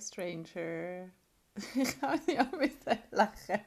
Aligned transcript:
Stranger. 0.00 1.10
Ich 1.74 2.00
kann 2.00 2.18
ja 2.28 2.50
mit 2.58 2.78
lachen. 3.10 3.60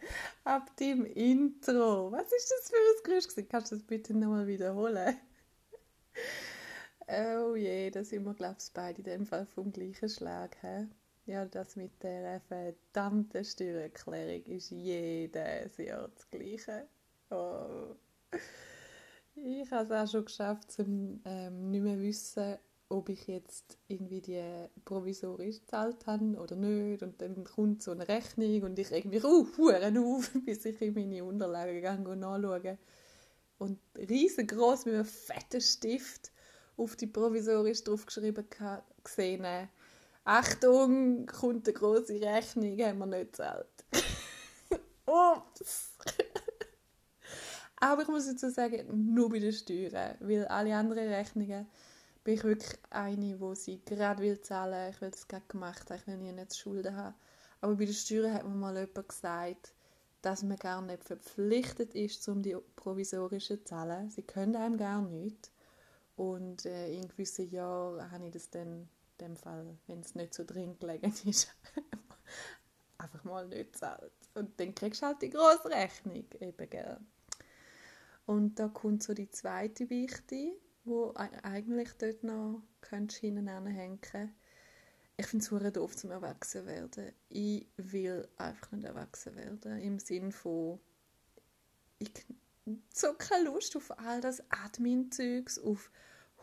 Ab 0.44 0.76
dem 0.78 1.06
Intro. 1.06 2.12
Was 2.12 2.32
ist 2.32 2.52
das 2.52 2.70
für 2.70 2.76
ein 2.76 3.04
Geräusch? 3.04 3.48
Kannst 3.48 3.72
du 3.72 3.76
das 3.76 3.86
bitte 3.86 4.18
nochmal 4.18 4.48
wiederholen? 4.48 5.16
oh 7.08 7.56
je, 7.56 7.92
da 7.92 8.04
sind 8.04 8.26
wir, 8.26 8.34
glaube 8.34 8.58
ich, 8.60 8.74
beide 8.74 8.98
in 9.00 9.04
dem 9.04 9.26
Fall 9.28 9.46
vom 9.46 9.72
gleichen 9.72 10.10
Schlag. 10.10 10.58
He? 10.62 10.88
Ja, 11.28 11.46
das 11.46 11.76
mit 11.76 12.04
der 12.04 12.40
verdammten 12.42 13.44
Steuererklärung 13.44 14.44
ist 14.46 14.72
jedes 14.72 15.78
Jahr 15.78 16.10
das 16.10 16.30
Gleiche. 16.30 16.88
Oh. 17.30 17.96
Ich 19.36 19.70
habe 19.72 19.84
es 19.84 19.92
auch 19.92 20.12
schon 20.12 20.26
geschafft, 20.26 20.72
zum 20.72 21.22
ähm, 21.26 21.72
nicht 21.72 21.82
mehr 21.82 22.00
wissen, 22.00 22.58
ob 22.90 23.10
ich 23.10 23.28
jetzt 23.28 23.78
irgendwie 23.88 24.22
die 24.22 24.44
provisorisch 24.84 25.62
gezahlt 25.62 26.06
habe 26.06 26.36
oder 26.38 26.56
nicht. 26.56 27.04
Und 27.04 27.22
dann 27.22 27.44
kommt 27.44 27.82
so 27.84 27.92
eine 27.92 28.08
Rechnung 28.08 28.64
und 28.64 28.80
ich 28.80 28.92
irgendwie 28.92 29.22
auf, 29.24 29.60
auf, 29.60 30.32
bis 30.46 30.66
ich 30.66 30.82
in 30.82 30.94
meine 30.94 31.24
Unterlagen 31.24 31.82
gehe 31.82 32.12
und 32.12 32.20
nachschaue. 32.20 32.78
Und 33.58 33.80
riesengroß 33.98 34.86
mit 34.86 34.96
einem 34.96 35.06
fetten 35.06 35.62
Stift 35.62 36.32
auf 36.78 36.96
die 36.96 37.08
provisorisch 37.08 37.84
draufgeschrieben 37.84 38.46
gesehen. 39.04 39.70
Achtung, 40.26 41.26
kommt 41.28 41.68
eine 41.68 41.74
große 41.74 42.20
Rechnung, 42.20 42.78
haben 42.80 43.00
wir 43.00 43.06
nicht 43.06 43.32
gezahlt. 43.32 43.68
Ups! 45.06 45.94
Aber 47.78 48.02
ich 48.02 48.08
muss 48.08 48.26
dazu 48.26 48.50
sagen, 48.50 49.14
nur 49.14 49.30
bei 49.30 49.40
den 49.40 49.54
Steuern, 49.54 50.16
weil 50.20 50.46
alle 50.48 50.76
anderen 50.76 51.08
Rechnungen 51.08 51.68
bin 52.26 52.34
ich 52.34 52.44
wirklich 52.44 52.80
eine, 52.90 53.40
wo 53.40 53.54
sie 53.54 53.80
gerade 53.86 54.22
will 54.22 54.42
zahlen, 54.42 54.92
ich 54.92 55.00
will 55.00 55.12
das 55.12 55.28
gerade 55.28 55.46
gemacht 55.48 55.90
haben, 55.90 56.00
ich 56.00 56.08
will 56.08 56.34
nicht 56.34 56.58
Schulden 56.58 56.98
haben. 56.98 57.16
Aber 57.62 57.76
bei 57.76 57.86
den 57.86 57.94
Steuern 57.94 58.34
hat 58.34 58.44
mir 58.44 58.56
mal 58.56 58.76
jemand 58.76 59.08
gesagt, 59.08 59.74
dass 60.24 60.42
man 60.42 60.58
gar 60.58 60.82
nicht 60.82 61.04
verpflichtet 61.04 61.94
ist, 61.94 62.28
um 62.28 62.42
die 62.42 62.58
provisorischen 62.76 63.60
zu 63.60 63.64
zahlen. 63.64 64.10
Sie 64.10 64.24
können 64.24 64.56
einem 64.56 64.76
gar 64.76 65.04
nicht. 65.04 65.52
Und 66.16 66.66
äh, 66.66 66.92
in 66.96 67.08
gewissen 67.08 67.52
Jahren 67.52 68.10
habe 68.10 68.26
ich 68.26 68.34
das 68.34 68.50
dann, 68.50 68.90
in 69.20 69.28
dem 69.28 69.38
Fall, 69.38 69.78
wenn 69.86 70.00
es 70.00 70.16
nicht 70.16 70.34
so 70.34 70.44
dringend 70.44 70.80
gelegen 70.80 71.14
ist, 71.26 71.54
einfach 72.98 73.24
mal 73.24 73.48
nicht 73.48 73.74
gezahlt. 73.74 74.12
Und 74.34 74.60
dann 74.60 74.74
kriegst 74.74 75.04
du 75.04 75.06
halt 75.06 75.22
die 75.22 75.30
grosse 75.30 75.70
Rechnung 75.70 76.16
eben, 76.16 76.70
gell. 76.72 76.98
Und 78.26 78.56
da 78.56 78.68
kommt 78.68 79.04
so 79.04 79.14
die 79.14 79.30
zweite 79.30 79.88
Wichte 79.92 80.54
wo 80.86 81.14
eigentlich 81.16 81.90
dort 81.98 82.24
noch 82.24 82.62
hinten 82.90 83.48
hängen 83.68 84.00
Ich 85.18 85.28
finde 85.28 85.46
es 85.46 85.74
doof 85.74 85.96
zum 85.96 86.12
Erwachsenwerden. 86.12 87.12
Ich 87.30 87.68
will 87.78 88.28
einfach 88.38 88.72
nicht 88.72 88.86
erwachsen 88.86 89.36
werden. 89.36 89.80
Im 89.80 90.00
Sinne 90.00 90.32
von, 90.32 90.80
ich 92.00 92.12
so 92.94 93.14
keine 93.14 93.46
Lust 93.46 93.76
auf 93.76 93.98
all 94.00 94.22
das 94.22 94.44
Admin-Zeugs, 94.50 95.60
auf 95.60 95.92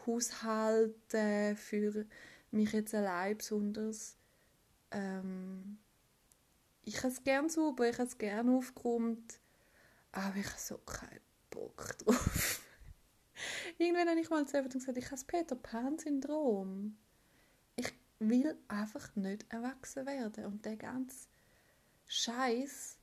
Haushalten, 0.06 1.56
für 1.56 2.06
mich 2.50 2.72
jetzt 2.72 2.94
allein 2.94 3.38
besonders. 3.38 4.16
Ähm, 4.90 5.78
ich 6.84 6.98
habe 6.98 7.08
es 7.08 7.22
gerne 7.22 7.48
sauber, 7.48 7.88
ich 7.88 7.98
habe 7.98 8.08
es 8.08 8.18
gerne 8.18 8.56
aufgeräumt, 8.56 9.40
aber 10.12 10.36
ich 10.36 10.46
habe 10.46 10.58
so 10.58 10.78
keinen 10.78 11.20
Bock 11.50 11.96
drauf. 11.98 12.61
Irgendwann 13.78 14.08
habe 14.08 14.20
ich 14.20 14.30
mal 14.30 14.46
zu 14.46 14.56
jemandem 14.56 14.80
gesagt, 14.80 14.98
ich 14.98 15.04
habe 15.04 15.14
das 15.14 15.24
Peter 15.24 15.56
Pan-Syndrom. 15.56 16.96
Ich 17.76 17.92
will 18.18 18.56
einfach 18.68 19.14
nicht 19.16 19.46
erwachsen 19.52 20.06
werden. 20.06 20.46
Und 20.46 20.64
der 20.64 20.76
ganze 20.76 21.28
Scheiß, 22.06 22.98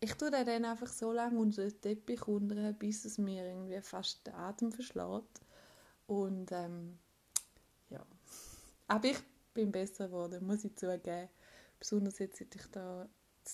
ich 0.00 0.14
tue 0.14 0.30
den 0.30 0.46
dann 0.46 0.64
einfach 0.64 0.88
so 0.88 1.12
lange 1.12 1.38
unter 1.38 1.62
den 1.62 1.80
Teppich 1.80 2.26
unter, 2.26 2.72
bis 2.72 3.04
es 3.04 3.18
mir 3.18 3.46
irgendwie 3.46 3.80
fast 3.80 4.26
den 4.26 4.34
Atem 4.34 4.72
verschlägt. 4.72 5.40
Und 6.06 6.50
ähm, 6.52 6.98
ja. 7.88 8.04
Aber 8.88 9.08
ich 9.08 9.18
bin 9.54 9.70
besser 9.70 10.06
geworden, 10.06 10.46
muss 10.46 10.64
ich 10.64 10.74
zugeben. 10.76 11.28
Besonders 11.78 12.18
jetzt, 12.18 12.38
seit 12.38 12.54
ich 12.54 12.66
da 12.72 13.02
in 13.02 13.10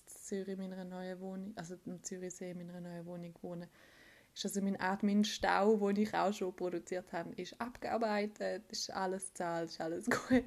Zürich 0.09 0.49
in 0.49 0.59
meiner 0.59 0.84
neuen 0.84 1.21
Wohnung, 1.21 1.53
also 1.56 1.77
im 1.84 2.03
Zürichsee 2.03 2.50
in 2.50 2.59
meiner 2.59 2.81
neuen 2.81 3.06
Wohnung 3.06 3.34
wohne, 3.43 3.69
ist 4.37 4.45
also 4.45 4.61
mein 4.61 4.79
Admin-Stau, 4.79 5.77
den 5.77 6.03
ich 6.03 6.15
auch 6.15 6.33
schon 6.33 6.55
produziert 6.55 7.11
habe, 7.13 7.35
ist 7.37 7.59
abgearbeitet, 7.59 8.71
ist 8.71 8.91
alles 8.91 9.33
zahlt, 9.33 9.71
ist 9.71 9.81
alles 9.81 10.05
gut. 10.29 10.45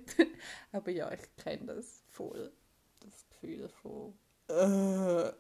Aber 0.72 0.92
ja, 0.92 1.12
ich 1.12 1.44
kenne 1.44 1.74
das 1.74 2.04
voll, 2.08 2.52
das 3.00 3.26
Gefühl 3.30 3.70
von. 3.82 4.14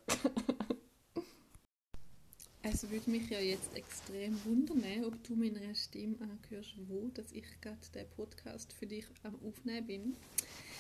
Es 2.61 2.87
würde 2.91 3.09
mich 3.09 3.29
ja 3.29 3.39
jetzt 3.39 3.73
extrem 3.73 4.37
wundern, 4.43 5.05
ob 5.05 5.23
du 5.23 5.33
meiner 5.33 5.73
Stimme 5.73 6.17
anhörst, 6.21 6.75
wo 6.87 7.07
dass 7.07 7.31
ich 7.31 7.45
gerade 7.61 7.79
den 7.95 8.07
Podcast 8.09 8.73
für 8.73 8.85
dich 8.85 9.05
am 9.23 9.35
Aufnehmen 9.47 9.87
bin. 9.87 10.15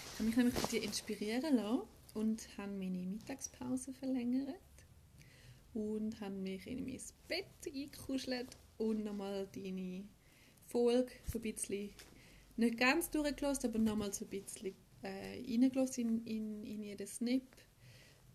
Ich 0.05 0.13
habe 0.15 0.23
mich 0.25 0.35
nämlich 0.35 0.55
von 0.55 0.69
dir 0.69 0.83
inspirieren 0.83 1.55
lassen 1.55 1.87
und 2.13 2.47
habe 2.57 2.73
meine 2.73 2.99
Mittagspause 2.99 3.93
verlängert 3.93 4.59
und 5.73 6.19
habe 6.19 6.35
mich 6.35 6.65
in 6.67 6.85
mein 6.85 7.01
Bett 7.27 7.45
eingekuschelt 7.65 8.57
und 8.77 9.03
nochmal 9.03 9.47
deine 9.53 10.03
Folge 10.67 11.11
so 11.25 11.37
ein 11.37 11.41
bisschen, 11.41 11.89
nicht 12.57 12.77
ganz 12.77 13.09
durchgelassen, 13.09 13.69
aber 13.69 13.79
nochmal 13.79 14.13
so 14.13 14.25
ein 14.25 14.29
bisschen 14.29 14.75
äh, 15.01 15.41
reingelassen 15.47 16.25
in, 16.25 16.25
in, 16.25 16.63
in 16.63 16.83
jeden 16.83 17.07
Snip. 17.07 17.43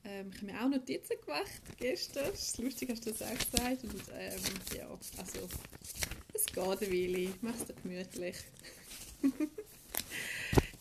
Ähm, 0.05 0.31
ich 0.33 0.43
habe 0.43 0.53
mir 0.53 0.65
auch 0.65 0.69
Notizen 0.69 1.17
gemacht 1.21 1.63
gestern, 1.79 2.27
das 2.31 2.49
ist 2.49 2.59
lustig, 2.59 2.91
hast 2.91 3.07
du 3.07 3.11
das 3.11 3.23
auch 3.23 3.39
gesagt. 3.39 3.85
Und 3.85 4.03
ähm, 4.15 4.41
ja, 4.77 4.89
also, 5.19 5.49
es 6.33 6.47
geht 6.47 6.57
Weile, 6.57 7.35
mach 7.41 7.55
es 7.55 7.67
dir 7.67 7.75
gemütlich. 7.83 8.37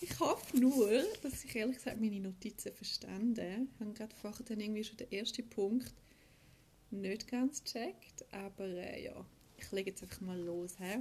ich 0.02 0.20
hoffe 0.20 0.58
nur, 0.58 1.04
dass 1.22 1.44
ich 1.44 1.56
ehrlich 1.56 1.78
gesagt 1.78 2.02
meine 2.02 2.20
Notizen 2.20 2.74
verstanden. 2.74 3.70
Ich 3.74 3.80
habe 3.80 3.94
gerade 3.94 4.16
vorher 4.16 4.46
dann 4.46 4.60
irgendwie 4.60 4.84
schon 4.84 4.98
den 4.98 5.12
ersten 5.12 5.50
Punkt 5.50 5.94
nicht 7.02 7.28
ganz 7.28 7.64
checkt, 7.64 8.26
aber 8.32 8.66
äh, 8.66 9.06
ja, 9.06 9.26
ich 9.58 9.72
lege 9.72 9.90
jetzt 9.92 10.04
einfach 10.04 10.22
mal 10.22 10.40
los. 10.40 10.78
He? 10.78 11.00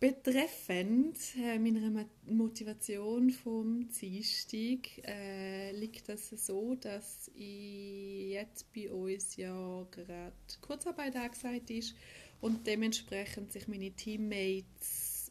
Betreffend 0.00 1.18
äh, 1.36 1.58
meiner 1.58 2.06
Motivation 2.26 3.30
vom 3.30 3.86
Dienstag 3.90 5.06
äh, 5.06 5.72
liegt 5.72 6.08
das 6.08 6.30
so, 6.30 6.74
dass 6.74 7.30
ich 7.34 8.30
jetzt 8.30 8.72
bei 8.72 8.90
uns 8.90 9.36
ja 9.36 9.86
gerade 9.90 10.32
Kurzarbeit 10.62 11.16
angesagt 11.16 11.68
ist 11.70 11.94
und 12.40 12.66
dementsprechend 12.66 13.52
sich 13.52 13.68
meine 13.68 13.90
Teammates 13.90 15.30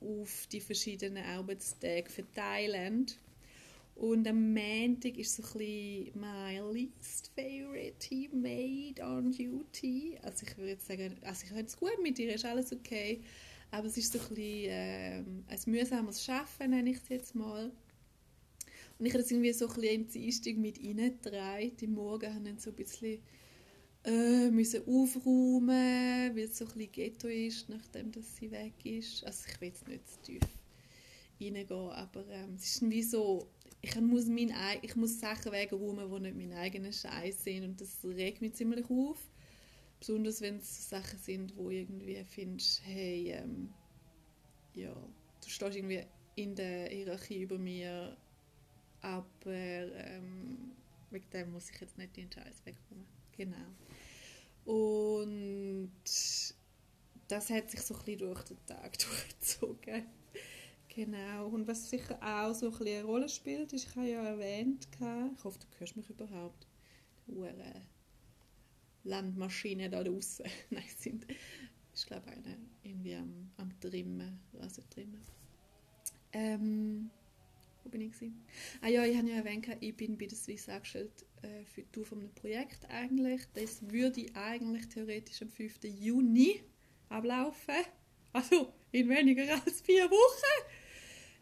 auf 0.00 0.48
die 0.50 0.60
verschiedenen 0.60 1.24
Arbeitstage 1.24 2.10
verteilen 2.10 3.06
und 3.96 4.28
am 4.28 4.52
Montag 4.52 5.16
ist 5.16 5.36
so 5.36 5.42
ein 5.42 5.58
bisschen 5.58 6.20
my 6.20 6.60
least 6.70 7.30
favorite 7.34 7.94
teammate 7.98 9.02
on 9.02 9.32
duty. 9.32 10.18
Also 10.22 10.44
ich 10.46 10.58
würde 10.58 10.80
sagen, 10.82 11.16
also 11.22 11.44
ich 11.44 11.48
finde 11.48 11.64
es 11.64 11.76
gut 11.78 12.02
mit 12.02 12.18
dir, 12.18 12.34
ist 12.34 12.44
alles 12.44 12.72
okay. 12.74 13.22
Aber 13.70 13.86
es 13.86 13.96
ist 13.96 14.12
so 14.12 14.18
ein 14.18 14.28
bisschen 14.28 14.68
ähm, 14.70 15.44
ein 15.48 15.60
mühsames 15.64 16.22
Schaffen, 16.22 16.70
nenne 16.70 16.90
ich 16.90 16.98
es 16.98 17.08
jetzt 17.08 17.34
mal. 17.34 17.72
Und 18.98 19.06
ich 19.06 19.12
habe 19.14 19.22
das 19.22 19.30
irgendwie 19.30 19.52
so 19.54 19.66
ein 19.66 19.74
bisschen 19.74 19.94
im 19.94 20.08
Dienstag 20.08 20.56
mit 20.58 20.78
reingetragen. 20.78 21.76
Die 21.78 21.86
Morgen 21.86 22.34
haben 22.34 22.44
dann 22.44 22.58
so 22.58 22.70
ein 22.70 22.76
bisschen 22.76 23.18
äh, 24.04 24.50
müssen 24.50 24.82
aufräumen, 24.86 26.36
weil 26.36 26.44
es 26.44 26.58
so 26.58 26.66
ein 26.66 26.72
bisschen 26.72 26.92
Ghetto 26.92 27.28
ist, 27.28 27.70
nachdem 27.70 28.12
dass 28.12 28.36
sie 28.36 28.50
weg 28.50 28.74
ist. 28.84 29.24
Also 29.24 29.44
ich 29.48 29.58
will 29.58 29.68
jetzt 29.68 29.88
nicht 29.88 30.06
zu 30.06 30.20
tief 30.20 30.55
reingehen, 31.40 31.70
aber 31.70 32.26
ähm, 32.28 32.54
es 32.54 32.76
ist 32.76 32.90
wie 32.90 33.02
so 33.02 33.48
ich 33.86 34.00
muss, 34.00 34.26
mein, 34.26 34.52
ich 34.82 34.96
muss 34.96 35.20
Sachen 35.20 35.52
wegräumen, 35.52 36.10
die 36.10 36.20
nicht 36.20 36.36
mein 36.36 36.58
eigener 36.58 36.92
Scheiß 36.92 37.44
sind 37.44 37.64
und 37.64 37.80
das 37.80 38.04
regt 38.04 38.40
mich 38.40 38.54
ziemlich 38.54 38.88
auf. 38.90 39.18
Besonders 40.00 40.40
wenn 40.40 40.56
es 40.56 40.88
Sachen 40.90 41.18
sind, 41.20 41.56
wo 41.56 41.70
irgendwie 41.70 42.22
findest, 42.24 42.82
hey, 42.84 43.30
ähm, 43.30 43.72
ja, 44.74 44.92
du 44.92 45.48
stehst 45.48 45.76
irgendwie 45.76 46.04
in 46.34 46.54
der 46.54 46.88
Hierarchie 46.88 47.42
über 47.42 47.58
mir, 47.58 48.16
aber 49.00 49.52
ähm, 49.52 50.72
wegen 51.10 51.30
dem 51.30 51.52
muss 51.52 51.70
ich 51.70 51.80
jetzt 51.80 51.96
nicht 51.96 52.16
den 52.16 52.30
Scheiß 52.30 52.62
wegräumen. 52.64 53.06
Genau. 53.36 53.56
Und 54.64 55.92
das 57.28 57.50
hat 57.50 57.70
sich 57.70 57.80
so 57.80 57.94
ein 57.94 58.04
bisschen 58.04 58.18
durch 58.18 58.42
den 58.42 58.66
Tag 58.66 58.98
durchgezogen. 58.98 60.06
Genau, 60.96 61.48
und 61.48 61.68
was 61.68 61.90
sicher 61.90 62.18
auch 62.22 62.54
so 62.54 62.70
ein 62.70 62.80
eine 62.80 63.04
Rolle 63.04 63.28
spielt, 63.28 63.70
ist, 63.74 63.86
ich 63.86 63.96
habe 63.96 64.08
ja 64.08 64.22
erwähnt, 64.22 64.88
ich 64.90 65.44
hoffe, 65.44 65.58
du 65.58 65.66
hörst 65.78 65.94
mich 65.94 66.08
überhaupt, 66.08 66.66
die 67.26 67.34
Landmaschine 69.04 69.90
da 69.90 70.02
draußen. 70.02 70.46
Nein, 70.70 70.84
sind, 70.96 71.26
ich 71.94 72.06
glaube, 72.06 72.28
eine 72.28 72.56
irgendwie 72.82 73.14
am, 73.14 73.50
am 73.58 73.78
Trimmen, 73.78 74.40
Rasentrimmen. 74.54 75.20
Ähm, 76.32 77.10
wo 77.84 77.90
bin 77.90 78.00
ich 78.00 78.12
gewesen? 78.12 78.42
Ah 78.80 78.88
ja, 78.88 79.04
ich 79.04 79.18
habe 79.18 79.28
ja 79.28 79.36
erwähnt, 79.36 79.68
ich 79.80 79.94
bin 79.94 80.16
bei 80.16 80.24
der 80.24 80.38
Swiss 80.38 80.66
angestellt 80.66 81.26
äh, 81.42 81.66
für 81.66 81.82
die 81.82 81.92
Tour 81.92 82.06
von 82.06 82.20
einem 82.20 82.32
Projekt 82.32 82.88
eigentlich. 82.88 83.42
Das 83.52 83.86
würde 83.90 84.24
eigentlich 84.32 84.88
theoretisch 84.88 85.42
am 85.42 85.50
5. 85.50 85.78
Juni 85.84 86.62
ablaufen. 87.10 87.84
Also 88.32 88.72
in 88.92 89.10
weniger 89.10 89.52
als 89.62 89.82
vier 89.82 90.10
Wochen. 90.10 90.85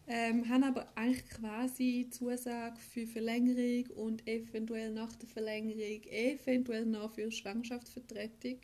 Ähm, 0.06 0.46
haben 0.50 0.64
aber 0.64 0.86
eigentlich 0.96 1.26
quasi 1.30 2.08
Zusage 2.10 2.78
für 2.78 3.06
Verlängerung 3.06 3.86
und 3.96 4.26
eventuell 4.28 4.92
nach 4.92 5.14
der 5.16 5.28
Verlängerung 5.28 6.02
eventuell 6.04 6.84
noch 6.84 7.14
für 7.14 7.30
Schwangerschaftsvertretung. 7.30 8.58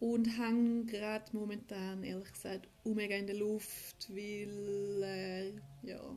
Und 0.00 0.26
hängen 0.38 0.86
gerade 0.86 1.24
momentan 1.32 2.02
ehrlich 2.04 2.32
gesagt 2.32 2.68
mega 2.84 3.16
in 3.16 3.26
der 3.26 3.36
Luft, 3.36 4.08
weil 4.10 5.02
äh, 5.02 5.52
ja. 5.86 6.16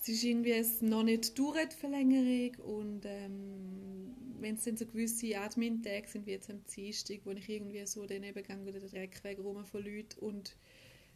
Es 0.00 0.08
ist 0.08 0.24
irgendwie 0.24 0.62
noch 0.82 1.02
nicht 1.02 1.38
durch 1.38 1.68
die 1.68 1.76
Verlängerung 1.76 2.56
und 2.66 3.06
ähm, 3.06 4.14
wenn 4.40 4.56
es 4.56 4.64
dann 4.64 4.76
so 4.76 4.84
gewisse 4.84 5.38
Admin-Tage 5.38 6.06
sind 6.06 6.26
wie 6.26 6.32
jetzt 6.32 6.50
am 6.50 6.62
Dienstag, 6.76 7.20
wo 7.24 7.30
ich 7.30 7.48
irgendwie 7.48 7.86
so 7.86 8.04
den 8.04 8.20
Nebengang 8.20 8.62
oder 8.62 8.78
den 8.78 8.90
Dreckweg 8.90 9.38
rum 9.38 9.64
von 9.64 9.82
Leuten 9.82 10.18
und 10.20 10.54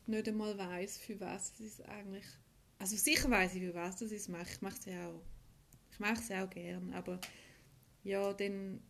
nicht 0.08 0.28
einmal 0.28 0.56
weiß, 0.56 0.98
für 0.98 1.18
was 1.20 1.52
es 1.52 1.60
ist 1.60 1.82
eigentlich. 1.82 2.24
Also 2.78 2.96
sicher 2.96 3.30
weiß 3.30 3.54
ich, 3.54 3.62
für 3.62 3.74
was 3.74 3.96
das 3.96 4.12
ist. 4.12 4.28
Ich 4.28 4.60
mache 4.60 4.78
es 4.78 4.84
ja 4.84 5.08
auch. 5.08 5.22
Ich 5.90 5.98
mache 5.98 6.20
es 6.20 6.28
ja 6.28 6.44
auch 6.44 6.50
gern, 6.50 6.92
aber 6.92 7.20
ja, 8.04 8.32
dann 8.32 8.80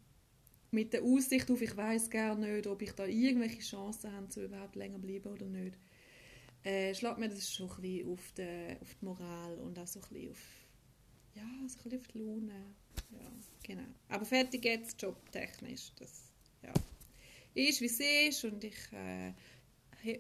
mit 0.71 0.93
der 0.93 1.03
Aussicht 1.03 1.51
auf, 1.51 1.63
ich 1.63 1.77
weiß 1.77 2.11
gar 2.11 2.37
nicht, 2.37 2.67
ob 2.67 2.83
ich 2.83 2.93
da 2.93 3.07
irgendwelche 3.07 3.61
Chancen 3.61 4.13
habe, 4.13 4.29
zu 4.29 4.45
überhaupt 4.45 4.77
länger 4.77 4.99
bleiben 4.99 5.33
oder 5.33 5.47
nicht, 5.47 5.77
äh, 6.65 6.95
schlägt 6.95 7.19
mir 7.19 7.29
das 7.29 7.53
schon 7.53 7.71
ein 7.71 7.81
bisschen 7.81 8.13
auf 8.13 8.33
die, 8.37 8.79
auf 8.81 8.95
die 9.01 9.05
Moral 9.05 9.59
und 9.61 9.79
auch 9.79 9.87
so 9.87 10.01
ein 10.01 10.09
bisschen 10.09 10.31
auf, 10.31 10.43
ja, 11.35 11.43
so 11.69 11.79
ein 11.79 11.85
bisschen 11.85 11.99
auf 11.99 12.09
die 12.09 12.19
Laune. 12.19 12.75
Ja, 13.11 13.33
genau. 13.63 13.89
Aber 14.09 14.25
fertig 14.25 14.65
jetzt, 14.65 15.01
jobtechnisch, 15.01 15.93
das, 15.97 16.25
ja, 16.63 16.73
ist 17.55 17.81
wie 17.81 17.87
es 17.87 18.01
ist 18.01 18.45
und 18.45 18.63
ich 18.63 18.93
äh, 18.93 19.33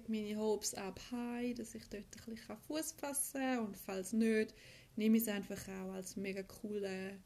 meine 0.08 0.36
Hopes 0.36 0.75
up 0.75 1.00
high, 1.10 1.54
dass 1.54 1.75
ich 1.75 1.88
dort 1.88 2.04
ein 2.04 2.34
bisschen 2.34 2.56
Fuß 2.66 2.92
fassen 2.92 3.40
kann. 3.40 3.66
Und 3.66 3.76
falls 3.76 4.12
nicht, 4.12 4.54
nehme 4.96 5.16
ich 5.16 5.22
es 5.22 5.28
einfach 5.28 5.60
auch 5.69 5.92
als 5.94 6.16
mega 6.16 6.42
coolen 6.42 7.22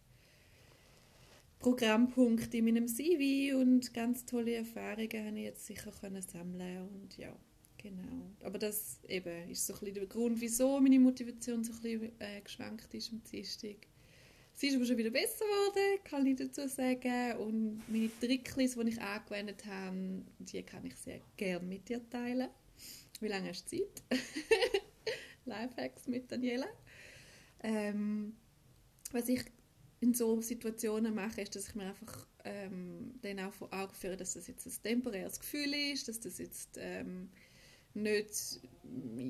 Programmpunkt 1.59 2.53
in 2.55 2.65
meinem 2.65 2.89
CV 2.89 3.57
und 3.57 3.95
ganz 3.95 4.25
tolle 4.25 4.55
Erfahrungen 4.57 5.27
habe 5.27 5.39
ich 5.39 5.45
jetzt 5.45 5.67
sicher 5.67 5.93
können 5.93 6.21
sammeln 6.21 6.89
und 6.89 7.17
ja, 7.17 7.33
genau. 7.79 8.33
Aber 8.43 8.59
das 8.59 8.99
eben 9.09 9.49
ist 9.49 9.67
so 9.67 9.75
ein 9.75 9.79
bisschen 9.79 9.95
der 9.95 10.07
Grund, 10.07 10.41
wieso 10.41 10.81
meine 10.81 10.99
Motivation 10.99 11.63
so 11.63 11.73
ein 11.73 11.81
bisschen 11.81 12.21
äh, 12.21 12.41
geschwankt 12.41 12.93
ist 12.95 13.13
am 13.13 13.23
Dienstag. 13.23 13.77
Sie 14.63 14.69
ist 14.69 14.77
aber 14.77 14.85
schon 14.85 14.97
wieder 14.97 15.11
besser 15.11 15.45
geworden, 15.45 16.05
kann 16.05 16.25
ich 16.25 16.37
dazu 16.37 16.69
sagen. 16.69 17.37
Und 17.39 17.83
meine 17.89 18.09
Tricks, 18.21 18.55
die 18.55 18.63
ich 18.63 19.03
angewendet 19.03 19.67
habe, 19.67 20.23
die 20.39 20.63
kann 20.63 20.87
ich 20.87 20.95
sehr 20.95 21.21
gerne 21.37 21.67
mit 21.67 21.89
dir 21.89 22.09
teilen. 22.09 22.49
Wie 23.19 23.27
lange 23.27 23.49
hast 23.49 23.73
du 23.73 23.79
Zeit? 23.79 24.21
Lifehacks 25.47 26.07
mit 26.07 26.31
Daniela. 26.31 26.69
Ähm, 27.65 28.37
was 29.11 29.29
ich 29.29 29.43
in 29.99 30.15
so 30.15 30.41
Situationen 30.41 31.13
mache, 31.13 31.41
ist, 31.41 31.57
dass 31.57 31.67
ich 31.67 31.75
mir 31.75 31.87
einfach 31.87 32.25
ähm, 32.45 33.15
dann 33.21 33.41
auch 33.41 33.53
vor 33.53 33.75
Augen 33.75 33.95
führe, 33.95 34.17
dass 34.17 34.35
das 34.35 34.47
jetzt 34.47 34.65
ein 34.65 34.81
temporäres 34.81 35.41
Gefühl 35.41 35.75
ist, 35.93 36.07
dass 36.07 36.21
das 36.21 36.39
jetzt 36.39 36.79
ähm, 36.79 37.31
nicht 37.95 38.61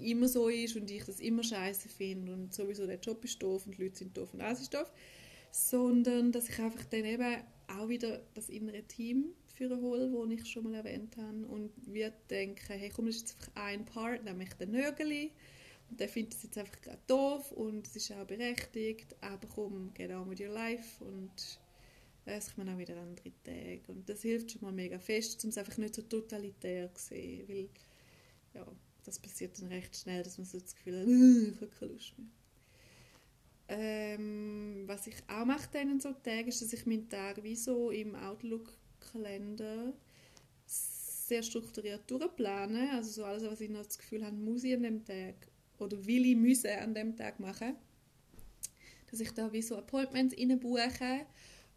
immer 0.02 0.28
so 0.28 0.48
ist 0.48 0.76
und 0.76 0.90
ich 0.90 1.04
das 1.04 1.20
immer 1.20 1.42
scheiße 1.42 1.88
finde 1.88 2.34
und 2.34 2.52
sowieso 2.52 2.86
der 2.86 3.00
Job 3.00 3.24
ist 3.24 3.42
doof 3.42 3.64
und 3.64 3.78
die 3.78 3.82
Leute 3.84 3.96
sind 3.96 4.14
doof 4.14 4.34
und 4.34 4.42
alles 4.42 4.60
ist 4.60 4.74
doof, 4.74 4.92
sondern 5.52 6.32
dass 6.32 6.48
ich 6.48 6.58
einfach 6.58 6.84
dann 6.86 7.04
eben 7.04 7.36
auch 7.68 7.88
wieder 7.88 8.22
das 8.34 8.48
innere 8.48 8.82
Team 8.82 9.26
führen 9.46 9.80
hole, 9.80 10.10
das 10.10 10.40
ich 10.40 10.50
schon 10.50 10.64
mal 10.64 10.74
erwähnt 10.74 11.16
habe. 11.16 11.46
Und 11.46 11.70
wir 11.86 12.10
denken, 12.30 12.72
hey 12.72 12.90
komm, 12.94 13.06
das 13.06 13.16
ist 13.16 13.22
jetzt 13.22 13.34
einfach 13.34 13.62
ein 13.62 13.84
Part, 13.84 14.24
nämlich 14.24 14.52
der 14.54 14.66
Nögeli. 14.66 15.30
Und 15.90 16.00
der 16.00 16.08
findet 16.08 16.34
das 16.34 16.42
jetzt 16.42 16.56
einfach 16.56 16.80
gerade 16.80 17.02
doof 17.06 17.52
und 17.52 17.86
es 17.86 17.96
ist 17.96 18.10
auch 18.12 18.24
berechtigt, 18.26 19.14
aber 19.20 19.46
komm, 19.46 19.92
get 19.92 20.10
on 20.10 20.28
with 20.30 20.40
your 20.40 20.48
life 20.48 21.04
und 21.04 21.60
es 22.24 22.54
kommen 22.54 22.68
auch 22.70 22.78
wieder 22.78 22.96
andere 22.96 23.30
Tage. 23.44 23.82
Und 23.88 24.08
das 24.08 24.22
hilft 24.22 24.52
schon 24.52 24.62
mal 24.62 24.72
mega 24.72 24.98
fest, 24.98 25.44
um 25.44 25.50
es 25.50 25.58
einfach 25.58 25.76
nicht 25.76 25.94
so 25.94 26.02
totalitär 26.02 26.94
zu 26.94 27.08
sehen, 27.08 27.46
weil 27.46 27.68
ja, 28.54 28.66
das 29.04 29.18
passiert 29.18 29.60
dann 29.60 29.68
recht 29.68 29.94
schnell, 29.94 30.22
dass 30.22 30.38
man 30.38 30.46
so 30.46 30.58
das 30.58 30.74
Gefühl 30.74 31.00
hat, 31.00 31.08
ich 31.08 31.60
habe 31.60 31.70
keine 31.78 31.92
Lust 31.92 32.16
mehr. 32.16 32.26
Ähm, 33.74 34.82
was 34.86 35.06
ich 35.06 35.16
auch 35.28 35.46
mache 35.46 35.66
dann 35.72 35.98
so 35.98 36.12
Tage, 36.12 36.48
ist, 36.48 36.60
dass 36.60 36.74
ich 36.74 36.84
meinen 36.84 37.08
Tag 37.08 37.42
wie 37.42 37.56
so 37.56 37.90
im 37.90 38.14
Outlook-Kalender 38.14 39.94
sehr 40.66 41.42
strukturiert 41.42 42.02
durchplane. 42.10 42.90
Also 42.90 43.10
so 43.10 43.24
alles, 43.24 43.44
was 43.44 43.62
ich 43.62 43.70
noch 43.70 43.86
das 43.86 43.96
Gefühl 43.96 44.26
habe, 44.26 44.36
muss 44.36 44.64
ich 44.64 44.74
an 44.74 44.82
dem 44.82 45.04
Tag 45.06 45.36
oder 45.78 46.04
will 46.06 46.26
ich 46.26 46.36
müssen 46.36 46.70
an 46.70 46.94
dem 46.94 47.16
Tag 47.16 47.40
machen. 47.40 47.76
Dass 49.10 49.20
ich 49.20 49.30
da 49.32 49.50
wie 49.54 49.62
so 49.62 49.76
Appointments 49.76 50.36
reinbuche 50.36 51.26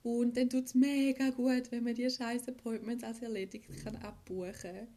und 0.03 0.35
dann 0.35 0.49
tut 0.49 0.65
es 0.65 0.75
mega 0.75 1.29
gut, 1.29 1.71
wenn 1.71 1.85
man 1.85 1.95
die 1.95 2.09
scheiß 2.09 2.49
Appointments 2.49 3.05
als 3.05 3.21
erledigt 3.21 3.69
kann 3.83 3.95
abbuchen. 3.95 4.87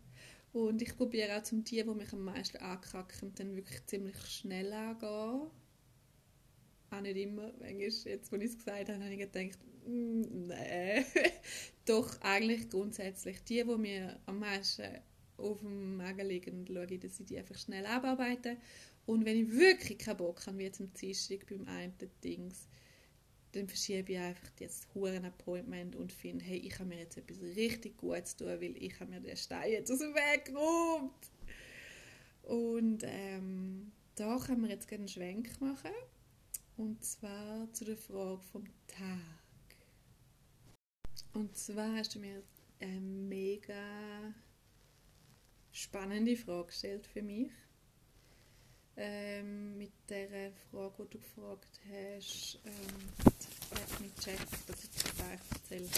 Und 0.53 0.83
ich 0.83 0.97
probiere 0.97 1.39
auch 1.39 1.45
zum 1.45 1.63
die, 1.63 1.85
die 1.85 1.95
mich 1.95 2.13
am 2.13 2.25
meisten 2.25 2.57
ankacken, 2.59 3.33
dann 3.37 3.55
wirklich 3.55 3.87
ziemlich 3.87 4.19
schnell 4.27 4.73
angehen. 4.73 5.51
Auch 6.91 7.01
nicht 7.01 7.17
immer. 7.17 7.53
Manchmal, 7.59 7.79
jetzt, 7.81 8.33
wo 8.33 8.37
ich 8.37 8.45
es 8.45 8.57
gesagt 8.59 8.89
habe, 8.89 9.05
habe 9.05 9.13
ich 9.13 9.19
gedacht, 9.19 9.59
mm, 9.87 10.47
nein. 10.47 11.05
Doch 11.85 12.21
eigentlich 12.21 12.69
grundsätzlich 12.69 13.43
die, 13.45 13.65
die 13.65 13.77
mir 13.77 14.19
am 14.27 14.39
meisten 14.39 14.87
auf 15.37 15.61
dem 15.61 15.97
Magen 15.97 16.27
liegen, 16.27 16.67
schaue 16.67 16.87
ich, 16.87 17.01
dass 17.01 17.21
ich 17.21 17.27
die 17.27 17.39
einfach 17.39 17.59
schnell 17.59 17.87
abarbeite. 17.87 18.57
Und 19.07 19.25
wenn 19.25 19.37
ich 19.37 19.53
wirklich 19.53 19.99
keinen 19.99 20.19
Bock 20.19 20.47
habe, 20.47 20.59
wie 20.59 20.65
jetzt 20.65 20.81
am 20.81 20.93
Dienstag 20.93 21.47
beim 21.47 21.67
einen 21.67 21.95
Dings, 22.23 22.69
dann 23.53 23.67
verschiebe 23.67 24.13
ich 24.13 24.19
einfach 24.19 24.51
das 24.59 24.87
huren 24.95 25.25
Appointment 25.25 25.97
und 25.97 26.13
finde, 26.13 26.45
hey, 26.45 26.59
ich 26.59 26.79
habe 26.79 26.91
mir 26.91 26.99
jetzt 26.99 27.17
etwas 27.17 27.41
richtig 27.41 27.97
Gutes 27.97 28.37
tun, 28.37 28.49
weil 28.49 28.77
ich 28.77 29.01
habe 29.01 29.11
mir 29.11 29.21
den 29.21 29.37
Stein 29.37 29.73
jetzt 29.73 29.91
aus 29.91 30.01
dem 30.01 30.15
Weg 30.15 30.47
geräumt. 30.47 31.31
Und 32.43 33.03
ähm, 33.05 33.93
da 34.15 34.39
können 34.39 34.63
wir 34.63 34.71
jetzt 34.71 34.93
einen 34.93 35.09
Schwenk 35.09 35.61
machen. 35.61 35.91
Und 36.79 37.05
zwar 37.05 37.73
zu 37.73 37.85
der 37.85 37.97
Frage 37.97 38.41
vom 38.53 38.65
Tag. 38.87 39.75
Und 41.35 41.57
zwar 41.57 41.93
hast 41.97 42.15
du 42.15 42.21
mir 42.21 42.41
eine 42.79 43.01
mega 43.01 44.33
spannende 45.73 46.37
Frage 46.37 46.67
gestellt 46.67 47.05
für 47.09 47.23
mich 47.23 47.51
ähm, 48.97 49.77
mit 49.77 49.91
der 50.09 50.53
Frage, 50.71 51.05
die 51.05 51.11
du 51.11 51.19
gefragt 51.19 51.81
hast, 51.91 52.61
ähm, 52.65 53.33
ich 53.91 54.01
mit 54.01 54.17
Chat, 54.21 54.39
dass 54.69 54.85
ich 54.85 54.91
das 54.91 55.15
erzähle. 55.51 55.89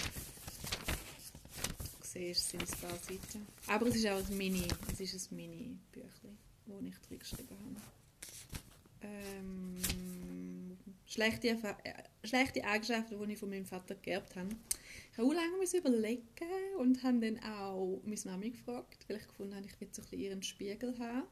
Du 1.99 2.07
siehst, 2.07 2.41
es 2.41 2.49
sind 2.49 2.63
ein 2.63 2.89
paar 2.89 2.97
Seiten. 2.97 3.47
Aber 3.67 3.85
es 3.85 3.97
ist 3.97 4.07
auch 4.07 4.17
ein 4.17 4.35
Mini, 4.35 4.67
es 4.91 4.99
ist 4.99 5.31
ein 5.31 5.35
Mini-Büchlein, 5.35 6.39
das 6.65 6.81
ich 6.81 6.97
drin 7.07 7.19
geschrieben 7.19 7.49
habe. 7.51 7.81
Ähm, 9.03 9.77
schlechte, 11.11 11.49
äh, 11.49 12.27
schlechte 12.27 12.63
Eigenschaften, 12.63 13.19
die 13.19 13.33
ich 13.33 13.39
von 13.39 13.49
meinem 13.49 13.65
Vater 13.65 13.95
geerbt 13.95 14.35
habe. 14.35 14.49
Ich 15.11 15.17
habe 15.17 15.27
auch 15.27 15.33
lange 15.33 15.77
überlegen 15.77 16.23
und 16.79 17.03
habe 17.03 17.19
dann 17.19 17.39
auch 17.43 18.01
meine 18.05 18.21
Mami 18.25 18.51
gefragt, 18.51 19.05
weil 19.07 19.17
ich 19.17 19.27
gefunden 19.27 19.55
habe, 19.55 19.65
ich 19.65 19.79
will 19.79 19.89
so 19.91 20.01
ihren 20.15 20.41
Spiegel 20.41 20.97
haben. 20.99 21.27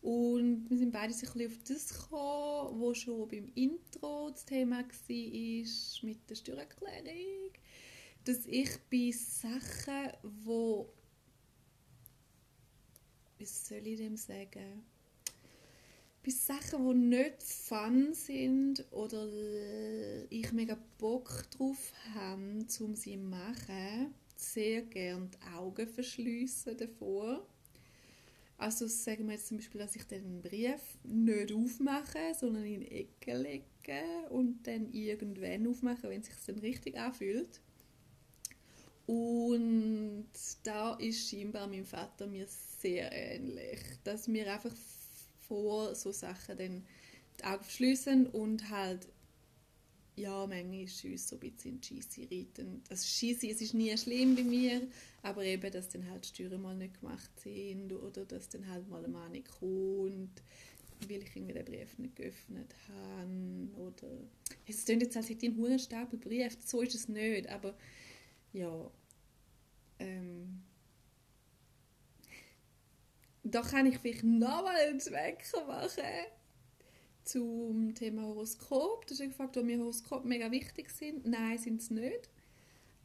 Und 0.00 0.70
wir 0.70 0.78
sind 0.78 0.92
beide 0.92 1.12
so 1.12 1.26
ein 1.26 1.32
bisschen 1.34 1.50
auf 1.50 1.58
das 1.68 2.02
gekommen, 2.02 2.80
wo 2.80 2.94
schon 2.94 3.28
beim 3.28 3.52
Intro 3.54 4.30
das 4.30 4.46
Thema 4.46 4.78
war, 4.78 6.02
mit 6.02 6.30
der 6.30 6.34
Steuererklärung. 6.34 7.50
Dass 8.24 8.46
ich 8.46 8.70
bei 8.90 9.12
Sachen, 9.12 10.12
wo 10.22 10.90
wie 13.36 13.46
soll 13.46 13.86
ich 13.86 13.96
dem 13.96 14.16
sagen? 14.16 14.84
Bei 16.22 16.30
Sachen, 16.30 16.86
die 16.86 17.16
nicht 17.16 17.42
fun 17.42 18.12
sind 18.12 18.84
oder 18.92 19.26
ich 20.28 20.52
mega 20.52 20.76
Bock 20.98 21.50
drauf 21.50 21.92
habe, 22.14 22.42
um 22.80 22.94
sie 22.94 23.12
zu 23.12 23.18
machen, 23.18 24.14
sehr 24.36 24.82
gerne 24.82 25.30
die 25.30 25.56
Augen 25.56 25.88
verschliessen 25.88 26.76
davor 26.76 27.46
also 28.60 28.86
sagen 28.88 29.26
wir 29.26 29.32
jetzt 29.32 29.48
zum 29.48 29.56
Beispiel, 29.56 29.80
dass 29.80 29.96
ich 29.96 30.04
den 30.04 30.42
Brief 30.42 30.98
nicht 31.02 31.50
aufmache, 31.50 32.34
sondern 32.38 32.64
in 32.66 32.80
die 32.80 32.90
Ecke 32.90 33.34
lege 33.38 33.64
und 34.28 34.66
dann 34.66 34.92
irgendwann 34.92 35.66
aufmache, 35.66 36.10
wenn 36.10 36.20
es 36.20 36.26
sich 36.26 36.36
dann 36.46 36.58
richtig 36.58 36.98
anfühlt. 36.98 37.58
Und 39.06 40.28
da 40.62 40.94
ist 40.96 41.30
scheinbar 41.30 41.68
mein 41.68 41.86
Vater 41.86 42.26
mir 42.26 42.46
sehr 42.46 43.10
ähnlich, 43.10 43.80
dass 44.04 44.28
wir 44.28 44.52
einfach 44.52 44.76
vor 45.50 45.96
so 45.96 46.12
Sachen 46.12 46.56
dann 46.56 46.86
die 47.40 47.44
Augen 47.44 47.64
verschließen 47.64 48.26
und 48.28 48.70
halt 48.70 49.08
ja, 50.16 50.46
manchmal 50.46 50.82
ist 50.82 51.04
uns 51.04 51.28
so 51.28 51.36
ein 51.36 51.40
bisschen 51.40 51.80
Cheesy 51.80 52.28
reiten. 52.30 52.82
Also 52.90 53.04
Cheesy, 53.04 53.50
es 53.50 53.60
ist 53.60 53.74
nie 53.74 53.96
schlimm 53.96 54.36
bei 54.36 54.42
mir, 54.42 54.86
aber 55.22 55.44
eben, 55.44 55.70
dass 55.72 55.88
dann 55.88 56.08
halt 56.10 56.24
die 56.24 56.44
Steuern 56.44 56.60
mal 56.60 56.76
nicht 56.76 57.00
gemacht 57.00 57.30
sind 57.40 57.92
oder 57.92 58.24
dass 58.26 58.48
dann 58.50 58.68
halt 58.68 58.88
mal 58.88 59.04
ein 59.04 59.10
Mann 59.10 59.32
nicht 59.32 59.48
kommt, 59.48 60.42
weil 61.08 61.22
ich 61.22 61.34
irgendwie 61.34 61.54
den 61.54 61.64
Brief 61.64 61.98
nicht 61.98 62.16
geöffnet 62.16 62.74
habe 62.88 63.70
oder... 63.78 64.08
Es 64.66 64.84
klingt 64.84 65.02
jetzt, 65.02 65.16
als 65.16 65.30
hätte 65.30 65.46
ich 65.46 65.52
einen 65.52 65.78
Stapel 65.78 66.18
Brief, 66.18 66.56
so 66.64 66.82
ist 66.82 66.94
es 66.94 67.08
nicht, 67.08 67.48
aber 67.48 67.74
ja... 68.52 68.90
Ähm, 69.98 70.62
da 73.42 73.62
kann 73.62 73.86
ich 73.86 73.98
vielleicht 73.98 74.24
nochmal 74.24 74.76
einen 74.88 75.00
Zwecker 75.00 75.64
machen 75.66 76.04
zum 77.24 77.94
Thema 77.94 78.22
Horoskop. 78.22 79.06
Du 79.06 79.14
hast 79.14 79.20
gefragt, 79.20 79.56
ob 79.56 79.64
mir 79.64 79.78
Horoskop 79.78 80.24
mega 80.24 80.50
wichtig 80.50 80.90
sind. 80.90 81.26
Nein, 81.26 81.58
sind 81.58 81.80
es 81.80 81.90
nicht. 81.90 82.28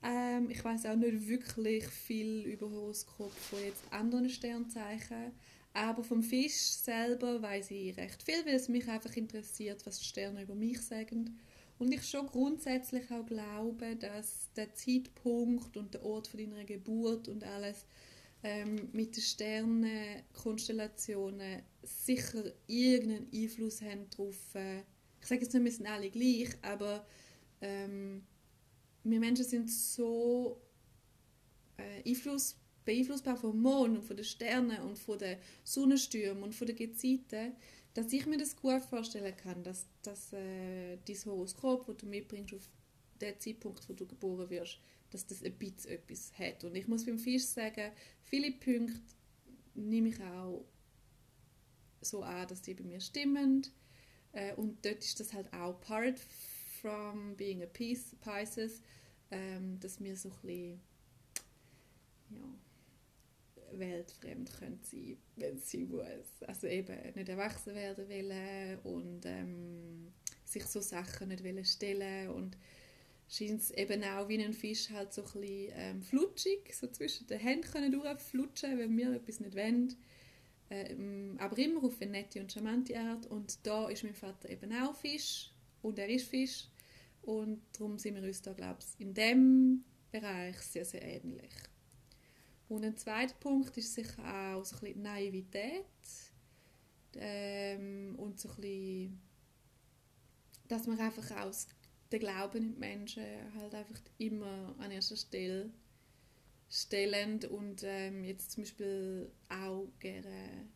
Ähm, 0.04 0.50
ich 0.50 0.64
weiß 0.64 0.86
auch 0.88 0.96
nicht 0.96 1.28
wirklich 1.28 1.86
viel 1.88 2.42
über 2.46 2.70
Horoskop 2.70 3.34
von 3.34 3.60
jetzt 3.64 3.84
anderen 3.92 4.30
Sternzeichen. 4.30 5.32
Aber 5.74 6.04
vom 6.04 6.24
Fisch 6.24 6.54
selber 6.54 7.42
weiß 7.42 7.72
ich 7.72 7.98
recht 7.98 8.24
viel, 8.24 8.46
weil 8.46 8.56
es 8.56 8.70
mich 8.70 8.88
einfach 8.88 9.16
interessiert, 9.16 9.86
was 9.86 10.00
die 10.00 10.06
Sterne 10.06 10.44
über 10.44 10.56
mich 10.56 10.82
sagen. 10.82 11.38
Und 11.78 11.94
ich 11.94 12.08
schon 12.08 12.28
grundsätzlich 12.28 13.12
auch 13.12 13.26
glaube, 13.26 13.98
dass 13.98 14.50
der 14.56 14.74
Zeitpunkt 14.74 15.76
und 15.76 15.94
der 15.94 16.06
Ort 16.06 16.28
von 16.28 16.40
deiner 16.40 16.64
Geburt 16.64 17.28
und 17.28 17.44
alles 17.44 17.86
ähm, 18.46 18.90
mit 18.94 19.16
den 19.16 19.24
Sternenkonstellationen 19.24 21.64
sicher 21.82 22.44
irgendeinen 22.68 23.28
Einfluss 23.34 23.82
haben 23.82 24.08
darauf. 24.12 24.38
Äh, 24.54 24.82
ich 25.20 25.28
sage 25.28 25.42
jetzt 25.42 25.56
nicht, 25.56 25.64
wir 25.64 25.72
sind 25.72 25.88
alle 25.88 26.12
gleich, 26.12 26.50
aber 26.62 27.08
ähm, 27.62 28.24
wir 29.04 29.20
Menschen 29.20 29.46
sind 29.46 29.72
so 29.72 30.62
äh, 31.78 32.08
Einfluss, 32.08 32.56
beeinflussbar 32.86 33.36
vom 33.36 33.60
Mond 33.60 33.98
und 33.98 34.04
von 34.04 34.16
den 34.16 34.26
Sternen 34.26 34.80
und 34.82 35.00
von 35.00 35.18
den 35.18 35.40
Sonnenstürmen 35.64 36.44
und 36.44 36.54
von 36.54 36.68
den 36.68 36.76
Gezeiten, 36.76 37.56
dass 37.96 38.14
ich 38.14 38.28
mir 38.28 38.38
das 38.38 38.56
gut 38.56 38.84
vorstellen 38.84 39.36
kann, 39.36 39.64
dass, 39.64 39.88
dass 40.04 40.34
äh, 40.34 40.98
dein 40.98 41.26
Horoskop, 41.26 41.88
das 41.88 41.98
du 41.98 42.06
mitbringst 42.06 42.54
auf 42.54 42.70
den 43.20 43.40
Zeitpunkt, 43.40 43.90
wo 43.90 43.94
du 43.94 44.06
geboren 44.06 44.52
wirst, 44.52 44.78
dass 45.16 45.28
das 45.28 45.44
ein 45.44 45.54
bisschen 45.54 45.92
etwas 45.92 46.38
hat. 46.38 46.66
Und 46.66 46.76
ich 46.76 46.88
muss 46.90 47.06
beim 47.06 47.18
Fisch 47.18 47.46
sagen, 47.46 47.92
viele 48.24 48.52
Punkte 48.52 49.00
nehme 49.74 50.10
ich 50.10 50.22
auch 50.22 50.66
so 52.02 52.22
an, 52.22 52.48
dass 52.50 52.62
die 52.62 52.74
bei 52.74 52.84
mir 52.84 53.00
stimmen. 53.00 53.66
Äh, 54.34 54.54
und 54.56 54.86
dort 54.86 55.00
ist 55.00 55.20
das 55.22 55.32
halt 55.32 55.52
auch 55.54 55.80
part 55.80 56.20
from 56.82 57.38
being 57.38 57.64
a 57.64 57.66
piece, 57.66 58.14
Pisces, 58.20 58.82
ähm, 59.32 59.80
dass 59.80 60.04
wir 60.04 60.18
so 60.18 60.30
ein 60.30 60.36
bisschen 60.42 60.82
ja, 62.32 63.80
weltfremd 63.80 64.52
können 64.60 64.80
sein, 64.84 65.18
wenn 65.38 65.58
sie 65.60 65.86
muss. 65.86 66.44
Also 66.46 66.68
eben 66.68 67.14
nicht 67.16 67.30
erwachsen 67.30 67.74
werden 67.74 68.10
wollen 68.10 68.80
und 68.80 69.26
ähm, 69.26 70.12
sich 70.44 70.66
so 70.66 70.82
Sachen 70.82 71.30
nicht 71.30 71.44
wollen 71.46 71.64
stellen 71.64 72.32
und 72.32 72.58
scheint 73.28 73.62
es 73.62 73.72
eben 73.72 74.04
auch 74.04 74.28
wie 74.30 74.44
ein 74.44 74.54
Fisch 74.54 74.90
halt 74.92 75.14
so 75.14 75.24
ein 75.24 75.42
bisschen 75.42 75.74
ähm, 75.76 76.02
flutschig, 76.04 76.74
so 76.74 76.88
zwischen 76.88 77.28
den 77.28 77.40
Händen 77.40 77.70
können 77.70 77.92
durchflutschen, 77.92 78.78
wenn 78.78 78.96
wir 78.98 79.14
etwas 79.14 79.40
nicht 79.40 79.56
wollen. 79.56 79.96
Ähm, 80.70 81.36
aber 81.40 81.58
immer 81.58 81.84
auf 81.84 82.02
eine 82.02 82.12
nette 82.12 82.40
und 82.40 82.52
charmante 82.52 83.00
Art. 83.00 83.26
Und 83.28 83.66
da 83.66 83.90
ist 83.90 84.04
mein 84.04 84.16
Vater 84.16 84.50
eben 84.50 84.72
auch 84.74 84.96
Fisch 84.96 85.52
und 85.82 86.00
er 86.00 86.10
ist 86.10 86.28
Fisch. 86.28 86.68
Und 87.22 87.62
darum 87.74 87.98
sind 87.98 88.16
wir 88.16 88.24
uns 88.24 88.42
da, 88.42 88.54
glaube 88.54 88.80
ich, 88.80 89.02
in 89.02 89.14
dem 89.14 89.84
Bereich 90.12 90.58
sehr, 90.60 90.86
sehr 90.86 91.02
ähnlich. 91.02 91.52
Und 92.68 92.84
ein 92.84 92.98
zweiter 92.98 93.36
Punkt 93.36 93.76
ist 93.78 93.94
sicher 93.94 94.24
auch 94.24 94.64
so 94.66 94.76
ein 94.78 94.82
bisschen 94.82 95.02
Naivität 95.04 95.86
ähm, 97.16 98.16
und 98.18 98.40
so 98.40 98.50
ein 98.50 98.56
bisschen, 98.56 99.22
dass 100.68 100.88
man 100.88 101.00
einfach 101.00 101.30
aus 101.38 101.68
den 102.16 102.22
Glauben 102.22 102.58
in 102.58 102.74
die 102.74 102.80
Menschen 102.80 103.24
halt 103.56 103.76
einfach 103.76 104.00
immer 104.18 104.76
an 104.80 104.92
erster 104.92 105.18
Stelle 105.18 105.72
stellend 106.70 107.46
und 107.46 107.84
ähm, 107.84 108.24
jetzt 108.24 108.52
zum 108.52 108.64
Beispiel 108.64 109.32
auch 109.50 109.88
gerne 110.00 110.68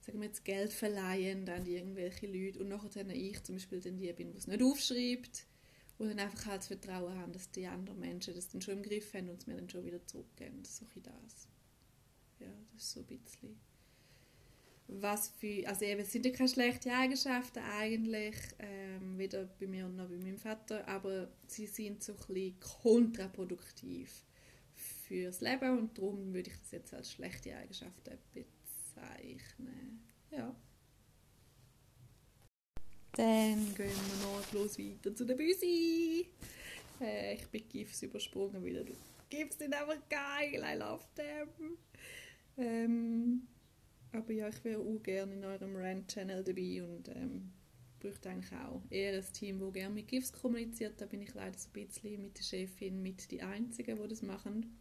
sagen 0.00 0.20
wir 0.20 0.28
jetzt 0.28 0.44
Geld 0.44 0.72
verleihen 0.72 1.48
an 1.48 1.66
irgendwelche 1.66 2.26
Leute 2.26 2.60
und 2.60 2.68
nachher 2.68 2.88
dann 2.88 3.10
ich 3.10 3.42
zum 3.42 3.56
Beispiel 3.56 3.80
dann 3.80 3.98
die 3.98 4.12
bin, 4.12 4.32
die 4.32 4.38
es 4.38 4.46
nicht 4.46 4.62
aufschreibt 4.62 5.46
und 5.98 6.08
dann 6.08 6.18
einfach 6.18 6.46
halt 6.46 6.60
das 6.60 6.68
Vertrauen 6.68 7.18
haben, 7.18 7.32
dass 7.32 7.50
die 7.50 7.66
anderen 7.66 7.98
Menschen 7.98 8.34
das 8.34 8.48
dann 8.48 8.62
schon 8.62 8.78
im 8.78 8.82
Griff 8.82 9.12
haben 9.12 9.28
und 9.28 9.40
es 9.40 9.46
mir 9.46 9.56
dann 9.56 9.68
schon 9.68 9.84
wieder 9.84 10.04
zurückgeben. 10.06 10.64
So 10.64 10.86
das. 11.02 11.48
Ja, 12.38 12.48
das 12.72 12.82
ist 12.82 12.92
so 12.92 13.00
ein 13.00 13.06
bisschen 13.06 13.60
was 14.88 15.28
für, 15.28 15.68
also 15.68 15.84
eben, 15.84 16.00
es 16.00 16.12
sind 16.12 16.24
ja 16.24 16.32
keine 16.32 16.48
schlechten 16.48 16.90
Eigenschaften 16.90 17.60
eigentlich, 17.78 18.36
ähm, 18.58 19.18
weder 19.18 19.44
bei 19.60 19.66
mir 19.66 19.86
noch 19.86 20.08
bei 20.08 20.16
meinem 20.16 20.38
Vater, 20.38 20.86
aber 20.88 21.28
sie 21.46 21.66
sind 21.66 22.02
so 22.02 22.14
ein 22.30 22.54
kontraproduktiv 22.58 24.24
fürs 24.74 25.40
Leben 25.42 25.78
und 25.78 25.96
darum 25.96 26.32
würde 26.32 26.50
ich 26.50 26.58
das 26.58 26.70
jetzt 26.70 26.94
als 26.94 27.12
schlechte 27.12 27.54
Eigenschaften 27.54 28.18
bezeichnen. 28.32 30.02
Ja. 30.30 30.54
Dann 33.12 33.74
gehen 33.74 33.90
wir 33.90 34.26
noch 34.26 34.52
los 34.52 34.78
weiter 34.78 35.14
zu 35.14 35.26
der 35.26 35.34
Büsi. 35.34 36.28
Äh, 37.00 37.34
ich 37.34 37.46
bin 37.48 37.68
GIFs 37.68 38.02
übersprungen 38.02 38.64
wieder. 38.64 38.84
GIFs 39.28 39.58
sind 39.58 39.74
einfach 39.74 39.98
geil, 40.08 40.64
I 40.64 40.78
love 40.78 41.04
them. 41.14 41.76
Ähm, 42.56 43.48
aber 44.12 44.32
ja, 44.32 44.48
ich 44.48 44.64
wäre 44.64 44.80
auch 44.80 45.02
gerne 45.02 45.34
in 45.34 45.44
eurem 45.44 45.76
Rant-Channel 45.76 46.44
dabei 46.44 46.82
und 46.82 47.08
ähm, 47.08 47.52
bräuchte 48.00 48.30
eigentlich 48.30 48.52
auch 48.52 48.82
eher 48.90 49.16
ein 49.16 49.32
Team, 49.32 49.60
das 49.60 49.72
gerne 49.72 49.94
mit 49.94 50.08
GIFs 50.08 50.32
kommuniziert. 50.32 51.00
Da 51.00 51.06
bin 51.06 51.22
ich 51.22 51.34
leider 51.34 51.58
so 51.58 51.68
ein 51.68 51.86
bisschen 51.86 52.22
mit 52.22 52.38
der 52.38 52.42
Chefin 52.42 53.02
mit 53.02 53.30
die 53.30 53.42
Einzigen, 53.42 54.00
die 54.00 54.08
das 54.08 54.22
machen 54.22 54.78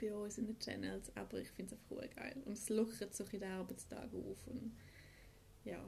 bei 0.00 0.14
uns 0.14 0.38
in 0.38 0.46
den 0.46 0.58
Channels. 0.58 1.14
Aber 1.16 1.40
ich 1.40 1.50
finde 1.50 1.74
es 1.74 1.98
einfach 1.98 2.16
geil. 2.16 2.42
Und 2.44 2.52
es 2.52 2.68
lockert 2.68 3.14
so 3.14 3.24
in 3.24 3.40
den 3.40 3.50
Arbeitstag 3.50 4.12
auf 4.12 4.46
und 4.46 4.72
ja, 5.64 5.82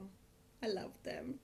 I 0.63 0.67
love 0.67 0.93
them. 1.03 1.39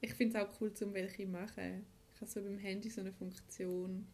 Ich 0.00 0.14
finde 0.14 0.38
es 0.38 0.44
auch 0.44 0.60
cool, 0.60 0.72
zum 0.72 0.94
welche 0.94 1.26
machen. 1.26 1.86
Ich 2.14 2.20
habe 2.20 2.30
so 2.30 2.40
beim 2.40 2.58
Handy 2.58 2.88
so 2.88 3.00
eine 3.00 3.12
Funktion 3.12 4.06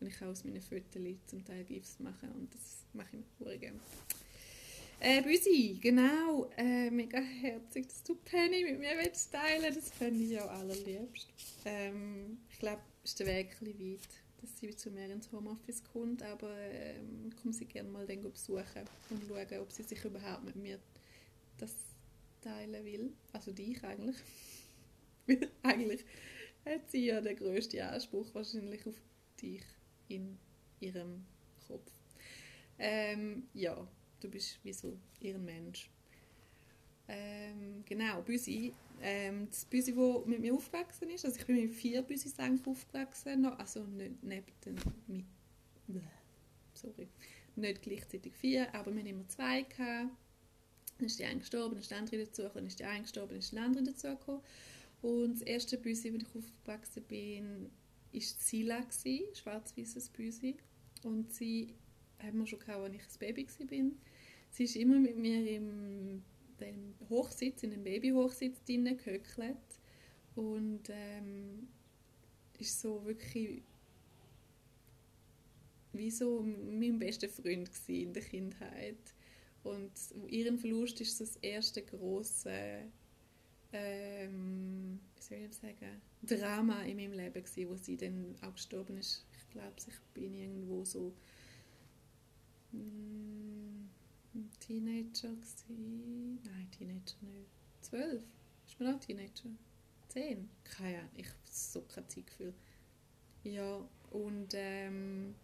und 0.00 0.06
ich 0.06 0.14
kann 0.14 0.28
aus 0.28 0.44
meinen 0.44 0.60
Fotos 0.60 1.02
zum 1.26 1.44
Teil 1.44 1.64
GIFs 1.64 2.00
machen 2.00 2.30
und 2.32 2.52
das 2.52 2.84
mache 2.92 3.16
ich 3.16 3.46
mir 3.46 3.58
gerne. 3.58 3.80
Äh, 5.00 5.22
Büsi, 5.22 5.78
genau. 5.80 6.50
Äh, 6.56 6.90
mega 6.90 7.18
herzig, 7.18 7.88
dass 7.88 8.02
du 8.02 8.14
Penny 8.14 8.64
mit 8.64 8.78
mir 8.78 8.96
willst 9.02 9.32
teilen 9.32 9.74
Das 9.74 9.90
fände 9.90 10.24
ich 10.24 10.40
auch 10.40 10.50
allerliebst. 10.50 11.28
Ähm, 11.64 12.38
ich 12.50 12.58
glaube, 12.58 12.80
es 13.02 13.10
ist 13.10 13.20
der 13.20 13.26
Weg 13.26 13.56
ein 13.60 13.66
weit, 13.66 14.08
dass 14.40 14.58
sie 14.58 14.74
zu 14.74 14.90
mir 14.90 15.10
ins 15.10 15.30
Homeoffice 15.32 15.82
kommt, 15.92 16.22
aber 16.22 16.50
ähm, 16.56 17.30
komme 17.40 17.52
sie 17.52 17.66
gerne 17.66 17.90
mal 17.90 18.06
besuchen 18.06 18.84
und 19.10 19.24
schauen, 19.28 19.60
ob 19.60 19.72
sie 19.72 19.82
sich 19.82 20.04
überhaupt 20.04 20.44
mit 20.44 20.56
mir 20.56 20.78
das 21.58 21.74
teilen 22.40 22.84
will. 22.84 23.12
Also 23.32 23.52
dich 23.52 23.82
eigentlich. 23.84 24.16
Weil 25.26 25.50
eigentlich 25.62 26.04
hat 26.64 26.90
sie 26.90 27.06
ja 27.06 27.20
den 27.20 27.36
grössten 27.36 27.80
Anspruch 27.80 28.26
wahrscheinlich 28.34 28.86
auf 28.86 29.00
dich 29.40 29.64
in 30.08 30.38
ihrem 30.80 31.24
Kopf. 31.66 31.90
Ähm, 32.78 33.48
ja, 33.52 33.86
du 34.24 34.30
bist 34.30 34.58
wie 34.62 34.72
so 34.72 34.98
ihren 35.20 35.44
Mensch. 35.44 35.90
Ähm, 37.06 37.84
genau, 37.84 38.22
Büsi. 38.22 38.72
Ähm, 39.02 39.48
das 39.50 39.66
Büsi, 39.66 39.94
das 39.94 40.26
mit 40.26 40.40
mir 40.40 40.54
aufgewachsen 40.54 41.10
ist, 41.10 41.24
also 41.24 41.38
ich 41.38 41.46
bin 41.46 41.56
mit 41.56 41.74
vier 41.74 42.02
Büsis 42.02 42.34
aufgewachsen, 42.38 43.44
also 43.44 43.84
nicht 43.84 44.22
neben 44.22 44.46
den, 44.64 44.76
mit, 45.86 46.02
sorry, 46.72 47.08
nicht 47.56 47.82
gleichzeitig 47.82 48.34
vier, 48.34 48.74
aber 48.74 48.92
wir 48.92 49.00
hatten 49.00 49.10
immer 49.10 49.28
zwei. 49.28 49.62
Gehabt. 49.62 50.10
Dann 50.96 51.06
ist 51.06 51.18
die 51.18 51.24
eine 51.24 51.40
gestorben, 51.40 51.74
dann 51.74 51.80
ist 51.80 51.90
die 51.90 51.94
andere 51.94 52.18
dazugekommen, 52.18 52.54
dann 52.54 52.66
ist 52.68 52.78
die 52.78 52.84
eine 52.84 53.02
gestorben, 53.02 53.30
dann 53.30 53.38
ist 53.38 53.52
die 53.52 53.58
andere 53.58 53.84
dazugekommen. 53.84 54.42
Und 55.02 55.34
das 55.34 55.42
erste 55.42 55.76
Büsi, 55.76 56.12
das 56.12 56.22
ich 56.22 56.36
aufgewachsen 56.36 57.02
bin, 57.02 57.70
war 58.12 58.20
Sila, 58.20 58.86
schwarz-weißes 59.34 60.08
Büsi. 60.10 60.56
Und 61.02 61.34
sie 61.34 61.74
haben 62.22 62.38
wir 62.38 62.46
schon 62.46 62.60
gehabt, 62.60 62.80
als 62.80 62.94
ich 62.94 63.02
ein 63.02 63.18
Baby 63.18 63.46
war. 63.46 63.90
Sie 64.54 64.64
ist 64.64 64.76
immer 64.76 65.00
mit 65.00 65.16
mir 65.16 65.50
im 65.50 66.22
dem 66.60 66.94
Hochsitz, 67.08 67.64
in 67.64 67.70
dem 67.72 67.82
Babyhochsitz 67.82 68.62
drinnen 68.64 68.96
gehöckelt 68.96 69.56
und 70.36 70.82
ähm, 70.88 71.66
ist 72.60 72.80
so 72.80 73.04
wirklich 73.04 73.62
wie 75.92 76.10
so 76.10 76.40
mein 76.40 77.00
bester 77.00 77.28
Freund 77.28 77.68
in 77.88 78.12
der 78.12 78.22
Kindheit. 78.22 78.96
Und 79.64 79.90
ihren 80.28 80.58
Verlust 80.58 81.00
ist 81.00 81.20
das 81.20 81.36
erste 81.36 81.82
große, 81.82 82.80
ähm, 83.72 85.00
wie 85.16 85.22
soll 85.22 85.38
ich 85.38 85.54
sagen, 85.56 86.00
Drama 86.22 86.82
in 86.82 86.96
meinem 86.96 87.12
Leben 87.12 87.42
gewesen, 87.42 87.70
wo 87.70 87.76
sie 87.76 87.96
dann 87.96 88.36
auch 88.40 88.54
gestorben 88.54 88.98
ist. 88.98 89.24
Ich 89.36 89.50
glaube, 89.50 89.74
ich 89.86 90.00
bin 90.14 90.32
irgendwo 90.34 90.84
so 90.84 91.12
mm, 92.72 92.76
ein 92.76 93.73
Teenager 94.60 95.28
gewesen. 95.28 96.40
Nein, 96.44 96.70
Teenager 96.76 97.16
nicht. 97.22 97.50
Zwölf? 97.80 98.22
Ist 98.66 98.80
man 98.80 98.94
auch 98.94 99.00
Teenager? 99.00 99.50
Zehn? 100.08 100.48
Keine 100.64 100.98
Ahnung, 100.98 101.10
ich 101.16 101.26
habe 101.26 101.38
so 101.44 101.82
kein 101.82 102.08
Zeitgefühl. 102.08 102.54
Ja, 103.44 103.86
und 104.10 104.54
ähm, 104.54 105.34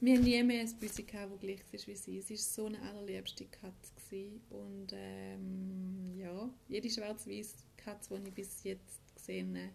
wir 0.00 0.16
haben 0.16 0.24
nie 0.24 0.42
mehr 0.42 0.62
ein 0.62 0.78
Büsi 0.80 1.02
gehabt, 1.04 1.32
das 1.32 1.40
gleich 1.40 1.60
ist 1.70 1.86
wie 1.86 1.94
sie. 1.94 2.20
Sie 2.20 2.34
war 2.34 2.38
so 2.38 2.66
eine 2.66 2.82
allerliebste 2.82 3.44
Katze. 3.46 4.40
Und 4.50 4.88
ähm, 4.92 6.18
ja, 6.18 6.50
jede 6.68 6.90
schwarz-weiß 6.90 7.54
Katze, 7.76 8.18
die 8.18 8.28
ich 8.28 8.34
bis 8.34 8.64
jetzt 8.64 9.00
gesehen 9.14 9.56
habe, 9.56 9.70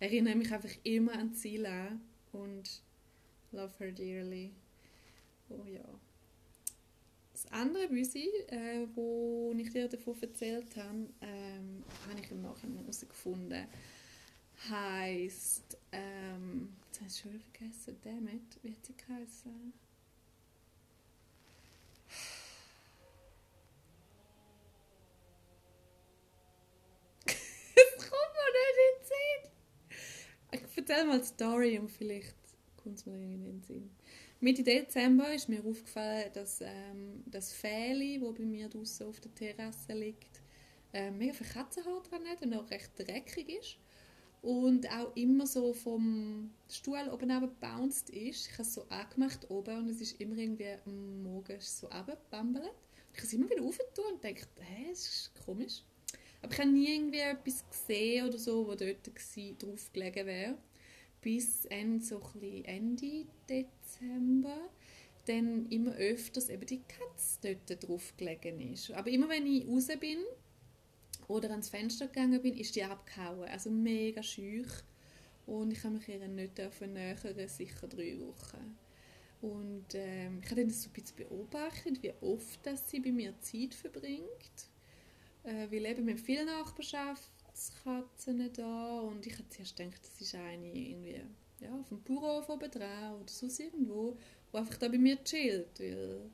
erinnert 0.00 0.36
mich 0.36 0.52
einfach 0.52 0.74
immer 0.84 1.12
an 1.12 1.34
Zila 1.34 1.98
und 2.32 2.82
love 3.52 3.74
her 3.78 3.92
dearly. 3.92 4.52
Oh 5.50 5.64
ja. 5.66 5.84
Das 7.48 7.60
andere 7.60 7.88
Büsi, 7.88 8.28
äh, 8.48 8.86
wo 8.94 9.54
ich 9.56 9.70
dir 9.70 9.88
davon 9.88 10.20
erzählt 10.20 10.76
habe, 10.76 11.08
ähm, 11.22 11.82
habe 12.08 12.20
ich 12.20 12.30
im 12.30 12.42
Nachhinein 12.42 12.78
herausgefunden, 12.80 13.66
heisst 14.68 15.78
ähm, 15.92 16.76
Jetzt 16.88 17.00
habe 17.00 17.10
ich 17.10 17.18
schon 17.18 17.40
vergessen. 17.52 17.96
Damit, 18.02 18.62
wie 18.62 18.72
hat 18.72 18.84
sie 18.84 18.94
geheißen? 18.96 19.72
Erzähle 30.88 31.04
mal 31.04 31.18
die 31.18 31.26
Story 31.26 31.78
und 31.78 31.90
vielleicht 31.90 32.34
kommt 32.82 32.96
es 32.96 33.04
mir 33.04 33.12
irgendwie 33.12 33.34
in 33.34 33.44
den 33.44 33.62
Sinn. 33.62 33.90
Mitte 34.40 34.62
Dezember 34.62 35.34
ist 35.34 35.48
mir 35.48 35.64
aufgefallen, 35.64 36.30
dass 36.32 36.60
ähm, 36.60 37.24
das 37.26 37.52
Fähli, 37.52 38.20
das 38.20 38.34
bei 38.34 38.44
mir 38.44 38.68
draußen 38.68 39.08
auf 39.08 39.18
der 39.18 39.34
Terrasse 39.34 39.94
liegt, 39.94 40.40
äh, 40.92 41.10
mega 41.10 41.32
viel 41.32 41.48
Katzenhaar 41.48 42.02
dran 42.02 42.24
hat 42.24 42.42
und 42.42 42.54
auch 42.54 42.70
recht 42.70 42.92
dreckig 42.96 43.48
ist 43.48 43.78
und 44.40 44.88
auch 44.92 45.14
immer 45.16 45.44
so 45.44 45.72
vom 45.72 46.52
Stuhl 46.70 47.08
oben 47.12 47.40
gebounced 47.40 48.10
ist. 48.10 48.46
Ich 48.46 48.52
habe 48.52 48.62
es 48.62 48.74
so 48.74 48.86
angemacht 48.88 49.50
oben 49.50 49.78
und 49.78 49.88
es 49.88 50.00
ist 50.00 50.20
immer 50.20 50.36
irgendwie 50.36 50.68
am 50.86 51.22
Morgen 51.24 51.56
so 51.58 51.88
runtergebambelt. 51.88 52.70
Ich 53.12 53.18
habe 53.18 53.26
es 53.26 53.32
immer 53.32 53.50
wieder 53.50 53.64
aufgetan 53.64 54.14
und 54.14 54.24
dachte, 54.24 54.48
hä, 54.60 54.86
das 54.90 55.00
ist 55.00 55.32
komisch. 55.44 55.82
Aber 56.42 56.52
ich 56.52 56.58
habe 56.60 56.70
nie 56.70 56.94
irgendwie 56.94 57.18
etwas 57.18 57.64
gesehen 57.68 58.28
oder 58.28 58.38
so, 58.38 58.64
wo 58.68 58.76
dort 58.76 59.10
drauf 59.60 59.92
gelegen 59.92 60.26
wäre. 60.26 60.58
Bis 61.20 61.64
Ende, 61.64 62.04
so 62.04 62.22
Ende 62.62 63.26
Dezember 63.88 64.70
dann 65.26 65.68
immer 65.68 65.94
öfters 65.94 66.48
eben 66.48 66.66
die 66.66 66.80
Katze 66.80 67.58
dort 67.68 67.86
drauf 67.86 68.14
gelegen 68.16 68.72
ist. 68.72 68.90
Aber 68.92 69.10
immer 69.10 69.28
wenn 69.28 69.46
ich 69.46 69.66
raus 69.66 69.88
bin, 70.00 70.18
oder 71.28 71.50
ans 71.50 71.68
Fenster 71.68 72.06
gegangen 72.06 72.40
bin, 72.40 72.56
ist 72.56 72.74
die 72.74 72.82
abgehauen. 72.82 73.46
Also 73.48 73.70
mega 73.70 74.22
schüch. 74.22 74.70
Und 75.46 75.72
ich 75.72 75.84
habe 75.84 75.94
mich 75.94 76.08
ihr 76.08 76.26
nicht 76.26 76.58
nähern, 76.58 77.48
sicher 77.48 77.86
drei 77.86 78.18
Wochen. 78.20 78.78
Und 79.40 79.94
ähm, 79.94 80.40
ich 80.42 80.50
habe 80.50 80.62
dann 80.62 80.70
so 80.70 80.88
ein 80.88 80.92
bisschen 80.92 81.16
beobachtet, 81.16 82.02
wie 82.02 82.12
oft 82.22 82.66
dass 82.66 82.90
sie 82.90 82.98
bei 83.00 83.12
mir 83.12 83.38
Zeit 83.40 83.74
verbringt. 83.74 84.68
Äh, 85.44 85.70
wir 85.70 85.80
leben 85.80 86.06
mit 86.06 86.20
vielen 86.20 86.46
Nachbarschaftskatzen 86.46 88.52
da 88.52 89.00
und 89.00 89.24
ich 89.26 89.34
habe 89.34 89.48
zuerst 89.48 89.76
gedacht, 89.76 90.00
das 90.02 90.20
ist 90.20 90.34
eine 90.34 90.66
irgendwie 90.66 91.22
ja, 91.60 91.74
auf 91.78 91.88
dem 91.88 91.98
oben 91.98 92.70
drauf 92.70 93.20
oder 93.20 93.22
sonst 93.26 93.60
irgendwo, 93.60 94.16
die 94.52 94.56
einfach 94.56 94.76
da 94.76 94.88
bei 94.88 94.98
mir 94.98 95.22
chillt, 95.24 95.78
weil 95.80 96.30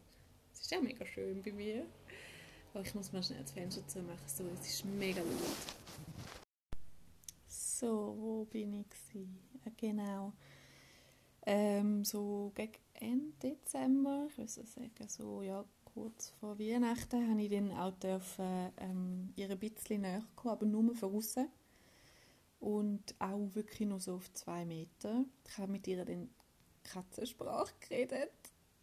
es 0.52 0.60
ist 0.60 0.70
ja 0.70 0.80
mega 0.80 1.04
schön 1.06 1.42
bei 1.42 1.52
mir. 1.52 1.86
Oh, 2.74 2.80
ich 2.80 2.94
muss 2.94 3.12
mal 3.12 3.22
schnell 3.22 3.40
das 3.40 3.52
Fenster 3.52 3.86
zumachen, 3.86 4.26
so, 4.26 4.44
es 4.60 4.68
ist 4.68 4.84
mega 4.84 5.20
laut. 5.20 5.74
So, 7.46 8.16
wo 8.18 8.44
bin 8.46 8.80
ich? 8.80 8.88
Gewesen? 8.88 9.38
Genau. 9.76 10.32
Ähm, 11.46 12.04
so 12.04 12.52
gegen 12.54 12.78
Ende 12.94 13.32
Dezember, 13.42 14.26
ich 14.30 14.38
würde 14.38 14.50
sagen, 14.50 15.08
so 15.08 15.42
ja, 15.42 15.64
kurz 15.84 16.30
vor 16.40 16.58
Weihnachten, 16.58 17.30
habe 17.30 17.42
ich 17.42 17.50
dann 17.50 17.70
auch 17.72 17.92
dürfen, 17.98 18.72
ähm, 18.78 19.32
ihr 19.36 19.50
ein 19.50 19.58
bisschen 19.58 20.00
näher 20.00 20.24
kommen, 20.34 20.52
aber 20.52 20.66
nur 20.66 20.94
von 20.94 21.14
außen. 21.14 21.48
Und 22.64 23.14
auch 23.18 23.54
wirklich 23.54 23.86
nur 23.86 24.00
so 24.00 24.14
auf 24.14 24.32
zwei 24.32 24.64
Meter. 24.64 25.24
Ich 25.46 25.58
habe 25.58 25.72
mit 25.72 25.86
ihr 25.86 26.02
dann 26.04 26.30
Katzensprache 26.82 27.74
geredet. 27.80 28.30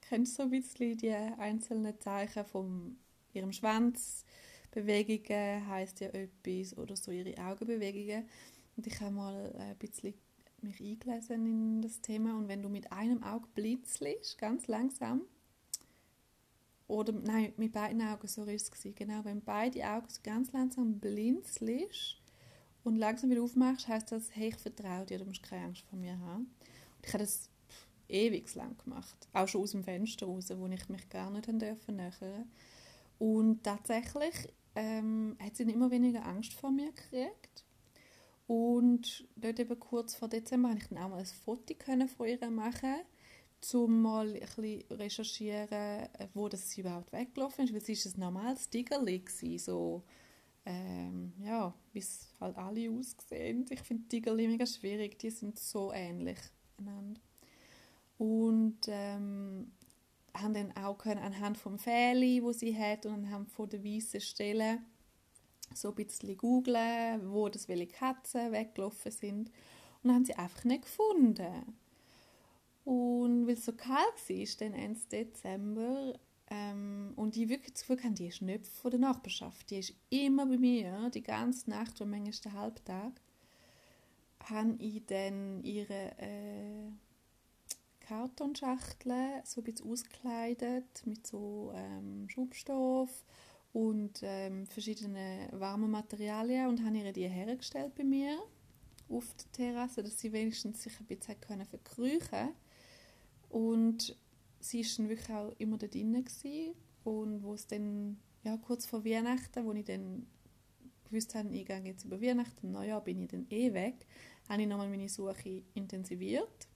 Kennst 0.01 0.33
du 0.33 0.37
so 0.37 0.43
ein 0.43 0.51
bisschen 0.51 0.97
die 0.97 1.11
einzelnen 1.11 1.99
Zeichen 1.99 2.45
vom 2.45 2.97
ihrem 3.33 3.53
Schwanz 3.53 4.23
Bewegungen 4.71 5.67
heißt 5.67 5.99
ja 5.99 6.07
etwas 6.09 6.77
oder 6.77 6.95
so 6.95 7.11
ihre 7.11 7.37
Augenbewegungen. 7.37 8.25
Und 8.77 8.87
ich 8.87 8.99
habe 9.01 9.11
mal 9.11 9.53
ein 9.57 9.77
bisschen 9.77 10.13
mich 10.61 10.79
eingelesen 10.79 11.45
in 11.45 11.81
das 11.81 12.01
Thema 12.01 12.37
und 12.37 12.47
wenn 12.47 12.61
du 12.61 12.69
mit 12.69 12.91
einem 12.91 13.23
Auge 13.23 13.47
blinzelst, 13.55 14.37
ganz 14.37 14.67
langsam, 14.67 15.23
oder 16.87 17.13
nein, 17.13 17.53
mit 17.57 17.71
beiden 17.71 18.01
Augen, 18.01 18.27
so 18.27 18.43
ist 18.43 18.73
es 18.73 18.95
genau, 18.95 19.23
wenn 19.23 19.41
beide 19.41 19.83
Augen 19.89 20.07
ganz 20.23 20.51
langsam 20.51 20.99
blinzelst 20.99 22.20
und 22.83 22.95
langsam 22.95 23.29
wieder 23.29 23.43
aufmachst, 23.43 23.87
heißt 23.87 24.11
das, 24.11 24.35
hey, 24.35 24.49
ich 24.49 24.57
vertraue 24.57 25.05
dir, 25.05 25.19
du 25.19 25.25
musst 25.25 25.43
keine 25.43 25.65
Angst 25.65 25.83
vor 25.89 25.99
mir 25.99 26.17
haben. 26.19 26.53
Und 26.97 27.05
ich 27.05 27.13
habe 27.13 27.23
das 27.23 27.49
ewig 28.07 28.53
lang 28.55 28.77
gemacht, 28.83 29.27
auch 29.33 29.47
schon 29.47 29.61
aus 29.61 29.71
dem 29.71 29.83
Fenster 29.83 30.25
raus, 30.25 30.51
wo 30.55 30.67
ich 30.67 30.89
mich 30.89 31.09
gar 31.09 31.29
nicht 31.29 31.47
nähern 31.47 31.77
durfte. 31.87 32.45
Und 33.19 33.63
tatsächlich 33.63 34.35
ähm, 34.75 35.37
hat 35.39 35.55
sie 35.55 35.63
immer 35.63 35.91
weniger 35.91 36.25
Angst 36.25 36.53
vor 36.53 36.71
mir 36.71 36.91
gekriegt. 36.91 37.65
Und 38.47 39.25
dort 39.35 39.59
eben 39.59 39.79
kurz 39.79 40.15
vor 40.15 40.27
Dezember 40.27 40.69
konnte 40.69 40.83
ich 40.83 40.89
dann 40.89 41.03
auch 41.03 41.09
mal 41.09 41.19
ein 41.19 41.25
Foto 41.25 41.73
von 42.17 42.27
ihr 42.27 42.49
machen, 42.49 42.95
um 43.73 44.01
mal 44.01 44.27
ein 44.27 44.39
bisschen 44.39 44.83
recherchieren, 44.89 46.09
wo 46.33 46.49
das 46.49 46.69
sie 46.69 46.81
überhaupt 46.81 47.13
weggelaufen 47.13 47.65
ist. 47.65 47.73
Weil 47.73 47.81
sie 47.81 47.93
ist 47.93 48.17
ein 48.17 48.19
normales 48.19 48.69
Tigerli 48.69 49.23
so 49.57 50.03
ähm, 50.65 51.33
ja, 51.43 51.73
wie 51.93 51.99
es 51.99 52.33
halt 52.39 52.57
alle 52.57 52.91
aussehen. 52.91 53.65
Ich 53.69 53.81
finde 53.81 54.07
Tigerli 54.07 54.47
mega 54.47 54.65
schwierig, 54.65 55.17
die 55.19 55.29
sind 55.29 55.59
so 55.59 55.91
ähnlich 55.91 56.39
einander. 56.77 57.21
Und 58.17 58.79
ähm, 58.87 59.71
haben 60.33 60.53
dann 60.53 60.75
auch 60.77 60.97
können 60.97 61.21
anhand 61.21 61.57
vom 61.57 61.79
Fähli, 61.79 62.43
wo 62.43 62.51
sie 62.51 62.77
hat 62.77 63.05
und 63.05 63.13
anhand 63.13 63.49
von 63.49 63.69
der 63.69 63.83
weißen 63.83 64.21
Stelle 64.21 64.79
so 65.73 65.89
ein 65.89 65.95
bisschen 65.95 66.37
googeln, 66.37 67.31
wo 67.31 67.49
das 67.49 67.67
welche 67.67 67.87
Katzen 67.87 68.51
weggelaufen 68.51 69.11
sind 69.11 69.51
und 70.03 70.07
dann 70.07 70.15
haben 70.15 70.25
sie 70.25 70.35
einfach 70.35 70.63
nicht 70.63 70.83
gefunden. 70.83 71.75
Und 72.83 73.45
weil 73.45 73.53
es 73.53 73.65
so 73.65 73.73
kalt 73.73 74.29
war, 74.29 74.45
dann 74.59 74.73
Ende 74.73 74.99
Dezember, 75.11 76.19
ähm, 76.51 77.13
und 77.15 77.37
ich 77.37 77.47
wirklich 77.47 77.73
das 77.73 77.87
Gefühl 77.87 78.13
die 78.13 78.27
ist 78.27 78.41
nicht 78.41 78.67
von 78.67 78.91
der 78.91 78.99
Nachbarschaft, 78.99 79.69
die 79.69 79.77
ist 79.77 79.93
immer 80.09 80.45
bei 80.45 80.57
mir, 80.57 81.09
die 81.09 81.23
ganze 81.23 81.69
Nacht 81.69 82.01
und 82.01 82.09
manchmal 82.09 82.31
den 82.43 82.53
Halbtag, 82.53 83.21
habe 84.43 84.75
ich 84.79 85.05
dann 85.05 85.63
ihre 85.63 86.11
äh, 86.17 86.91
Kartonschachteln 88.01 89.41
so 89.45 89.61
ein 89.61 89.63
bisschen 89.63 89.89
ausgekleidet 89.89 91.05
mit 91.05 91.25
so 91.25 91.71
ähm, 91.73 92.27
Schubstoff 92.27 93.23
und 93.71 94.19
ähm, 94.21 94.67
verschiedenen 94.67 95.47
warmen 95.57 95.89
Materialien 95.89 96.67
und 96.67 96.83
habe 96.83 96.97
ihr 96.97 97.13
die 97.13 97.29
hergestellt 97.29 97.95
bei 97.95 98.03
mir 98.03 98.37
auf 99.07 99.33
der 99.35 99.51
Terrasse, 99.53 100.03
dass 100.03 100.19
sie 100.19 100.33
wenigstens 100.33 100.83
sich 100.83 100.99
ein 100.99 101.05
bisschen 101.05 101.39
können 101.39 101.65
und 103.49 104.17
sie 104.61 104.81
ist 104.81 104.97
dann 104.97 105.09
wirklich 105.09 105.29
auch 105.29 105.53
immer 105.57 105.77
da 105.77 105.87
drinnen 105.87 106.23
gewesen. 106.23 106.75
und 107.03 107.43
wo 107.43 107.53
es 107.53 107.67
dann 107.67 108.17
ja, 108.43 108.57
kurz 108.57 108.85
vor 108.85 109.05
Weihnachten, 109.05 109.65
wo 109.65 109.73
ich 109.73 109.85
dann 109.85 110.27
gewusst 111.05 111.35
habe, 111.35 111.53
ich 111.53 111.65
gehe 111.65 111.81
jetzt 111.83 112.05
über 112.05 112.21
Weihnachten, 112.21 112.71
Neujahr 112.71 113.03
bin 113.03 113.21
ich 113.21 113.29
dann 113.29 113.45
eh 113.49 113.73
weg, 113.73 114.05
habe 114.47 114.61
ich 114.61 114.67
nochmal 114.67 114.89
meine 114.89 115.09
Suche 115.09 115.63
intensiviert 115.73 116.67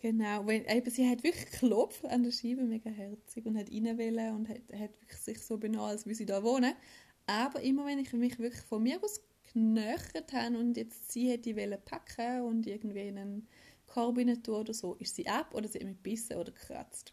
Genau, 0.00 0.46
weil 0.46 0.66
eben, 0.68 0.90
sie 0.90 1.08
hat 1.08 1.22
wirklich 1.22 1.48
geklopft 1.48 2.04
an 2.06 2.24
der 2.24 2.32
Scheibe, 2.32 2.64
mega 2.64 2.90
herzig, 2.90 3.46
und 3.46 3.56
hat 3.56 3.70
rein 3.70 3.86
und 4.34 4.48
hat, 4.48 4.62
hat 4.72 5.00
wirklich 5.00 5.20
sich 5.20 5.40
so 5.40 5.58
benommen, 5.58 5.90
als 5.90 6.06
würde 6.06 6.16
sie 6.16 6.26
da 6.26 6.42
wohnen. 6.42 6.74
Aber 7.26 7.60
immer 7.60 7.86
wenn 7.86 8.00
ich 8.00 8.12
mich 8.12 8.36
wirklich 8.40 8.62
von 8.62 8.82
mir 8.82 9.00
aus 9.00 9.20
genöchert 9.52 10.32
habe 10.32 10.58
und 10.58 10.76
jetzt 10.76 11.12
sie 11.12 11.30
hätte 11.30 11.56
wollen 11.56 11.78
packen 11.84 12.42
und 12.42 12.66
irgendwie 12.66 13.08
in 13.08 13.18
einen 13.18 13.48
Korb 13.86 14.16
tun 14.16 14.54
oder 14.54 14.72
so, 14.72 14.94
ist 14.94 15.16
sie 15.16 15.28
ab 15.28 15.54
oder 15.54 15.68
sie 15.68 15.78
hat 15.78 15.86
mich 15.86 15.96
gebissen 15.96 16.36
oder 16.36 16.52
gekratzt. 16.52 17.12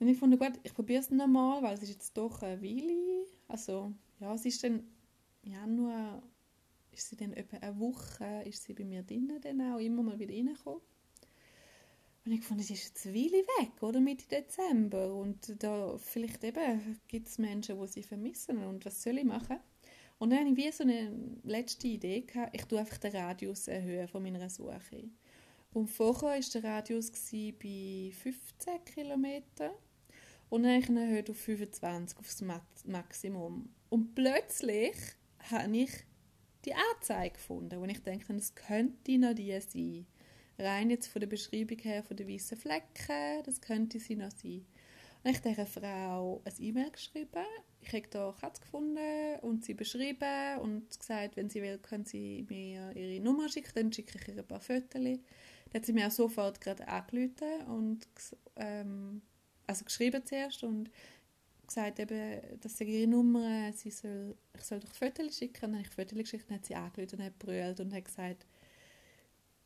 Und 0.00 0.08
ich 0.08 0.18
fand, 0.18 0.38
gut, 0.38 0.58
ich 0.62 0.74
probiere 0.74 1.00
es 1.00 1.10
nochmal, 1.10 1.62
weil 1.62 1.74
es 1.74 1.82
ist 1.82 1.90
jetzt 1.90 2.16
doch 2.16 2.42
eine 2.42 2.60
Weile, 2.60 3.26
also 3.48 3.92
ja, 4.20 4.34
es 4.34 4.44
ist 4.44 4.64
dann 4.64 4.82
Januar, 5.42 6.22
ist 6.90 7.08
sie 7.08 7.16
dann 7.16 7.32
etwa 7.32 7.58
eine 7.58 7.78
Woche, 7.78 8.42
ist 8.46 8.64
sie 8.64 8.74
bei 8.74 8.84
mir 8.84 9.02
drinnen 9.02 9.40
dann 9.40 9.60
auch 9.60 9.78
immer 9.78 10.02
mal 10.02 10.18
wieder 10.18 10.34
reingekommen. 10.34 10.80
Und 12.24 12.32
ich 12.32 12.42
fand, 12.42 12.60
es 12.60 12.70
ist 12.70 12.84
jetzt 12.84 13.06
eine 13.06 13.16
Weile 13.16 13.42
weg, 13.60 13.82
oder? 13.82 14.00
Mitte 14.00 14.26
Dezember. 14.26 15.14
Und 15.14 15.62
da 15.62 15.98
vielleicht 15.98 16.42
eben 16.42 16.98
gibt 17.06 17.28
es 17.28 17.36
Menschen, 17.36 17.78
die 17.78 17.86
sie 17.86 18.02
vermissen. 18.02 18.64
Und 18.64 18.86
was 18.86 19.02
soll 19.02 19.18
ich 19.18 19.24
machen? 19.24 19.58
Und 20.24 20.30
dann 20.30 20.38
hatte 20.38 20.52
ich 20.52 20.56
wie 20.56 20.72
so 20.72 20.84
eine 20.84 21.12
letzte 21.42 21.86
Idee 21.86 22.22
gehabt, 22.22 22.56
ich 22.56 22.64
tue 22.64 22.78
einfach 22.78 22.96
den 22.96 23.14
Radius 23.14 23.68
erhöhen 23.68 24.08
von 24.08 24.22
meiner 24.22 24.48
Suche. 24.48 25.10
Und 25.74 25.88
vorher 25.88 26.22
war 26.22 26.40
der 26.40 26.64
Radius 26.64 27.12
bei 27.12 28.10
15 28.10 28.84
km. 28.86 29.26
Und 30.48 30.62
dann 30.62 30.72
habe 30.72 30.82
ich 30.82 30.88
ihn 30.88 30.96
erhöht 30.96 31.28
auf 31.28 31.36
25, 31.36 32.18
auf 32.18 32.24
das 32.24 32.42
Maximum. 32.86 33.68
Und 33.90 34.14
plötzlich 34.14 34.96
habe 35.50 35.76
ich 35.76 35.90
die 36.64 36.72
Anzeige 36.72 37.34
gefunden, 37.34 37.78
wo 37.78 37.84
ich 37.84 38.02
denke, 38.02 38.32
es 38.32 38.54
könnte 38.54 39.18
noch 39.18 39.34
die 39.34 39.60
sein 39.60 40.06
rein 40.58 40.88
jetzt 40.88 41.08
von 41.08 41.20
der 41.20 41.26
Beschreibung 41.26 41.80
her 41.80 42.02
von 42.02 42.16
den 42.16 42.28
weißen 42.28 42.56
Flecken, 42.56 43.42
das 43.44 43.60
könnte 43.60 44.00
sie 44.00 44.16
noch 44.16 44.30
sein. 44.30 44.64
Und 45.22 45.30
ich 45.30 45.36
habe 45.36 45.50
dieser 45.50 45.66
Frau 45.66 46.40
ein 46.46 46.54
E-Mail 46.58 46.90
geschrieben. 46.90 47.44
Ich 47.86 47.92
habe 47.92 48.08
da 48.10 48.34
Katz 48.40 48.60
gefunden 48.60 49.38
und 49.42 49.64
sie 49.64 49.74
beschrieben 49.74 50.58
und 50.60 50.98
gesagt, 50.98 51.36
wenn 51.36 51.50
sie 51.50 51.62
will, 51.62 51.78
können 51.78 52.04
sie 52.04 52.46
mir 52.48 52.92
ihre 52.94 53.22
Nummer 53.22 53.48
schicken, 53.48 53.72
dann 53.74 53.92
schicke 53.92 54.18
ich 54.18 54.28
ihr 54.28 54.38
ein 54.38 54.46
paar 54.46 54.60
Fotos. 54.60 54.90
Dann 54.92 55.20
hat 55.74 55.86
sie 55.86 55.92
mir 55.92 56.06
auch 56.06 56.12
sofort 56.12 56.60
gerade 56.60 56.86
angerufen 56.88 57.66
und 57.68 58.06
ähm, 58.56 59.22
also 59.66 59.84
geschrieben 59.84 60.24
zuerst 60.24 60.62
und 60.62 60.90
gesagt, 61.66 61.98
eben, 61.98 62.40
dass 62.60 62.78
sie 62.78 62.84
ihre 62.84 63.08
Nummer, 63.08 63.72
sie 63.72 63.90
soll, 63.90 64.36
ich 64.54 64.62
soll 64.62 64.80
doch 64.80 64.94
Fotos 64.94 65.38
schicken. 65.38 65.60
Dann 65.60 65.74
habe 65.74 65.82
ich 65.82 65.90
Fotos 65.90 66.18
geschickt, 66.18 66.48
dann 66.48 66.58
hat 66.58 66.66
sie 66.66 66.74
angerufen 66.74 67.18
und 67.18 67.24
hat 67.24 67.38
brüllt 67.38 67.80
und 67.80 67.92
hat 67.94 68.04
gesagt, 68.04 68.46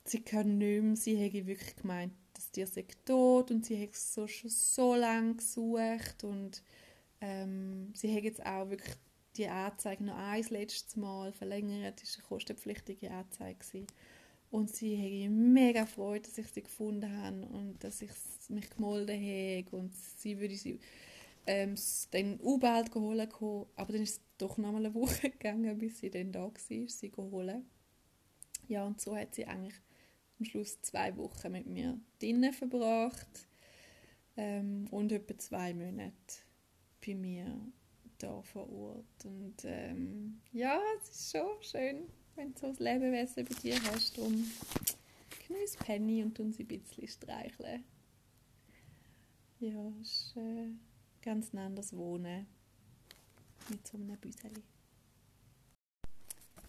sie 0.05 0.21
können 0.21 0.59
nicht 0.59 0.83
mehr, 0.83 0.97
sie 0.97 1.17
hätte 1.17 1.47
wirklich 1.47 1.77
gemeint, 1.77 2.13
dass 2.35 2.51
die 2.51 2.65
sei 2.67 2.87
tot 3.05 3.51
und 3.51 3.67
sie 3.67 3.77
hätte 3.77 3.93
es 3.93 4.15
so, 4.15 4.27
schon 4.27 4.51
so 4.51 4.95
lange 4.95 5.35
gesucht 5.35 6.25
und 6.25 6.63
ähm, 7.21 7.93
sie 7.95 8.09
hätte 8.09 8.27
jetzt 8.27 8.45
auch 8.45 8.71
wirklich 8.71 8.95
die 9.37 9.49
Anzeige 9.49 10.05
noch 10.05 10.17
ein 10.17 10.45
letztes 10.51 10.97
Mal 10.97 11.33
verlängert, 11.33 12.03
das 12.03 12.17
war 12.17 12.25
eine 12.25 12.29
kostenpflichtige 12.29 13.11
Anzeige 13.11 13.59
gewesen. 13.59 13.87
und 14.51 14.71
sie 14.71 14.97
hätte 14.97 15.31
mega 15.31 15.87
Freude, 15.87 16.29
dass 16.29 16.39
ich 16.39 16.49
sie 16.49 16.63
gefunden 16.63 17.23
habe 17.23 17.47
und 17.47 17.83
dass 17.85 18.03
ich 18.03 18.11
mich 18.49 18.71
gemolden 18.71 19.17
habe. 19.17 19.77
Und 19.77 19.95
sie 19.95 20.41
würde 20.41 20.57
sie 20.57 20.81
ähm, 21.47 21.75
dann 22.11 22.41
auch 22.45 22.59
bald 22.59 22.91
geholt 22.91 23.31
kommen, 23.31 23.67
aber 23.77 23.93
dann 23.93 24.03
ist 24.03 24.17
es 24.17 24.21
doch 24.39 24.57
noch 24.59 24.73
mal 24.73 24.85
eine 24.85 24.95
Woche 24.95 25.31
gegangen, 25.31 25.79
bis 25.79 25.99
sie 26.01 26.11
dann 26.11 26.33
da 26.33 26.45
war, 26.45 26.89
sie 26.89 27.11
geholt. 27.11 27.63
Ja, 28.69 28.87
und 28.87 29.01
so 29.01 29.17
hat 29.17 29.35
sie 29.35 29.47
eigentlich 29.47 29.81
am 30.39 30.45
Schluss 30.45 30.81
zwei 30.83 31.17
Wochen 31.17 31.53
mit 31.53 31.67
mir 31.67 31.99
drinnen 32.19 32.53
verbracht. 32.53 33.49
Ähm, 34.37 34.87
und 34.91 35.11
etwa 35.11 35.37
zwei 35.37 35.75
Monate 35.75 36.15
bei 37.05 37.15
mir 37.15 37.47
da 38.19 38.43
vor 38.43 38.71
Ort. 38.71 39.25
Und 39.25 39.57
ähm, 39.65 40.41
ja, 40.53 40.81
es 41.01 41.09
ist 41.09 41.33
schon 41.33 41.63
schön, 41.63 42.09
wenn 42.35 42.53
du 42.55 42.61
so 42.61 42.67
ein 42.67 42.77
Lebewesen 42.79 43.45
bei 43.45 43.55
dir 43.55 43.83
hast. 43.85 44.17
Darum 44.19 44.45
genieß 45.47 45.77
Penny 45.77 46.23
und 46.23 46.35
tun 46.35 46.53
sie 46.53 46.65
ein 46.65 46.69
bisschen 46.69 47.09
streicheln. 47.09 47.85
Ja, 49.61 49.93
es 50.01 50.09
ist 50.09 50.37
äh, 50.37 50.71
ganz 51.23 51.53
ein 51.53 51.59
anderes 51.59 51.97
Wohnen 51.97 52.47
mit 53.69 53.87
so 53.87 53.97
einem 53.97 54.17
Büseli. 54.17 54.63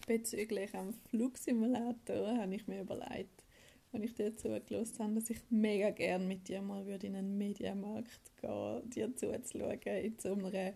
Bezüglich 0.06 0.74
am 0.74 0.92
Flugsimulator 0.92 2.36
habe 2.36 2.54
ich 2.54 2.66
mir 2.66 2.80
überlegt, 2.80 3.44
wenn 3.92 4.02
ich 4.02 4.14
dir 4.14 4.36
zugelassen 4.36 4.98
habe, 5.00 5.14
dass 5.14 5.30
ich 5.30 5.38
mega 5.50 5.90
gerne 5.90 6.24
mit 6.24 6.48
dir 6.48 6.62
mal 6.62 6.86
würde 6.86 7.08
in 7.08 7.16
einen 7.16 7.38
Mediamarkt 7.38 8.36
gehen, 8.40 8.90
dir 8.90 9.16
zuzuschauen 9.16 9.80
in 9.82 10.18
so 10.18 10.34
einer 10.34 10.74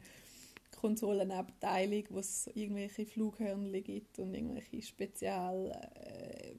Konsolenabteilung, 0.72 2.05
wo 2.11 2.18
es 2.18 2.48
irgendwelche 2.55 3.07
Flughörnchen 3.07 3.85
gibt 3.85 4.18
und 4.18 4.35
irgendwelche 4.35 4.83
Spezial 4.83 5.70
äh, 5.94 6.55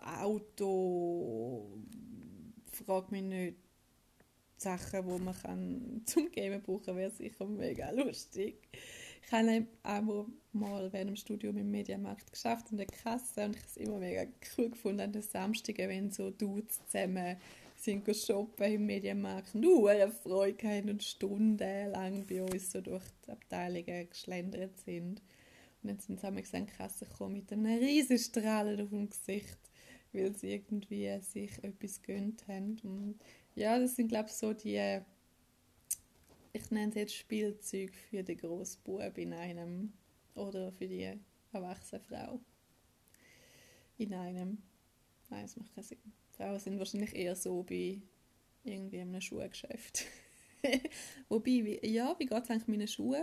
Auto, 0.00 1.78
frag 2.72 3.10
mich 3.10 3.22
nicht, 3.22 3.56
Sachen, 4.56 5.06
die 5.06 5.22
man 5.22 5.34
kann 5.34 6.02
zum 6.06 6.30
Gamen 6.32 6.62
brauchen, 6.62 6.96
wäre 6.96 7.10
sicher 7.10 7.46
mega 7.46 7.90
lustig. 7.90 8.68
Ich 9.24 9.32
habe 9.32 9.66
auch 9.82 10.26
mal 10.58 10.92
während 10.92 11.10
dem 11.10 11.16
Studium 11.16 11.56
im 11.56 11.70
Mediamarkt 11.70 12.32
geschafft 12.32 12.70
in 12.70 12.78
der 12.78 12.86
Kasse 12.86 13.44
und 13.44 13.56
ich 13.56 13.62
habe 13.62 13.68
es 13.68 13.76
immer 13.76 13.98
mega 13.98 14.26
cool 14.56 14.70
gefunden 14.70 15.00
an 15.00 15.12
den 15.12 15.22
Samstagen, 15.22 15.88
wenn 15.88 16.10
so 16.10 16.30
Dudes 16.30 16.80
zusammen 16.86 17.36
sind 17.76 18.16
shoppen 18.16 18.72
im 18.72 18.86
Mediamarkt 18.86 19.54
und 19.54 19.64
uh, 19.64 19.86
eine 19.86 20.10
Freude 20.10 20.82
und 20.88 21.02
stundenlang 21.02 22.26
bei 22.26 22.42
uns 22.42 22.72
so 22.72 22.80
durch 22.80 23.04
die 23.26 23.32
Abteilungen 23.32 24.08
geschlendert 24.08 24.78
sind. 24.80 25.20
Und 25.82 25.90
dann 25.90 25.98
sind 25.98 26.20
sie 26.20 26.26
an 26.26 26.36
die 26.36 26.72
Kasse 26.72 27.04
gekommen 27.04 27.34
mit 27.34 27.52
einem 27.52 27.66
riesigen 27.66 28.18
Strahlen 28.18 28.80
auf 28.80 28.88
dem 28.88 29.10
Gesicht, 29.10 29.58
weil 30.12 30.34
sie 30.34 30.54
irgendwie 30.54 31.20
sich 31.20 31.62
etwas 31.62 32.02
gönnt 32.02 32.48
haben. 32.48 32.78
Und 32.82 33.18
ja, 33.54 33.78
das 33.78 33.96
sind 33.96 34.08
glaube 34.08 34.28
ich 34.28 34.34
so 34.34 34.52
die 34.52 35.02
ich 36.56 36.70
nenne 36.70 36.88
es 36.88 36.94
jetzt 36.94 37.14
Spielzeug 37.14 37.92
für 38.08 38.22
den 38.22 38.38
Grossbub 38.38 39.18
in 39.18 39.34
einem 39.34 39.92
oder 40.36 40.72
für 40.72 40.86
die 40.86 41.18
erwachsene 41.52 42.00
Frau 42.00 42.40
in 43.98 44.14
einem. 44.14 44.58
Nein, 45.30 45.42
das 45.42 45.56
macht 45.56 45.74
keinen 45.74 45.84
Sinn. 45.84 45.98
Frauen 46.36 46.58
sind 46.58 46.78
wahrscheinlich 46.78 47.14
eher 47.14 47.34
so 47.34 47.62
bei 47.62 48.00
irgendwie 48.64 49.00
einem 49.00 49.20
Schuhgeschäft. 49.20 50.04
Wobei, 51.28 51.78
ja, 51.82 52.14
wie 52.18 52.26
geht 52.26 52.44
es 52.44 52.50
eigentlich 52.50 52.68
mit 52.68 52.78
meinen 52.78 52.88
Schuhen? 52.88 53.22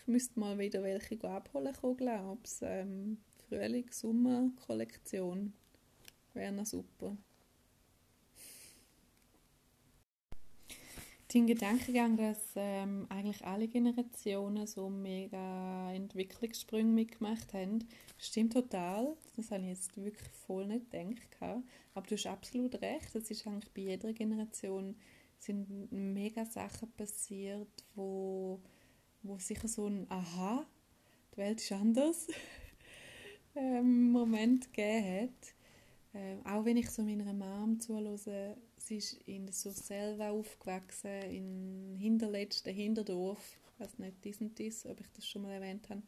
Ich 0.00 0.06
müsste 0.06 0.38
mal 0.38 0.58
wieder 0.58 0.82
welche 0.82 1.22
abholen 1.24 1.74
kommen, 1.74 1.96
glaube 1.96 2.40
ich. 2.44 2.52
Ähm, 2.62 3.18
Frühling, 3.48 3.90
Sommer, 3.90 4.50
Kollektion. 4.66 5.52
Wäre 6.34 6.52
noch 6.52 6.66
super. 6.66 7.16
Dein 11.32 11.46
Gedankengang, 11.46 12.16
dass 12.16 12.38
ähm, 12.56 13.06
eigentlich 13.08 13.44
alle 13.44 13.68
Generationen 13.68 14.66
so 14.66 14.88
mega 14.88 15.92
Entwicklungssprünge 15.92 16.90
mitgemacht 16.90 17.52
haben, 17.54 17.86
stimmt 18.18 18.52
total. 18.52 19.16
Das 19.36 19.50
habe 19.50 19.62
ich 19.62 19.68
jetzt 19.68 19.96
wirklich 19.96 20.28
voll 20.46 20.66
nicht 20.66 20.90
gedacht. 20.90 21.62
Aber 21.94 22.06
du 22.06 22.14
hast 22.16 22.26
absolut 22.26 22.80
recht. 22.82 23.14
Es 23.14 23.30
ist 23.30 23.46
eigentlich 23.46 23.72
bei 23.72 23.82
jeder 23.82 24.12
Generation 24.12 24.96
sind 25.38 25.90
mega 25.90 26.44
Sachen 26.44 26.90
passiert, 26.92 27.84
wo, 27.94 28.60
wo 29.22 29.38
sicher 29.38 29.68
so 29.68 29.86
ein 29.86 30.06
Aha, 30.10 30.66
die 31.32 31.36
Welt 31.38 31.60
ist 31.60 31.72
anders, 31.72 32.26
ähm, 33.54 34.10
Moment 34.10 34.72
gegeben 34.72 35.22
hat. 35.22 35.54
Ähm, 36.12 36.44
auch 36.44 36.64
wenn 36.64 36.76
ich 36.76 36.90
so 36.90 37.02
meiner 37.02 37.32
Mom 37.32 37.78
zuhöre, 37.78 38.56
sie 38.90 38.96
ist 38.96 39.20
in 39.26 39.50
so 39.52 39.70
selber 39.70 40.30
aufgewachsen, 40.30 41.22
in 41.30 41.96
hinterletzten 41.96 42.74
Hinterdorf, 42.74 43.38
ich 43.74 43.80
weiß 43.80 43.98
nicht, 43.98 44.16
dies 44.24 44.40
und 44.40 44.58
dies, 44.58 44.84
ob 44.84 45.00
ich 45.00 45.06
das 45.14 45.28
schon 45.28 45.42
mal 45.42 45.52
erwähnt 45.52 45.88
habe, 45.88 46.02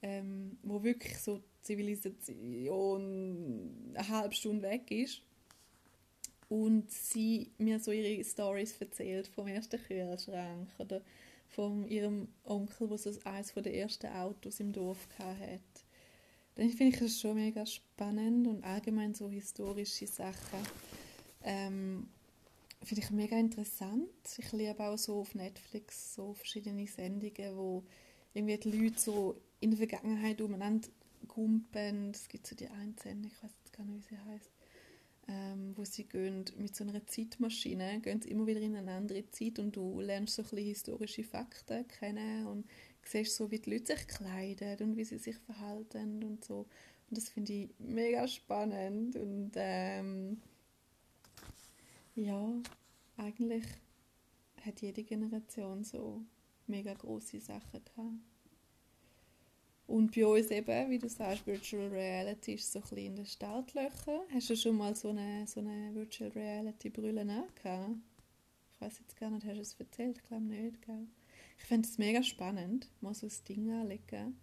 ähm, 0.00 0.56
wo 0.62 0.82
wirklich 0.84 1.18
so 1.18 1.42
Zivilisation 1.62 3.90
eine 3.94 4.08
halbe 4.08 4.34
Stunde 4.34 4.62
weg 4.62 4.90
ist. 4.90 5.22
Und 6.48 6.90
sie 6.90 7.50
mir 7.58 7.80
so 7.80 7.90
ihre 7.90 8.22
Stories 8.22 8.76
erzählt 8.78 9.26
vom 9.26 9.48
ersten 9.48 9.82
Kühlschrank 9.82 10.68
oder 10.78 11.02
von 11.48 11.88
ihrem 11.88 12.28
Onkel, 12.44 12.86
der 12.86 12.98
so 12.98 13.10
eines 13.24 13.52
der 13.54 13.74
ersten 13.74 14.06
Autos 14.06 14.60
im 14.60 14.72
Dorf 14.72 15.08
hatte. 15.18 15.58
Dann 16.54 16.70
finde 16.70 16.94
ich 16.94 17.00
das 17.00 17.20
schon 17.20 17.34
mega 17.34 17.66
spannend 17.66 18.46
und 18.46 18.62
allgemein 18.62 19.14
so 19.14 19.28
historische 19.28 20.06
Sachen 20.06 20.60
ähm, 21.44 22.08
finde 22.82 23.02
ich 23.02 23.10
mega 23.10 23.38
interessant. 23.38 24.08
Ich 24.38 24.52
liebe 24.52 24.82
auch 24.82 24.98
so 24.98 25.20
auf 25.20 25.34
Netflix 25.34 26.14
so 26.14 26.34
verschiedene 26.34 26.86
Sendungen, 26.86 27.56
wo 27.56 27.84
irgendwie 28.34 28.58
die 28.58 28.70
Leute 28.70 28.98
so 28.98 29.40
in 29.60 29.70
der 29.70 29.78
Vergangenheit 29.78 30.40
umeinander 30.40 30.88
gumpen. 31.28 32.10
Es 32.10 32.28
gibt 32.28 32.46
so 32.46 32.56
die 32.56 32.68
eine 32.68 32.94
Sendung, 33.02 33.30
ich 33.30 33.42
weiß 33.42 33.52
gar 33.72 33.84
nicht, 33.84 34.10
wie 34.10 34.14
sie 34.14 34.20
heißt 34.20 34.50
ähm, 35.28 35.72
wo 35.76 35.84
sie 35.84 36.04
gehen 36.04 36.44
mit 36.58 36.76
so 36.76 36.84
einer 36.84 37.06
Zeitmaschine, 37.06 38.00
gehen 38.00 38.20
sie 38.20 38.30
immer 38.30 38.46
wieder 38.46 38.60
in 38.60 38.76
eine 38.76 38.92
andere 38.92 39.28
Zeit 39.30 39.58
und 39.58 39.74
du 39.74 40.00
lernst 40.00 40.34
so 40.34 40.42
ein 40.42 40.48
bisschen 40.48 40.66
historische 40.66 41.24
Fakten 41.24 41.86
kennen 41.88 42.46
und 42.46 42.66
siehst 43.04 43.36
so, 43.36 43.50
wie 43.50 43.58
die 43.58 43.70
Leute 43.70 43.96
sich 43.96 44.06
kleiden 44.06 44.78
und 44.80 44.96
wie 44.96 45.04
sie 45.04 45.18
sich 45.18 45.36
verhalten 45.36 46.22
und 46.24 46.44
so. 46.44 46.66
Und 47.08 47.18
das 47.18 47.28
finde 47.28 47.52
ich 47.52 47.70
mega 47.78 48.26
spannend 48.28 49.16
und 49.16 49.52
ähm, 49.54 50.40
ja, 52.14 52.62
eigentlich 53.16 53.64
hat 54.62 54.80
jede 54.80 55.02
Generation 55.02 55.84
so 55.84 56.22
mega 56.66 56.94
große 56.94 57.40
Sachen 57.40 57.84
gehabt. 57.84 58.14
Und 59.86 60.14
bei 60.14 60.26
uns 60.26 60.50
eben, 60.50 60.90
wie 60.90 60.98
du 60.98 61.08
sagst, 61.08 61.46
Virtual 61.46 61.88
Reality 61.88 62.54
ist 62.54 62.72
so 62.72 62.80
ein 62.90 62.96
in 62.96 63.16
den 63.16 63.26
Startlöchern. 63.26 64.22
Hast 64.32 64.48
du 64.48 64.56
schon 64.56 64.76
mal 64.76 64.96
so 64.96 65.10
eine, 65.10 65.46
so 65.46 65.60
eine 65.60 65.94
Virtual 65.94 66.30
Reality 66.30 66.88
Brille 66.88 67.20
angehabt? 67.20 67.98
Ich 68.72 68.80
weiß 68.80 68.98
jetzt 69.00 69.16
gar 69.18 69.30
nicht, 69.30 69.44
hast 69.44 69.56
du 69.56 69.60
es 69.60 69.76
erzählt? 69.78 70.16
Ich 70.16 70.24
glaube 70.24 70.44
nicht, 70.44 70.80
gell? 70.82 71.06
Ich 71.58 71.64
finde 71.64 71.86
es 71.86 71.98
mega 71.98 72.22
spannend, 72.22 72.90
mal 73.00 73.14
so 73.14 73.26
ein 73.26 73.32
Ding 73.46 73.70
anlegen. 73.70 74.40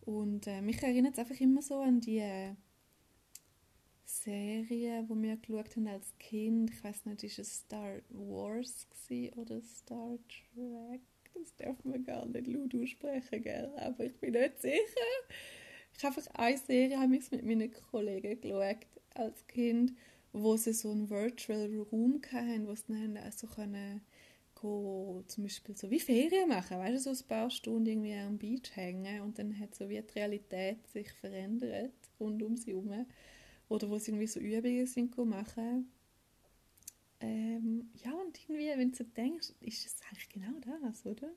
Und 0.00 0.46
äh, 0.46 0.60
mich 0.60 0.82
erinnert 0.82 1.14
es 1.14 1.18
einfach 1.20 1.40
immer 1.40 1.62
so 1.62 1.80
an 1.80 2.00
die 2.00 2.18
äh, 2.18 2.54
Serie, 4.10 5.06
die 5.08 5.22
wir 5.22 5.36
geschaut 5.36 5.76
haben 5.76 5.86
als 5.86 6.12
Kind. 6.18 6.70
Ich 6.70 6.82
weiß 6.82 7.06
nicht, 7.06 7.22
ist 7.22 7.38
es 7.38 7.58
Star 7.60 8.00
Wars 8.10 8.86
oder 9.36 9.60
Star 9.62 10.18
Trek? 10.28 11.00
Das 11.34 11.56
darf 11.56 11.84
man 11.84 12.04
gar 12.04 12.26
nicht 12.26 12.46
laut 12.46 12.74
aussprechen, 12.74 13.42
gell? 13.42 13.72
aber 13.76 14.04
ich 14.04 14.16
bin 14.18 14.32
nicht 14.32 14.60
sicher. 14.60 14.80
Ich 15.96 16.04
habe 16.04 16.16
einfach 16.16 16.34
eine 16.34 16.58
Serie 16.58 16.98
habe 16.98 17.16
ich 17.16 17.30
mit 17.30 17.44
meinen 17.44 17.72
Kollegen 17.72 18.40
geschaut 18.40 18.86
als 19.14 19.46
Kind, 19.46 19.94
wo 20.32 20.56
sie 20.56 20.72
so 20.72 20.90
einen 20.90 21.08
Virtual 21.08 21.66
Room 21.92 22.20
hatten, 22.32 22.66
wo 22.66 22.74
sie 22.74 22.84
dann 22.88 23.16
also 23.16 23.46
können 23.46 24.00
zum 24.60 25.44
Beispiel 25.44 25.74
so 25.74 25.90
wie 25.90 26.00
Ferien 26.00 26.48
machen, 26.48 26.78
weißt 26.78 27.06
du, 27.06 27.14
so 27.14 27.24
ein 27.24 27.28
paar 27.28 27.50
Stunden 27.50 27.86
irgendwie 27.86 28.14
am 28.14 28.36
Beach 28.36 28.70
hängen 28.74 29.22
und 29.22 29.38
dann 29.38 29.58
hat 29.58 29.74
so 29.74 29.88
wie 29.88 30.02
die 30.02 30.18
Realität 30.18 30.86
sich 30.88 31.10
verändert 31.12 31.92
rund 32.18 32.42
um 32.42 32.56
sie 32.58 32.72
herum. 32.72 33.06
Oder 33.70 33.88
wo 33.88 33.98
sie 33.98 34.10
irgendwie 34.10 34.26
so 34.26 34.38
Übungen 34.38 34.86
sind 34.86 35.16
machen 35.16 35.90
ähm, 37.20 37.90
ja, 38.02 38.12
und 38.12 38.38
irgendwie, 38.38 38.70
wenn 38.70 38.92
du 38.92 39.04
denkst, 39.04 39.52
ist 39.60 39.86
es 39.86 39.96
eigentlich 40.08 40.28
genau 40.30 40.58
das, 40.82 41.04
oder? 41.04 41.30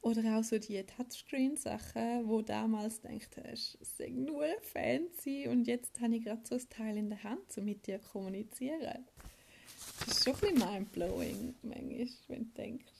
Oder 0.00 0.38
auch 0.38 0.44
so 0.44 0.58
die 0.58 0.82
Touchscreen-Sachen, 0.82 2.26
wo 2.28 2.40
damals 2.40 3.02
gedacht 3.02 3.36
hast, 3.36 3.76
es 3.80 4.00
ist 4.00 4.10
nur 4.10 4.46
fancy 4.62 5.48
und 5.48 5.66
jetzt 5.66 6.00
habe 6.00 6.16
ich 6.16 6.24
gerade 6.24 6.42
so 6.44 6.54
ein 6.54 6.68
Teil 6.70 6.96
in 6.96 7.10
der 7.10 7.22
Hand, 7.22 7.58
um 7.58 7.64
mit 7.64 7.86
dir 7.86 8.00
zu 8.00 8.08
kommunizieren. 8.10 9.04
Das 10.06 10.18
ist 10.18 10.24
schon 10.24 10.34
ein 10.34 10.54
bisschen 10.54 10.72
mindblowing, 10.72 11.54
manchmal, 11.62 12.08
wenn 12.28 12.44
du 12.44 12.50
denkst. 12.56 12.92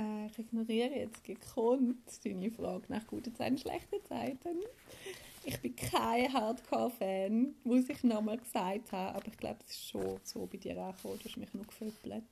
Äh, 0.00 0.26
ich 0.26 0.38
ignoriere 0.38 0.98
jetzt 0.98 1.22
gekonnt 1.24 2.24
deine 2.24 2.50
Frage 2.50 2.84
nach 2.88 3.06
guten 3.06 3.34
Zeiten, 3.34 3.58
schlechten 3.58 4.02
Zeiten. 4.04 4.58
Ich 5.44 5.60
bin 5.60 5.74
kein 5.76 6.32
Hardcore-Fan, 6.32 7.54
muss 7.64 7.88
ich 7.88 8.02
nochmal 8.04 8.38
gesagt 8.38 8.92
haben, 8.92 9.16
aber 9.16 9.26
ich 9.26 9.36
glaube, 9.36 9.58
es 9.66 9.70
ist 9.70 9.88
schon 9.88 10.20
so 10.22 10.46
bei 10.46 10.58
dir 10.58 10.76
angekommen, 10.76 11.18
du 11.18 11.24
hast 11.24 11.36
mich 11.36 11.54
noch 11.54 11.66
gefüppelt. 11.66 12.24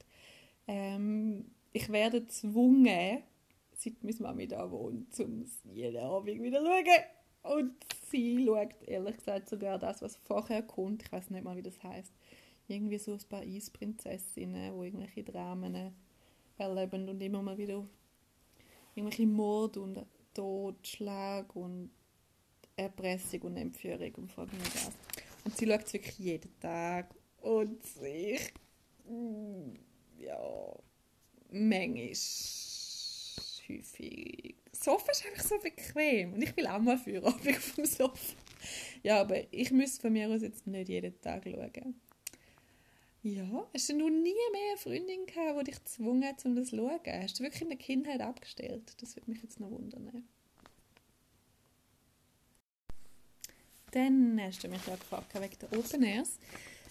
Ähm, 0.67 1.47
ich 1.73 1.89
werde 1.91 2.21
gezwungen, 2.21 3.23
seit 3.73 4.03
meine 4.03 4.17
Mami 4.21 4.47
da 4.47 4.71
wohnt, 4.71 5.19
um 5.21 5.43
es 5.43 5.61
jeden 5.65 5.97
Abend 5.99 6.43
wieder 6.43 6.61
zu 6.61 6.67
schauen. 6.67 7.61
Und 7.61 7.75
sie 8.11 8.45
schaut 8.45 8.75
ehrlich 8.87 9.17
gesagt 9.17 9.49
sogar 9.49 9.79
das, 9.79 10.03
was 10.03 10.17
vorher 10.17 10.63
kommt. 10.63 11.03
Ich 11.03 11.13
weiß 11.13 11.31
nicht 11.31 11.45
mal, 11.45 11.57
wie 11.57 11.63
das 11.63 11.83
heißt. 11.83 12.13
Irgendwie 12.67 12.99
so 12.99 13.13
ein 13.13 13.29
paar 13.31 13.41
Eisprinzessinnen, 13.41 14.75
die 14.75 14.85
irgendwelche 14.87 15.25
Dramen 15.25 15.95
erleben 16.59 17.09
und 17.09 17.21
immer 17.21 17.43
mal 17.43 17.57
wieder 17.57 17.87
irgendwelche 18.95 19.27
Mord 19.27 19.77
und 19.77 20.05
Totschlag 20.35 21.55
und 21.57 21.91
Erpressung 22.77 23.43
und 23.43 23.57
Entführung 23.57 24.15
und 24.15 24.53
mich 24.53 24.73
das. 24.73 24.91
Und 25.45 25.57
sie 25.57 25.67
schaut 25.67 25.85
es 25.85 25.93
wirklich 25.93 26.19
jeden 26.19 26.61
Tag. 26.61 27.15
Und 27.41 27.81
ich, 28.03 28.53
mm, 29.09 29.75
ja, 30.19 30.39
manchmal 31.51 32.15
häufig. 33.69 34.57
Sofa 34.73 35.11
ist 35.11 35.27
einfach 35.27 35.45
so 35.45 35.59
bequem. 35.59 36.35
Und 36.35 36.43
ich 36.43 36.57
will 36.57 36.67
auch 36.67 36.81
mal 36.81 36.99
für 36.99 37.23
auf 37.25 37.41
dem 37.41 37.85
Sofa. 37.85 38.35
Ja, 39.03 39.21
aber 39.21 39.53
ich 39.53 39.71
müsste 39.71 40.03
von 40.03 40.13
mir 40.13 40.29
aus 40.29 40.43
jetzt 40.43 40.67
nicht 40.67 40.89
jeden 40.89 41.21
Tag 41.21 41.45
schauen. 41.45 42.01
Ja, 43.23 43.67
hast 43.75 43.89
du 43.89 43.97
noch 43.97 44.09
nie 44.09 44.33
mehr 44.53 44.71
eine 44.71 44.79
Freundin 44.79 45.27
gehabt, 45.27 45.61
die 45.61 45.65
dich 45.65 45.85
gezwungen 45.85 46.25
hat, 46.25 46.45
um 46.45 46.55
das 46.55 46.69
zu 46.69 46.77
schauen? 46.77 47.01
Hast 47.05 47.39
du 47.39 47.43
wirklich 47.43 47.63
in 47.63 47.69
der 47.69 47.79
Kindheit 47.79 48.21
abgestellt? 48.21 48.95
Das 49.01 49.17
würde 49.17 49.31
mich 49.31 49.43
jetzt 49.43 49.59
noch 49.59 49.71
wundern. 49.71 50.25
Dann 53.91 54.41
hast 54.41 54.63
du 54.63 54.69
mich 54.69 54.87
ja 54.87 54.95
gefragt 54.95 55.35
wegen 55.35 55.59
der 55.61 55.79
Open 55.79 56.03
Airs. 56.05 56.39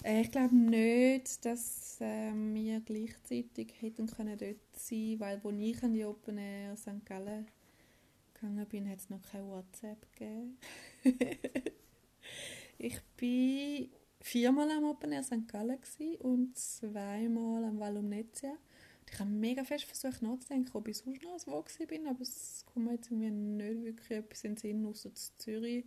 Äh, 0.04 0.22
ich 0.22 0.32
glaube 0.32 0.56
nicht, 0.56 1.46
dass 1.46 2.02
äh, 2.02 2.32
wir 2.34 2.82
gleichzeitig 2.82 3.74
hätten 3.80 4.08
können 4.08 4.38
dort 4.38 4.58
sein 4.74 5.20
weil 5.20 5.44
wo 5.44 5.52
ich 5.52 5.82
an 5.84 5.94
die 5.94 6.06
Open 6.06 6.38
Air 6.38 6.76
St. 6.76 7.06
Gallen 7.06 7.48
gegangen 8.34 8.66
bin, 8.68 8.90
hat 8.90 9.00
es 9.00 9.10
noch 9.10 9.22
kein 9.32 9.48
WhatsApp 9.48 10.06
gegeben. 10.14 10.58
ich 12.78 13.00
bin 13.16 13.90
viermal 14.22 14.70
am 14.72 14.86
Open 14.86 15.12
Air 15.12 15.24
St. 15.24 15.48
Gallen 15.48 15.80
und 16.20 16.58
zweimal 16.58 17.64
am 17.64 17.80
Vallumnetia. 17.80 18.58
Ich 19.10 19.20
habe 19.20 19.30
mega 19.30 19.64
fest 19.64 19.86
versucht 19.86 20.22
nachzudenken, 20.22 20.72
ob 20.74 20.88
ich 20.88 20.98
sonst 20.98 21.24
noch 21.24 21.40
wo 21.48 21.64
bin, 21.88 22.08
aber 22.08 22.22
es 22.22 22.66
kommt 22.66 22.86
mir 22.86 22.94
jetzt 22.94 23.10
irgendwie 23.10 23.32
nicht 23.32 23.84
wirklich 23.84 24.12
etwas 24.12 24.44
in 24.44 24.56
den 24.56 24.58
Sinn, 24.58 24.86
außer 24.86 25.12
Zürich 25.38 25.86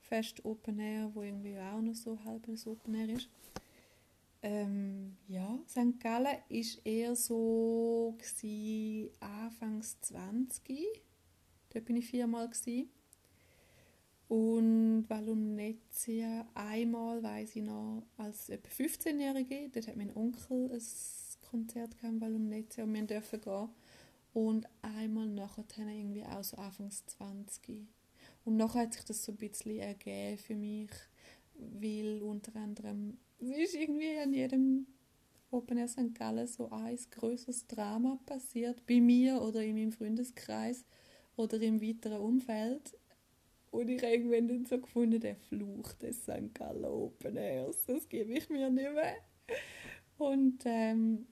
Fest 0.00 0.44
Open 0.44 0.78
Air, 0.78 1.10
wo 1.14 1.22
irgendwie 1.22 1.58
auch 1.58 1.80
noch 1.80 1.94
so 1.94 2.18
halb 2.24 2.48
ein 2.48 2.58
Open 2.66 2.94
Air 2.94 3.08
ist. 3.10 3.28
Ähm, 4.42 5.16
ja, 5.26 5.58
St. 5.68 5.98
Gallen 5.98 6.26
war 6.26 6.84
eher 6.84 7.16
so 7.16 8.16
Anfangs 9.18 10.00
20. 10.02 10.86
Dort 11.70 11.84
bin 11.84 11.96
ich 11.96 12.06
viermal. 12.06 12.48
Gewesen. 12.48 12.88
Und 14.28 15.04
Vallumnetia 15.08 16.48
einmal, 16.54 17.22
weiß 17.22 17.56
ich 17.56 17.62
noch, 17.62 18.02
als 18.16 18.48
etwa 18.48 18.68
15-Jährige, 18.68 19.70
dort 19.72 19.86
hat 19.86 19.96
mein 19.96 20.16
Onkel 20.16 20.70
ein 20.72 20.82
Konzert 21.48 21.96
gehabt, 21.98 22.20
Vallumnetia, 22.20 22.84
und 22.84 22.94
wir 22.94 23.02
durften 23.06 23.40
gehen. 23.40 23.68
Und 24.32 24.66
einmal 24.82 25.28
nachher 25.28 25.64
irgendwie 25.78 26.24
auch 26.24 26.42
so 26.42 26.56
Anfangs 26.56 27.06
20. 27.06 27.86
Und 28.44 28.56
nachher 28.56 28.82
hat 28.82 28.94
sich 28.94 29.04
das 29.04 29.24
so 29.24 29.32
ein 29.32 29.38
bisschen 29.38 29.78
ergeben 29.78 30.38
für 30.38 30.54
mich, 30.54 30.90
weil 31.54 32.22
unter 32.22 32.54
anderem 32.56 33.18
es 33.38 33.48
ist 33.48 33.74
irgendwie 33.74 34.18
an 34.18 34.32
jedem 34.32 34.86
Open 35.50 35.78
Air 35.78 35.88
St. 35.88 36.14
Gallen 36.14 36.46
so 36.46 36.70
ein 36.70 36.98
größeres 37.10 37.66
Drama 37.66 38.18
passiert, 38.26 38.84
bei 38.86 39.00
mir 39.00 39.40
oder 39.42 39.62
in 39.62 39.76
meinem 39.76 39.92
Freundeskreis 39.92 40.84
oder 41.36 41.60
im 41.60 41.80
weiteren 41.80 42.20
Umfeld. 42.20 42.96
Und 43.70 43.88
ich 43.88 44.02
irgendwann 44.02 44.48
dann 44.48 44.66
so 44.66 44.80
gefunden, 44.80 45.20
der 45.20 45.36
Fluch 45.36 45.92
des 45.94 46.22
St. 46.22 46.54
Gallen 46.54 46.84
Open 46.84 47.36
Airs, 47.36 47.84
das 47.86 48.08
gebe 48.08 48.32
ich 48.32 48.48
mir 48.48 48.70
nicht 48.70 48.92
mehr. 48.92 49.16
Und 50.18 50.62
ähm, 50.64 51.26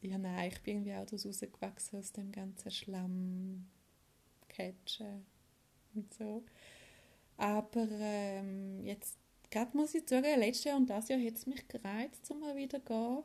ja, 0.00 0.16
nein, 0.16 0.50
ich 0.50 0.60
bin 0.62 0.86
irgendwie 0.86 0.94
auch 0.94 1.12
rausgewachsen 1.12 1.98
aus 1.98 2.12
dem 2.12 2.32
ganzen 2.32 2.70
Schlamm, 2.70 3.66
Catchen 4.48 5.26
und 5.94 6.12
so. 6.14 6.42
Aber 7.36 7.86
ähm, 7.90 8.84
jetzt, 8.84 9.18
gerade 9.50 9.76
muss 9.76 9.94
ich 9.94 10.08
sagen, 10.08 10.38
letztes 10.38 10.64
Jahr 10.64 10.76
und 10.76 10.88
das 10.88 11.08
Jahr 11.08 11.20
hat 11.20 11.34
es 11.34 11.46
mich 11.46 11.66
gereizt, 11.68 12.30
um 12.30 12.40
mal 12.40 12.56
wieder 12.56 12.78
zu 12.78 12.84
gehen. 12.84 13.24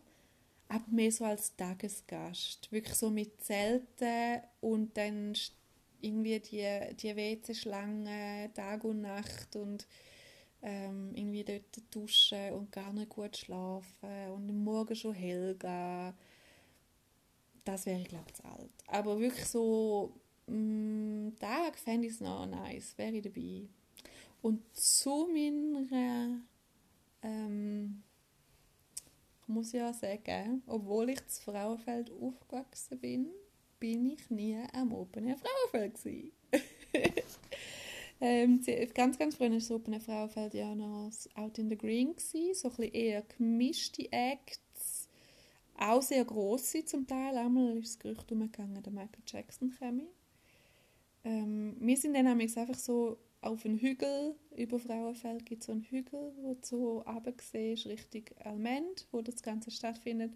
Aber 0.67 0.85
mehr 0.89 1.11
so 1.11 1.25
als 1.25 1.55
Tagesgast. 1.55 2.71
Wirklich 2.71 2.95
so 2.95 3.09
mit 3.09 3.41
Zelten 3.43 4.41
und 4.61 4.97
dann 4.97 5.35
irgendwie 6.01 6.39
die, 6.39 6.95
die 6.95 7.15
WC-Schlange 7.15 8.51
Tag 8.53 8.83
und 8.83 9.01
Nacht 9.01 9.55
und 9.55 9.87
ähm, 10.61 11.11
irgendwie 11.13 11.43
dort 11.43 11.81
duschen 11.91 12.53
und 12.53 12.71
gar 12.71 12.91
nicht 12.93 13.09
gut 13.09 13.37
schlafen 13.37 14.31
und 14.33 14.49
am 14.49 14.63
Morgen 14.63 14.95
schon 14.95 15.13
hell 15.13 15.55
gehen. 15.55 16.13
Das 17.63 17.85
wäre, 17.85 18.01
ich 18.01 18.07
glaube 18.07 18.31
zu 18.33 18.45
alt. 18.45 18.71
Aber 18.87 19.19
wirklich 19.19 19.45
so 19.45 20.13
mh, 20.47 20.55
mm, 20.55 21.35
Tag 21.39 21.77
fände 21.77 22.07
ich 22.07 22.13
es 22.13 22.21
noch 22.21 22.45
nice, 22.45 22.97
wäre 22.97 23.11
ich 23.11 23.23
dabei. 23.23 23.67
Und 24.41 24.61
zu 24.75 25.27
meiner, 25.31 26.39
ähm, 27.21 28.03
muss 29.47 29.73
ich 29.73 29.79
ja 29.79 29.93
sagen, 29.93 30.63
obwohl 30.67 31.09
ich 31.09 31.25
zu 31.27 31.43
Frauenfeld 31.43 32.11
aufgewachsen 32.11 32.99
bin, 32.99 33.27
bin 33.85 34.09
ich 34.09 34.31
nie 34.31 34.57
am 34.73 34.91
Open 34.93 35.27
Air 35.27 35.37
Frauenfeld 35.37 35.99
ähm, 38.19 38.59
ganz, 38.95 39.19
ganz 39.19 39.35
früher 39.35 39.51
war 39.51 39.57
das 39.57 39.69
Open 39.69 39.93
Air 39.93 40.01
Frauenfeld 40.01 40.55
ja 40.55 40.73
noch 40.73 41.11
Out 41.35 41.59
in 41.59 41.69
the 41.69 41.77
Green, 41.77 42.15
gewesen, 42.15 42.55
so 42.55 42.69
ein 42.69 42.75
bisschen 42.77 42.93
eher 42.95 43.21
gemischte 43.37 44.11
Acts, 44.11 45.07
auch 45.77 46.01
sehr 46.01 46.25
grosse 46.25 46.83
zum 46.83 47.05
Teil. 47.05 47.37
Einmal 47.37 47.77
ist 47.77 47.93
das 47.93 47.99
Gerücht 47.99 48.31
umgegangen, 48.31 48.81
der 48.81 48.91
Michael 48.91 49.21
Jackson 49.27 49.71
käme. 49.77 50.07
Ähm, 51.23 51.77
wir 51.79 51.95
sind 51.95 52.15
dann 52.15 52.25
einfach 52.25 52.73
so 52.73 53.19
auf 53.41 53.65
einen 53.65 53.77
Hügel, 53.77 54.33
über 54.57 54.79
Frauenfeld 54.79 55.45
gibt 55.45 55.61
es 55.61 55.67
so 55.67 55.73
einen 55.73 55.83
Hügel, 55.83 56.33
wo 56.41 56.55
du 56.55 56.65
so 56.65 56.99
runtergesehen 57.01 57.73
ist, 57.73 57.85
Richtung 57.85 58.23
Almend, 58.43 59.05
wo 59.11 59.21
das 59.21 59.43
Ganze 59.43 59.69
stattfindet. 59.69 60.31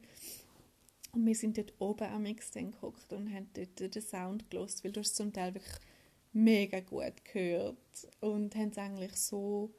Und 1.12 1.26
wir 1.26 1.36
sind 1.36 1.58
dort 1.58 1.74
oben 1.80 2.08
am 2.08 2.24
Mix 2.24 2.52
geguckt 2.52 3.12
und 3.14 3.34
haben 3.34 3.50
dort 3.54 3.96
den 3.96 4.02
Sound 4.02 4.50
gelost, 4.50 4.84
weil 4.84 4.92
du 4.92 5.00
es 5.00 5.14
zum 5.14 5.34
Teil 5.34 5.54
wirklich 5.56 5.80
mega 6.34 6.80
gut 6.82 7.26
gehört 7.26 7.78
und 8.22 8.56
haben 8.56 8.70
es 8.70 8.78
eigentlich 8.78 9.16
so 9.16 9.74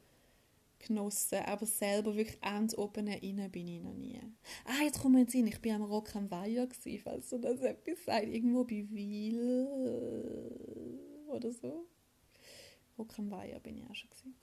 genossen, 0.80 1.38
aber 1.46 1.66
selber 1.66 2.16
wirklich 2.16 2.42
ans 2.42 2.76
oben 2.76 3.06
rein 3.06 3.50
bin 3.50 3.68
ich 3.68 3.82
noch 3.82 3.94
nie. 3.94 4.20
Ah, 4.64 4.82
jetzt 4.82 5.00
kommt 5.00 5.14
mir 5.14 5.26
Sinn, 5.26 5.46
ich 5.46 5.60
bin 5.60 5.72
am 5.72 5.82
Rock 5.82 6.16
am 6.16 6.30
Weiher 6.30 6.66
gewesen, 6.66 7.02
falls 7.02 7.28
du 7.28 7.38
das 7.38 7.60
etwas 7.60 8.04
sagst, 8.04 8.28
irgendwo 8.28 8.64
bei 8.64 8.86
Wiel 8.90 9.68
oder 11.28 11.52
so. 11.52 11.86
Rock 12.98 13.18
am 13.18 13.30
Weiher 13.30 13.60
bin 13.60 13.76
ich 13.76 13.84
auch 13.84 13.94
schon 13.94 14.10
gewesen. 14.10 14.34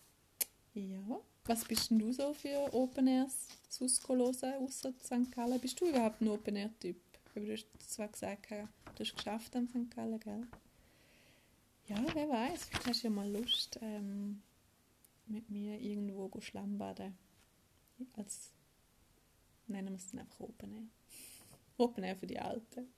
Ja. 0.74 1.22
Was 1.48 1.64
bist 1.64 1.90
denn 1.90 2.00
du 2.00 2.12
so 2.12 2.34
für 2.34 2.74
Open 2.74 3.08
Airs 3.08 3.48
hören, 3.80 4.66
außer 4.66 4.94
St. 5.02 5.32
Gallen? 5.32 5.62
Bist 5.62 5.80
du 5.80 5.88
überhaupt 5.88 6.20
ein 6.20 6.28
Open 6.28 6.58
Air 6.58 6.78
Typ? 6.78 6.98
Du 7.34 7.50
hast 7.54 7.68
zwar 7.90 8.10
gesagt, 8.10 8.52
du 8.52 8.68
hast 9.00 9.00
es 9.00 9.16
geschafft 9.16 9.56
am 9.56 9.66
St. 9.70 9.90
Gallen, 9.96 10.20
gell? 10.20 10.46
Ja, 11.88 12.04
wer 12.14 12.28
weiß, 12.28 12.66
vielleicht 12.66 12.88
hast 12.88 13.04
du 13.04 13.08
ja 13.08 13.14
mal 13.14 13.32
Lust, 13.32 13.80
ähm, 13.82 14.42
mit 15.28 15.50
mir 15.50 15.80
irgendwo 15.80 16.30
Schlammbaden. 16.42 17.18
Als, 18.18 18.52
nennen 19.68 19.94
wir 19.94 19.96
es 19.96 20.12
dann 20.12 20.20
einfach 20.20 20.42
Open 20.42 20.74
Air. 20.74 20.88
Open 21.78 22.04
Air 22.04 22.18
für 22.18 22.28
die 22.28 22.40
Alten. 22.40 22.90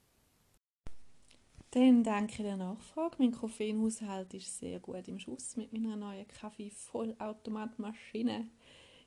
Dann 1.72 2.04
danke 2.04 2.42
der 2.42 2.58
Nachfrage. 2.58 3.18
Mein 3.20 3.32
Koffeinhaushalt 3.32 4.34
ist 4.34 4.58
sehr 4.58 4.80
gut 4.80 5.08
im 5.08 5.20
Schuss 5.20 5.56
mit 5.56 5.72
meiner 5.72 5.96
neuen 5.96 6.28
Kaffee-Vollautomatmaschine. 6.28 8.50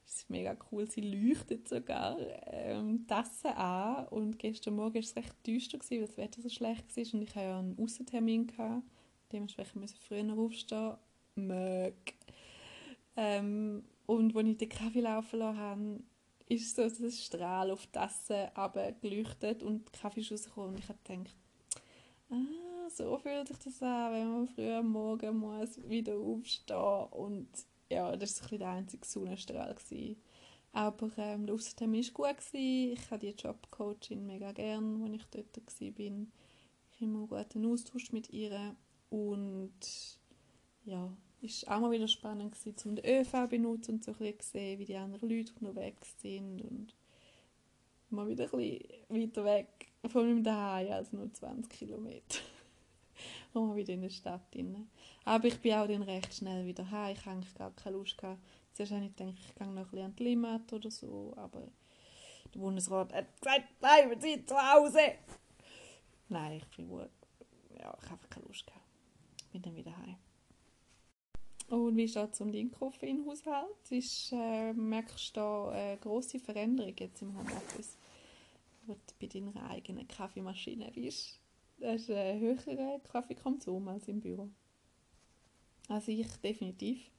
Das 0.04 0.14
ist 0.14 0.30
mega 0.30 0.56
cool. 0.70 0.88
Sie 0.88 1.00
leuchtet 1.00 1.68
sogar 1.68 2.16
ähm, 2.46 3.04
Tasse 3.08 3.56
an. 3.56 4.06
Und 4.08 4.38
gestern 4.38 4.76
Morgen 4.76 4.94
war 4.94 5.00
es 5.00 5.16
recht 5.16 5.34
düster, 5.44 5.80
weil 5.90 6.06
das 6.06 6.16
Wetter 6.16 6.40
so 6.40 6.48
schlecht 6.48 6.96
war. 6.96 7.14
Und 7.14 7.22
ich 7.22 7.30
hatte 7.30 7.40
ja 7.40 7.58
einen 7.58 7.76
Aussentermin. 7.80 8.46
Gehabt. 8.46 8.84
Dementsprechend 9.32 9.74
musste 9.76 9.98
ich 10.00 10.06
früher 10.06 10.38
aufstehen. 10.38 10.94
Mög. 11.34 12.14
Ähm, 13.16 13.82
und 14.06 14.36
als 14.36 14.48
ich 14.48 14.58
den 14.58 14.68
Kaffee 14.68 15.00
laufen 15.00 15.40
lassen 15.40 15.58
habe, 15.58 15.98
ist 16.48 16.76
so 16.76 16.82
das 16.82 17.24
Strahl 17.24 17.72
auf 17.72 17.86
die 17.86 17.92
Tasse 17.92 18.52
geleuchtet 19.00 19.64
und 19.64 19.86
der 19.86 19.92
Kaffee 20.00 20.20
ist 20.20 20.30
rausgekommen. 20.30 20.70
Und 20.70 20.78
ich 20.78 20.88
habe 20.88 21.00
gedacht, 21.02 21.34
ah, 22.32 22.90
so 22.90 23.18
fühlt 23.18 23.48
sich 23.48 23.58
das 23.58 23.82
an, 23.82 24.12
wenn 24.12 24.32
man 24.32 24.48
früh 24.48 24.70
am 24.72 24.90
Morgen 24.90 25.38
muss 25.38 25.78
wieder 25.88 26.16
aufstehen 26.16 27.06
und 27.10 27.48
ja, 27.92 28.16
das 28.16 28.40
war 28.40 28.48
so 28.48 28.58
der 28.58 28.68
einzige 28.68 29.06
Sonnenstrahl. 29.06 29.74
Gewesen. 29.74 30.16
Aber 30.72 31.10
ähm, 31.18 31.46
der 31.46 31.54
Aussentermin 31.54 32.04
war 32.04 32.12
gut. 32.32 32.38
Gewesen. 32.38 32.92
Ich 32.92 33.10
habe 33.10 33.18
die 33.18 33.34
Jobcoachin 33.36 34.26
mega 34.26 34.52
gern, 34.52 35.02
als 35.02 35.14
ich 35.14 35.24
dort 35.26 35.56
war. 35.56 35.88
Ich 35.88 35.90
hatte 35.90 37.04
immer 37.04 37.18
einen 37.18 37.28
guten 37.28 37.66
Austausch 37.66 38.12
mit 38.12 38.30
ihr. 38.30 38.74
Und 39.10 40.18
ja, 40.84 41.12
es 41.42 41.66
war 41.66 41.76
auch 41.76 41.80
mal 41.82 41.90
wieder 41.90 42.08
spannend, 42.08 42.52
gewesen, 42.52 42.88
um 42.88 42.96
den 42.96 43.20
ÖV 43.20 43.30
zu 43.30 43.48
benutzen 43.48 43.94
und 43.96 44.04
so 44.04 44.12
ein 44.12 44.18
bisschen 44.18 44.40
sehen, 44.40 44.78
wie 44.78 44.86
die 44.86 44.96
anderen 44.96 45.28
Leute 45.28 45.52
noch 45.60 45.74
weg 45.74 45.96
sind. 46.18 46.62
Und 46.62 46.94
mal 48.12 48.28
wieder 48.28 48.44
ein 48.44 48.50
bisschen 48.50 48.88
weiter 49.08 49.44
weg 49.44 49.92
von 50.08 50.26
meinem 50.26 50.44
Daheim 50.44 50.92
als 50.92 51.12
nur 51.12 51.32
20 51.32 51.70
Kilometer. 51.70 52.38
und 53.52 53.68
mal 53.68 53.76
wieder 53.76 53.94
in 53.94 54.02
der 54.02 54.10
Stadt 54.10 54.54
drin. 54.54 54.88
Aber 55.24 55.46
ich 55.46 55.60
bin 55.60 55.74
auch 55.74 55.86
dann 55.86 56.02
recht 56.02 56.34
schnell 56.34 56.66
wieder 56.66 56.90
heim. 56.90 57.16
Ich 57.16 57.26
eigentlich 57.26 57.54
gar 57.54 57.70
keine 57.72 57.96
Lust 57.96 58.18
gehabt. 58.18 58.40
Zuerst 58.72 58.92
habe 58.92 59.04
ich 59.04 59.14
gedacht, 59.14 59.34
ich 59.38 59.54
gehe 59.54 59.66
noch 59.66 59.76
ein 59.76 59.84
bisschen 59.84 60.04
an 60.06 60.16
die 60.16 60.24
Limit 60.24 60.72
oder 60.72 60.90
so, 60.90 61.34
aber 61.36 61.68
der 62.54 62.58
Bundesrat 62.58 63.12
hat 63.12 63.26
gesagt, 63.40 63.78
bleiben 63.80 64.20
Sie 64.20 64.44
zu 64.44 64.54
Hause. 64.54 65.14
Nein, 66.28 66.58
ich 66.58 66.76
bin 66.76 66.88
wohl, 66.88 67.08
ja, 67.78 67.96
ich 68.02 68.10
habe 68.10 68.26
keine 68.28 68.46
Lust 68.46 68.66
gehabt. 68.66 68.82
Bin 69.52 69.62
dann 69.62 69.76
wieder 69.76 69.96
heim. 69.98 70.16
Und 71.68 71.96
wie 71.96 72.08
steht 72.08 72.32
es 72.32 72.40
um 72.40 72.52
deinen 72.52 72.70
Koffeinhaushalt? 72.70 73.90
Ist, 73.90 74.32
äh, 74.32 74.72
merkst 74.72 75.36
du 75.36 75.40
da 75.40 75.68
eine 75.70 75.96
grosse 75.98 76.38
Veränderung 76.38 76.94
jetzt 76.98 77.22
im 77.22 77.36
Homeoffice? 77.36 77.96
Wo 78.86 78.94
du 78.94 79.14
bei 79.20 79.26
deiner 79.26 79.70
eigenen 79.70 80.08
Kaffeemaschine 80.08 80.90
bist? 80.92 81.40
Hast 81.80 82.08
du 82.08 82.18
einen 82.18 82.40
höheren 82.40 83.02
Kaffeekonsum 83.04 83.88
als 83.88 84.08
im 84.08 84.20
Büro? 84.20 84.50
Also 85.88 86.12
ich 86.12 86.26
definitiv. 86.36 87.10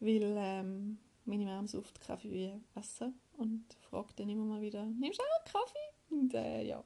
Weil 0.00 0.34
ähm, 0.36 0.98
meine 1.24 1.44
Mama 1.44 1.66
sauft 1.66 2.00
Kaffee 2.00 2.30
wie 2.30 2.52
Wasser 2.74 3.12
und 3.38 3.64
fragt 3.88 4.20
dann 4.20 4.28
immer 4.28 4.44
mal 4.44 4.60
wieder, 4.60 4.84
nimmst 4.84 5.18
du 5.18 5.22
auch 5.22 5.44
Kaffee? 5.44 5.88
Und 6.10 6.34
äh, 6.34 6.62
ja, 6.64 6.84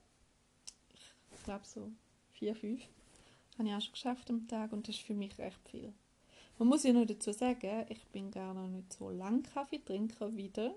ich 0.95 1.45
glaube 1.45 1.65
so 1.65 1.91
vier, 2.33 2.55
fünf 2.55 2.83
habe 3.61 3.69
ich 3.69 3.75
auch 3.75 3.81
schon 3.81 3.93
geschafft 3.93 4.31
am 4.31 4.49
Tag 4.49 4.73
und 4.73 4.89
das 4.89 4.97
ist 4.97 5.05
für 5.05 5.15
mich 5.15 5.37
recht 5.39 5.69
viel. 5.69 5.93
Man 6.59 6.69
muss 6.69 6.83
ja 6.83 6.93
noch 6.93 7.07
dazu 7.07 7.33
sagen, 7.33 7.87
ich 7.89 8.05
bin 8.09 8.31
gar 8.31 8.55
noch 8.55 8.69
nicht 8.69 8.93
so 8.93 9.11
lange 9.11 9.43
Kaffeetrinker 9.43 10.35
wieder. 10.37 10.75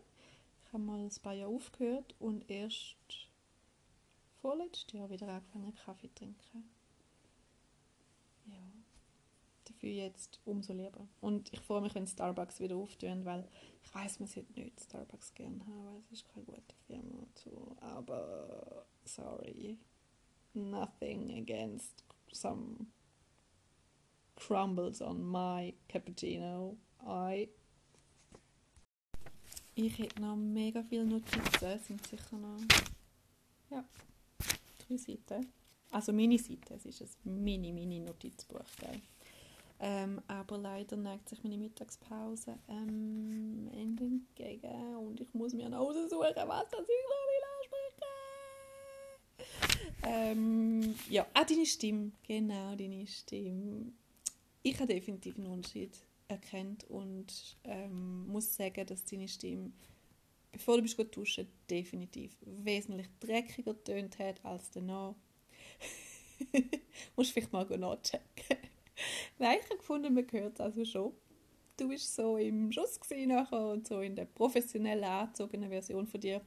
Habe 0.74 0.84
mal 0.84 1.00
ein 1.00 1.12
paar 1.22 1.34
Jahre 1.34 1.54
aufgehört 1.54 2.16
und 2.18 2.50
erst 2.50 3.30
vorletztes 4.42 4.92
Jahr 4.92 5.08
wieder 5.12 5.28
angefangen 5.28 5.76
Kaffee 5.76 6.10
zu 6.10 6.16
trinken. 6.16 6.68
Ja, 8.48 8.58
dafür 9.66 9.92
jetzt 9.92 10.40
umso 10.46 10.74
lieber. 10.74 11.08
Und 11.22 11.54
ich 11.54 11.60
freue 11.60 11.82
mich, 11.82 11.94
wenn 11.94 12.08
Starbucks 12.08 12.60
wieder 12.60 12.76
auftun, 12.76 13.24
weil 13.24 13.48
ich 13.84 13.94
weiß, 13.94 14.20
man 14.20 14.28
sollte 14.28 14.52
nicht 14.54 14.82
Starbucks 14.82 15.36
gerne 15.36 15.60
haben, 15.60 15.86
weil 15.86 16.02
es 16.12 16.12
ist 16.12 16.30
keine 16.30 16.46
gute 16.46 16.76
Firma 16.88 17.20
und 17.20 17.38
so. 17.38 17.76
Aber 17.80 18.88
sorry, 19.06 19.78
nothing 20.56 21.38
against 21.38 22.04
some 22.32 22.88
crumbles 24.36 25.04
on 25.04 25.24
my 25.24 25.76
cappuccino. 25.88 26.78
I 27.06 27.48
ich 29.76 29.98
hätte 29.98 30.22
noch 30.22 30.36
mega 30.36 30.84
viele 30.84 31.06
Notizen, 31.06 31.66
es 31.66 31.88
sind 31.88 32.06
sicher 32.08 32.38
noch 32.38 32.60
ja, 33.70 33.84
drei 34.88 34.98
Seiten. 34.98 35.52
Also 35.92 36.12
meine 36.12 36.38
Seite, 36.40 36.76
es 36.76 36.86
ist 36.86 37.26
ein 37.26 37.44
mini, 37.44 37.72
mini 37.72 38.00
Notizbuch. 38.00 38.66
Gell? 38.80 39.02
Ähm, 39.80 40.22
aber 40.28 40.58
leider 40.58 40.96
neigt 40.96 41.30
sich 41.30 41.44
meine 41.44 41.58
Mittagspause 41.58 42.58
ähm, 42.68 43.70
Ende 43.74 44.06
entgegen 44.06 44.96
und 44.98 45.20
ich 45.20 45.34
muss 45.34 45.54
mir 45.54 45.70
noch 45.70 45.80
aussuchen, 45.80 46.10
was 46.20 46.70
das 46.70 46.88
ich 46.88 47.06
ansprechen. 47.60 48.14
Ähm, 50.06 50.96
ja, 51.10 51.26
auch 51.34 51.44
deine 51.46 51.66
Stimme, 51.66 52.12
genau 52.26 52.76
deine 52.76 53.06
Stimme. 53.08 53.92
Ich 54.62 54.80
habe 54.80 54.94
definitiv 54.94 55.38
einen 55.38 55.48
Unterschied 55.48 55.92
erkannt 56.28 56.86
und 56.90 57.58
ähm, 57.64 58.28
muss 58.28 58.56
sagen, 58.56 58.86
dass 58.86 59.06
deine 59.06 59.28
Stimme, 59.28 59.72
bevor 60.52 60.78
du 60.78 60.84
bist 60.84 60.98
gut 60.98 61.16
duschen, 61.16 61.48
definitiv 61.70 62.36
wesentlich 62.42 63.08
dreckiger 63.20 63.82
tönt 63.84 64.20
hat 64.20 64.44
als 64.44 64.72
danach. 64.72 65.16
Musst 67.16 67.32
vielleicht 67.32 67.54
mal 67.54 67.66
nachchecken. 67.66 68.58
Nein, 69.40 69.58
ich 69.60 69.66
habe 69.66 69.78
gefunden, 69.78 70.14
man 70.14 70.28
hört 70.32 70.56
es 70.56 70.62
also 70.62 70.86
schon. 70.86 71.14
Du 71.78 71.90
bist 71.90 72.14
so 72.14 72.38
im 72.38 72.72
Schuss 72.72 73.00
nachher 73.26 73.70
und 73.70 73.88
so 73.88 74.02
in 74.02 74.16
der 74.16 74.26
professionell 74.26 75.04
angezogenen 75.04 75.70
Version 75.70 76.06
von 76.06 76.22
dir. 76.22 76.42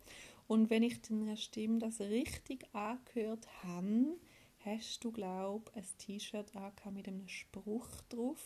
Und 0.47 0.71
wenn 0.71 0.85
ich 0.85 1.03
deiner 1.03 1.37
Stimme 1.37 1.81
das 1.81 2.01
richtig 2.01 2.65
angehört 2.73 3.49
habe, 3.65 4.17
hast 4.61 5.03
du, 5.03 5.11
glaube 5.11 5.71
ich, 5.75 5.79
ein 5.79 5.99
T-Shirt 5.99 6.53
mit 6.93 7.09
einem 7.09 7.27
Spruch 7.27 7.89
drauf. 8.09 8.41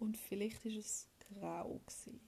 Und 0.00 0.16
vielleicht 0.16 0.64
ist 0.64 0.76
es 0.76 1.08
grau 1.38 1.80
gewesen. 1.86 2.20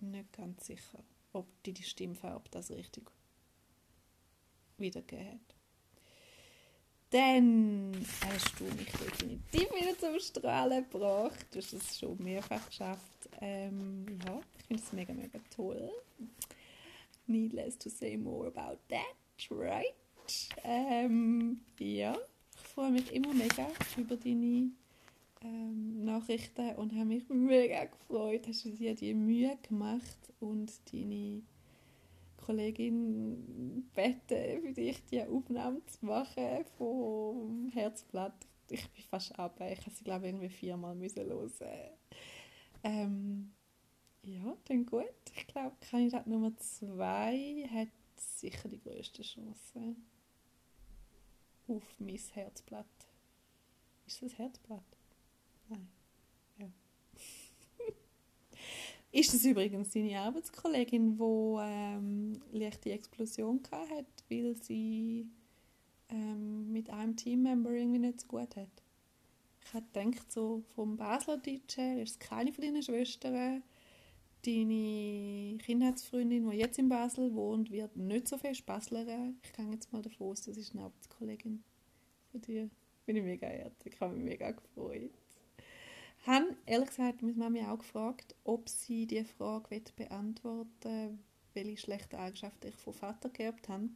Bin 0.00 0.10
nicht 0.10 0.32
ganz 0.32 0.66
sicher, 0.66 1.04
ob 1.32 1.46
die, 1.62 1.74
die 1.74 1.82
Stimmfarbe 1.82 2.48
das 2.50 2.70
richtig 2.70 3.10
wiedergegeben 4.78 5.32
hat. 5.32 5.54
Dann 7.10 8.06
hast 8.22 8.58
du 8.58 8.64
mich 8.64 8.90
definitiv 8.90 9.70
wieder 9.72 9.96
zum 9.98 10.18
Strahlen 10.18 10.82
gebracht. 10.90 11.46
Du 11.52 11.58
hast 11.58 11.74
es 11.74 11.98
schon 11.98 12.20
mehrfach 12.20 12.66
geschafft. 12.66 13.28
Ähm, 13.40 14.18
ja, 14.26 14.40
ich 14.58 14.64
finde 14.64 14.82
es 14.82 14.92
mega, 14.92 15.12
mega 15.12 15.38
toll. 15.54 15.92
Needless 17.26 17.78
to 17.78 17.90
say 17.90 18.16
more 18.16 18.48
about 18.48 18.78
that, 18.88 19.50
right? 19.50 19.94
Ähm, 20.64 21.60
ja, 21.78 22.16
ich 22.56 22.68
freue 22.68 22.90
mich 22.90 23.12
immer 23.12 23.32
mega 23.32 23.68
über 23.96 24.16
deine 24.16 24.70
ähm, 25.44 26.04
Nachrichten 26.04 26.74
und 26.76 26.92
habe 26.92 27.04
mich 27.04 27.28
mega 27.28 27.84
gefreut, 27.84 28.48
hast 28.48 28.64
du 28.64 28.70
dir 28.70 28.94
die 28.94 29.14
Mühe 29.14 29.56
gemacht 29.68 30.32
und 30.40 30.72
deine 30.92 31.42
Kollegin 32.38 33.88
beten, 33.94 34.62
für 34.62 34.72
dich 34.72 35.04
die 35.06 35.22
Aufnahme 35.22 35.84
zu 35.86 36.04
machen 36.06 36.64
vom 36.76 37.68
Herzblatt. 37.68 38.46
Ich 38.68 38.88
bin 38.90 39.02
fast 39.04 39.38
ab. 39.38 39.60
Ich 39.60 39.80
habe 39.80 39.90
sie, 39.90 40.04
glaube 40.04 40.26
ich, 40.26 40.32
irgendwie 40.32 40.48
viermal 40.48 40.94
müssen 40.94 41.24
hören. 41.24 41.50
Ähm, 42.82 43.52
ja, 44.22 44.56
dann 44.66 44.86
gut. 44.86 45.04
Ich 45.36 45.46
glaube, 45.46 45.76
Kandidat 45.80 46.26
Nummer 46.26 46.56
zwei 46.56 47.68
hat 47.70 47.88
sicher 48.16 48.68
die 48.68 48.80
größte 48.80 49.22
Chance 49.22 49.96
auf 51.66 51.82
mein 51.98 52.18
Herzblatt. 52.32 52.86
Ist 54.06 54.22
das 54.22 54.36
Herzblatt? 54.38 54.93
Nein. 55.68 55.88
Ja. 56.58 56.66
Ist 59.12 59.32
das 59.32 59.44
übrigens 59.44 59.90
deine 59.90 60.18
Arbeitskollegin, 60.20 61.16
die 61.16 61.56
ähm, 61.60 62.40
leichte 62.52 62.92
Explosion 62.92 63.60
hatte, 63.70 64.06
weil 64.28 64.56
sie 64.56 65.26
ähm, 66.08 66.72
mit 66.72 66.90
einem 66.90 67.16
Teammember 67.16 67.70
irgendwie 67.70 68.00
nicht 68.00 68.20
so 68.20 68.26
gut 68.28 68.56
hat? 68.56 68.82
Ich 69.64 69.72
hätte 69.72 69.86
gedacht, 69.92 70.30
so 70.30 70.62
vom 70.74 70.96
Basler 70.96 71.38
DJ 71.38 72.02
ist 72.02 72.10
es 72.10 72.18
keine 72.18 72.52
von 72.52 72.64
deinen 72.64 72.82
Schwestern. 72.82 73.62
Deine 74.44 75.56
Kindheitsfreundin, 75.56 76.50
die 76.50 76.56
jetzt 76.58 76.78
in 76.78 76.90
Basel 76.90 77.34
wohnt, 77.34 77.70
wird 77.70 77.96
nicht 77.96 78.28
so 78.28 78.36
viel 78.36 78.52
Baslerin. 78.66 79.38
Ich 79.42 79.52
gehe 79.54 79.70
jetzt 79.70 79.90
mal 79.90 80.02
davon 80.02 80.28
aus, 80.28 80.42
das 80.42 80.58
ist 80.58 80.74
eine 80.74 80.84
Arbeitskollegin 80.84 81.64
von 82.30 82.42
dir. 82.42 82.68
Bin 83.06 83.16
ich 83.16 83.22
mega 83.22 83.46
herzlich, 83.46 83.94
ich 83.94 84.00
habe 84.00 84.14
mich 84.14 84.24
mega 84.24 84.50
gefreut 84.50 85.12
habe 86.26 86.56
ehrlich 86.66 86.88
gesagt 86.88 87.22
meine 87.22 87.34
Mami 87.34 87.62
auch 87.62 87.78
gefragt, 87.78 88.34
ob 88.44 88.68
sie 88.68 89.06
die 89.06 89.24
Frage 89.24 89.82
beantworten 89.96 90.68
will, 90.82 91.18
welche 91.54 91.76
schlechten 91.76 92.16
Eigenschaften 92.16 92.68
ich 92.68 92.76
vom 92.76 92.94
Vater 92.94 93.28
geerbt 93.28 93.68
habe. 93.68 93.88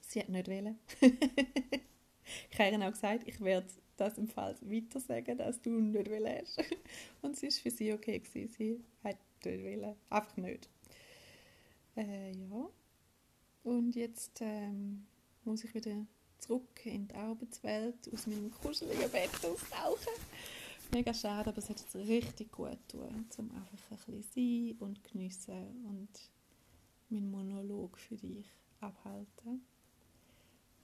Sie 0.00 0.20
hat 0.20 0.28
nicht 0.28 0.48
wählen. 0.48 0.78
ich 1.00 2.58
habe 2.58 2.70
ihr 2.70 2.86
auch 2.86 2.92
gesagt, 2.92 3.26
ich 3.26 3.40
werde 3.40 3.66
das 3.96 4.18
im 4.18 4.28
Fall 4.28 4.56
weiter 4.62 4.98
sagen, 4.98 5.38
dass 5.38 5.60
du 5.60 5.70
nicht 5.70 6.10
willst. 6.10 6.62
Und 7.22 7.36
es 7.36 7.42
war 7.42 7.50
für 7.50 7.70
sie 7.70 7.92
okay. 7.92 8.18
Gewesen. 8.18 8.48
Sie 8.56 8.84
hat 9.04 9.18
nicht 9.44 9.62
wählen. 9.62 9.94
Einfach 10.08 10.36
nicht. 10.36 10.68
Äh, 11.96 12.32
ja. 12.32 12.68
Und 13.62 13.94
jetzt 13.94 14.40
ähm, 14.40 15.06
muss 15.44 15.64
ich 15.64 15.74
wieder 15.74 16.06
zurück 16.38 16.84
in 16.84 17.08
die 17.08 17.14
Arbeitswelt 17.14 18.10
aus 18.12 18.26
meinem 18.26 18.50
kuscheligen 18.50 19.10
Bett 19.10 19.30
austauchen 19.44 20.14
mega 20.92 21.14
schade, 21.14 21.50
aber 21.50 21.58
es 21.58 21.68
hat 21.68 21.80
jetzt 21.80 21.94
richtig 21.96 22.52
gut 22.52 22.78
getan, 22.88 23.26
um 23.38 23.50
einfach 23.52 23.90
ein 23.90 24.16
bisschen 24.16 24.22
sein 24.22 24.76
und 24.80 25.04
geniessen 25.04 25.84
und 25.84 26.08
meinen 27.08 27.30
Monolog 27.30 27.98
für 27.98 28.16
dich 28.16 28.46
abhalten. 28.80 29.62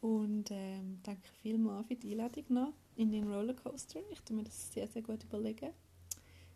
Und 0.00 0.50
ähm, 0.50 1.00
danke 1.02 1.26
vielmals 1.42 1.88
für 1.88 1.96
die 1.96 2.12
Einladung 2.12 2.44
noch 2.48 2.72
in 2.96 3.10
den 3.10 3.30
Rollercoaster. 3.30 4.00
Ich 4.10 4.20
tue 4.20 4.36
mir 4.36 4.44
das 4.44 4.72
sehr, 4.72 4.86
sehr 4.88 5.02
gut 5.02 5.24
überlegen. 5.24 5.70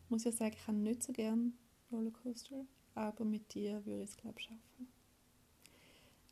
Ich 0.04 0.10
muss 0.10 0.24
ja 0.24 0.32
sagen, 0.32 0.54
ich 0.56 0.66
habe 0.66 0.76
nicht 0.76 1.02
so 1.02 1.12
gerne 1.12 1.52
Rollercoaster, 1.90 2.64
aber 2.94 3.24
mit 3.24 3.54
dir 3.54 3.84
würde 3.86 4.02
ich 4.02 4.10
es, 4.10 4.16
glaube 4.16 4.38
ich, 4.38 4.44
schaffen. 4.44 4.88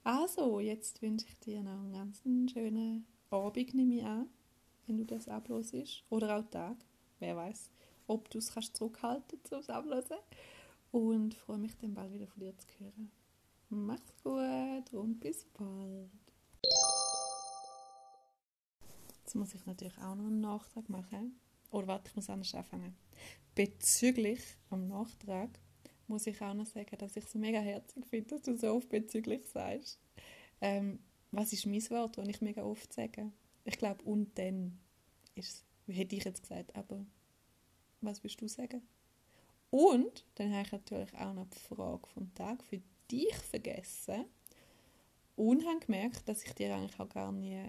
Also, 0.04 0.60
jetzt 0.60 1.02
wünsche 1.02 1.26
ich 1.26 1.38
dir 1.40 1.62
noch 1.62 1.80
einen 1.80 1.92
ganz 1.92 2.22
schönen 2.52 3.06
Abend, 3.30 3.74
nehme 3.74 3.94
ich 3.94 4.04
an, 4.04 4.26
wenn 4.86 4.98
du 4.98 5.04
das 5.04 5.28
ablosest. 5.28 6.04
Oder 6.08 6.38
auch 6.38 6.50
Tag 6.50 6.76
wer 7.18 7.36
weiß, 7.36 7.70
ob 8.06 8.28
du 8.30 8.38
es 8.38 8.52
kannst 8.52 8.76
zurückhalten 8.76 9.38
zum 9.44 9.62
Ablösen. 9.68 10.18
Und 10.90 11.34
freue 11.34 11.58
mich 11.58 11.76
dann 11.76 11.94
bald 11.94 12.12
wieder 12.12 12.26
von 12.26 12.40
dir 12.40 12.56
zu 12.56 12.66
hören. 12.78 13.10
Mach's 13.68 14.14
gut 14.22 14.92
und 14.94 15.20
bis 15.20 15.44
bald. 15.44 16.10
Jetzt 19.20 19.34
muss 19.34 19.54
ich 19.54 19.66
natürlich 19.66 19.98
auch 19.98 20.14
noch 20.14 20.26
einen 20.26 20.40
Nachtrag 20.40 20.88
machen. 20.88 21.38
Oder 21.70 21.86
warte, 21.86 22.08
ich 22.08 22.16
muss 22.16 22.30
anders 22.30 22.54
anfangen. 22.54 22.96
Bezüglich 23.54 24.40
am 24.70 24.88
Nachtrag 24.88 25.50
muss 26.06 26.26
ich 26.26 26.40
auch 26.40 26.54
noch 26.54 26.64
sagen, 26.64 26.96
dass 26.96 27.16
ich 27.16 27.24
es 27.24 27.34
mega 27.34 27.58
herzig 27.58 28.06
finde, 28.06 28.30
dass 28.30 28.42
du 28.42 28.56
so 28.56 28.74
oft 28.74 28.88
bezüglich 28.88 29.46
sagst. 29.46 30.00
Ähm, 30.62 31.00
was 31.30 31.52
ist 31.52 31.66
mein 31.66 31.82
Wort, 31.90 32.16
das 32.16 32.26
ich 32.28 32.40
mega 32.40 32.62
oft 32.62 32.90
sage? 32.90 33.30
Ich 33.64 33.76
glaube, 33.76 34.02
und 34.04 34.38
dann 34.38 34.78
ist 35.34 35.48
es 35.48 35.64
hätte 35.93 36.16
ich 36.16 36.24
jetzt 36.24 36.43
gesagt, 36.43 36.74
aber 36.76 37.05
was 38.01 38.22
willst 38.22 38.41
du 38.41 38.49
sagen? 38.49 38.82
Und 39.70 40.24
dann 40.36 40.53
habe 40.53 40.62
ich 40.62 40.72
natürlich 40.72 41.14
auch 41.14 41.34
noch 41.34 41.47
die 41.47 41.59
Frage 41.59 42.07
vom 42.09 42.34
Tag 42.34 42.62
für 42.64 42.80
dich 43.11 43.34
vergessen 43.34 44.24
und 45.36 45.66
habe 45.66 45.80
gemerkt, 45.80 46.28
dass 46.28 46.43
ich 46.43 46.53
dir 46.55 46.74
eigentlich 46.74 46.99
auch 46.99 47.09
gar 47.09 47.32
nie 47.32 47.62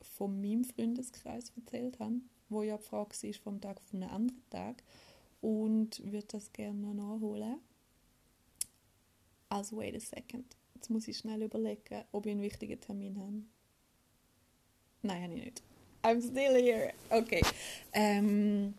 von 0.00 0.40
meinem 0.40 0.64
Freundeskreis 0.64 1.52
erzählt 1.56 1.98
habe, 1.98 2.20
wo 2.48 2.62
ja 2.62 2.76
die 2.76 2.84
Frage 2.84 3.10
war 3.10 3.32
vom 3.34 3.60
Tag 3.60 3.80
von 3.80 4.02
einem 4.02 4.12
anderen 4.12 4.50
Tag 4.50 4.82
und 5.40 6.00
würde 6.10 6.26
das 6.28 6.52
gerne 6.52 6.78
noch 6.78 6.94
nachholen. 6.94 7.58
Also 9.48 9.76
wait 9.76 9.94
a 9.94 10.00
second. 10.00 10.56
Jetzt 10.74 10.90
muss 10.90 11.08
ich 11.08 11.18
schnell 11.18 11.42
überlegen, 11.42 12.04
ob 12.12 12.26
ich 12.26 12.32
einen 12.32 12.42
wichtigen 12.42 12.80
Termin 12.80 13.18
habe. 13.18 13.42
Nein, 15.02 15.22
habe 15.22 15.34
ich 15.34 15.44
nicht. 15.44 15.62
I'm 16.04 16.20
still 16.20 16.54
here. 16.54 16.92
Okay. 17.08 17.40
Ähm, 17.94 18.74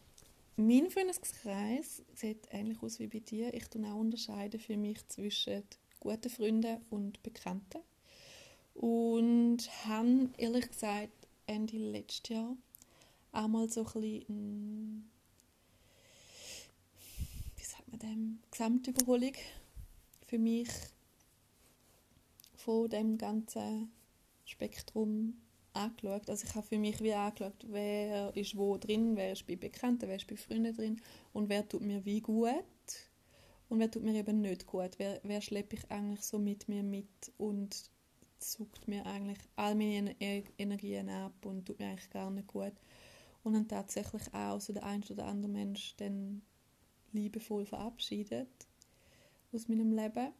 mein 0.57 0.91
Freundeskreis 0.91 2.03
sieht 2.13 2.47
ähnlich 2.51 2.77
aus 2.83 2.99
wie 2.99 3.07
bei 3.07 3.17
dir. 3.17 3.51
Ich 3.51 3.67
tue 3.67 3.83
auch 3.87 3.95
unterscheiden 3.95 4.59
für 4.59 4.77
mich 4.77 5.07
zwischen 5.07 5.63
guten 5.99 6.29
Freunden 6.29 6.85
und 6.91 7.23
Bekannten. 7.23 7.79
Und 8.75 9.57
habe 9.87 10.29
ehrlich 10.37 10.69
gesagt 10.69 11.13
Ende 11.47 11.77
letztes 11.77 12.29
Jahr 12.29 12.55
auch 13.31 13.47
mal 13.47 13.67
so 13.69 13.81
ein 13.81 13.91
bisschen, 14.01 15.09
wie 17.55 17.63
sagt 17.63 17.87
man 17.89 17.99
dem, 17.99 18.39
Gesamtüberholung 18.51 19.33
für 20.27 20.37
mich 20.37 20.69
von 22.55 22.87
dem 22.87 23.17
ganzen 23.17 23.91
Spektrum 24.45 25.41
angeschaut. 25.75 26.29
Also 26.29 26.45
ich 26.47 26.55
habe 26.55 26.65
für 26.65 26.77
mich 26.77 27.01
wie 27.01 27.13
angeschaut, 27.13 27.65
wer 27.67 28.35
ist 28.35 28.57
wo 28.57 28.77
drin, 28.77 29.15
wer 29.15 29.33
ist 29.33 29.45
bei 29.47 29.55
Bekannten, 29.55 30.07
wer 30.07 30.15
ist 30.15 30.27
bei 30.27 30.35
Freunden 30.37 30.75
drin 30.75 31.01
und 31.33 31.49
wer 31.49 31.67
tut 31.67 31.81
mir 31.81 32.03
wie 32.05 32.21
gut 32.21 32.63
und 33.69 33.79
wer 33.79 33.91
tut 33.91 34.03
mir 34.03 34.13
eben 34.15 34.41
nicht 34.41 34.65
gut. 34.65 34.91
Wer, 34.97 35.19
wer 35.23 35.41
schleppe 35.41 35.75
ich 35.75 35.91
eigentlich 35.91 36.21
so 36.21 36.39
mit 36.39 36.67
mir 36.67 36.83
mit 36.83 37.31
und 37.37 37.89
sucht 38.37 38.87
mir 38.87 39.05
eigentlich 39.05 39.39
all 39.55 39.75
meine 39.75 40.15
Energien 40.19 41.09
ab 41.09 41.45
und 41.45 41.65
tut 41.65 41.79
mir 41.79 41.87
eigentlich 41.87 42.09
gar 42.09 42.29
nicht 42.29 42.47
gut. 42.47 42.73
und 43.45 43.53
dann 43.53 43.67
tatsächlich 43.67 44.33
auch 44.33 44.59
so 44.59 44.73
der 44.73 44.83
ein 44.83 45.03
oder 45.09 45.25
andere 45.25 45.51
Mensch 45.51 45.95
dann 45.97 46.41
liebevoll 47.13 47.65
verabschiedet 47.65 48.49
aus 49.53 49.67
meinem 49.67 49.91
Leben, 49.91 50.33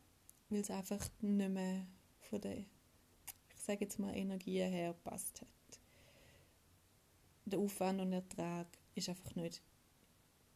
weil 0.50 0.60
es 0.60 0.72
einfach 0.72 1.08
nicht 1.22 1.50
mehr 1.52 1.86
von 2.20 2.42
der, 2.42 2.66
sage 3.66 3.86
jetzt 3.86 3.99
mal, 3.99 4.16
Energie 4.16 4.61
her 4.61 4.93
passt 5.03 5.41
hat. 5.41 5.49
Der 7.45 7.59
Aufwand 7.59 8.01
und 8.01 8.13
Ertrag 8.13 8.68
ist 8.95 9.09
einfach 9.09 9.36
nicht 9.36 9.61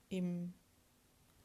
im 0.10 0.54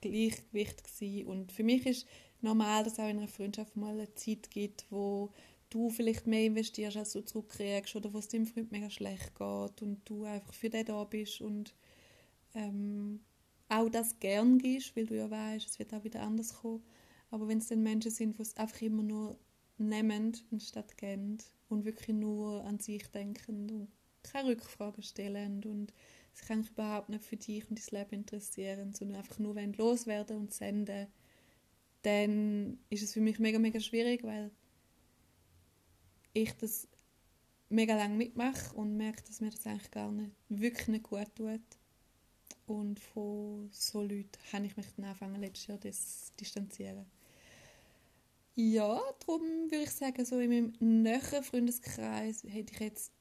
Gleichgewicht 0.00 0.84
gewesen. 0.84 1.26
und 1.26 1.52
für 1.52 1.64
mich 1.64 1.86
ist 1.86 2.06
normal, 2.40 2.84
dass 2.84 2.94
es 2.94 2.98
auch 2.98 3.08
in 3.08 3.18
einer 3.18 3.28
Freundschaft 3.28 3.76
mal 3.76 3.94
eine 3.94 4.14
Zeit 4.14 4.50
gibt, 4.50 4.86
wo 4.90 5.32
du 5.70 5.90
vielleicht 5.90 6.26
mehr 6.26 6.44
investierst, 6.44 6.96
als 6.96 7.12
du 7.12 7.24
zurückkriegst 7.24 7.96
oder 7.96 8.12
wo 8.12 8.18
es 8.18 8.28
deinem 8.28 8.46
Freund 8.46 8.70
mega 8.70 8.90
schlecht 8.90 9.34
geht 9.34 9.82
und 9.82 10.00
du 10.04 10.24
einfach 10.24 10.52
für 10.52 10.70
den 10.70 10.86
da 10.86 11.04
bist 11.04 11.40
und 11.40 11.74
ähm, 12.54 13.20
auch 13.68 13.88
das 13.88 14.18
gern 14.20 14.58
gibst, 14.58 14.94
weil 14.96 15.06
du 15.06 15.16
ja 15.16 15.30
weißt, 15.30 15.68
es 15.68 15.78
wird 15.78 15.92
auch 15.94 16.04
wieder 16.04 16.22
anders 16.22 16.54
kommen. 16.60 16.84
Aber 17.30 17.48
wenn 17.48 17.58
es 17.58 17.68
dann 17.68 17.82
Menschen 17.82 18.12
sind, 18.12 18.38
die 18.38 18.42
es 18.42 18.56
einfach 18.56 18.80
immer 18.82 19.02
nur 19.02 19.36
nehmen 19.78 20.36
anstatt 20.52 20.96
geben 20.96 21.38
und 21.68 21.84
wirklich 21.84 22.16
nur 22.16 22.64
an 22.64 22.78
sich 22.78 23.06
denken 23.08 23.70
und 23.70 23.88
keine 24.22 24.50
Rückfragen 24.50 25.02
stellen 25.02 25.62
und 25.64 25.92
sich 26.32 26.50
eigentlich 26.50 26.70
überhaupt 26.70 27.08
nicht 27.08 27.24
für 27.24 27.36
dich 27.36 27.68
und 27.68 27.78
dein 27.78 28.00
Leben 28.00 28.14
interessieren, 28.22 28.92
sondern 28.92 29.18
einfach 29.18 29.38
nur 29.38 29.54
loswerden 29.54 30.36
und 30.38 30.52
senden, 30.52 31.06
dann 32.02 32.78
ist 32.90 33.02
es 33.02 33.12
für 33.12 33.20
mich 33.20 33.38
mega, 33.38 33.58
mega 33.58 33.80
schwierig, 33.80 34.22
weil 34.24 34.50
ich 36.32 36.52
das 36.56 36.88
mega 37.68 37.96
lange 37.96 38.16
mitmache 38.16 38.74
und 38.74 38.96
merke, 38.96 39.22
dass 39.24 39.40
mir 39.40 39.50
das 39.50 39.66
eigentlich 39.66 39.90
gar 39.90 40.10
nicht, 40.10 40.32
wirklich 40.48 40.88
nicht 40.88 41.04
gut 41.04 41.34
tut. 41.34 41.60
Und 42.66 42.98
von 42.98 43.68
so 43.72 44.00
Leuten 44.00 44.30
habe 44.52 44.66
ich 44.66 44.76
mich 44.76 44.86
dann 44.96 45.06
angefangen, 45.06 45.40
letztes 45.40 45.66
Jahr 45.66 45.78
das 45.78 46.32
distanzieren. 46.40 47.06
Ja, 48.56 49.00
darum 49.26 49.42
würde 49.70 49.82
ich 49.84 49.90
sagen, 49.90 50.24
so 50.24 50.38
in 50.38 50.50
meinem 50.50 51.02
näheren 51.02 51.42
Freundeskreis 51.42 52.44
hätte 52.44 52.72
ich 52.72 52.80
jetzt 52.80 53.12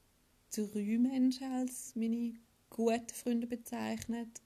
drei 0.55 0.97
Menschen 0.99 1.51
als 1.51 1.95
meine 1.95 2.35
guten 2.69 3.09
Freunde 3.09 3.47
bezeichnet. 3.47 4.41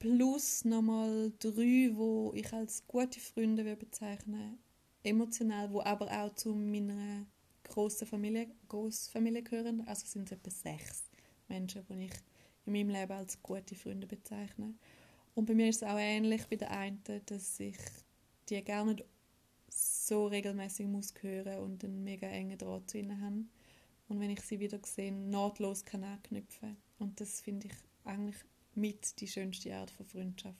Plus 0.00 0.64
nochmal 0.64 1.32
drei, 1.38 1.90
wo 1.94 2.32
ich 2.34 2.52
als 2.52 2.84
gute 2.88 3.20
Freunde 3.20 3.64
würde 3.64 3.76
bezeichnen 3.76 4.58
emotional, 5.04 5.70
wo 5.70 5.80
aber 5.82 6.10
auch 6.10 6.34
zu 6.34 6.54
meiner 6.54 7.26
grossen 7.62 8.06
Familie, 8.06 8.48
Großfamilie 8.68 9.42
gehören. 9.42 9.86
Also 9.86 10.06
sind 10.06 10.26
es 10.26 10.32
etwa 10.32 10.50
sechs 10.50 11.04
Menschen, 11.48 11.84
die 11.88 12.06
ich 12.06 12.12
in 12.66 12.72
meinem 12.72 12.88
Leben 12.88 13.12
als 13.12 13.40
gute 13.42 13.74
Freunde 13.74 14.06
bezeichne. 14.06 14.74
Und 15.34 15.46
bei 15.46 15.54
mir 15.54 15.68
ist 15.68 15.82
es 15.82 15.88
auch 15.88 15.98
ähnlich 15.98 16.46
bei 16.48 16.56
der 16.56 16.70
einen, 16.70 17.02
dass 17.26 17.60
ich 17.60 17.76
die 18.48 18.64
gar 18.64 18.84
nicht 18.84 19.04
so 20.06 20.26
regelmäßig 20.26 20.86
muss 20.86 21.14
hören 21.20 21.60
und 21.60 21.84
einen 21.84 22.04
mega 22.04 22.26
engen 22.26 22.58
Draht 22.58 22.90
zu 22.90 22.98
ihnen 22.98 23.20
haben. 23.20 23.50
Und 24.08 24.20
wenn 24.20 24.30
ich 24.30 24.40
sie 24.42 24.60
wieder 24.60 24.78
sehe, 24.84 25.12
nahtlos 25.12 25.84
kann 25.84 26.04
anknüpfen. 26.04 26.76
Und 26.98 27.20
das 27.20 27.40
finde 27.40 27.68
ich 27.68 27.74
eigentlich 28.04 28.36
mit 28.74 29.20
die 29.20 29.28
schönste 29.28 29.74
Art 29.74 29.90
von 29.90 30.06
Freundschaft. 30.06 30.58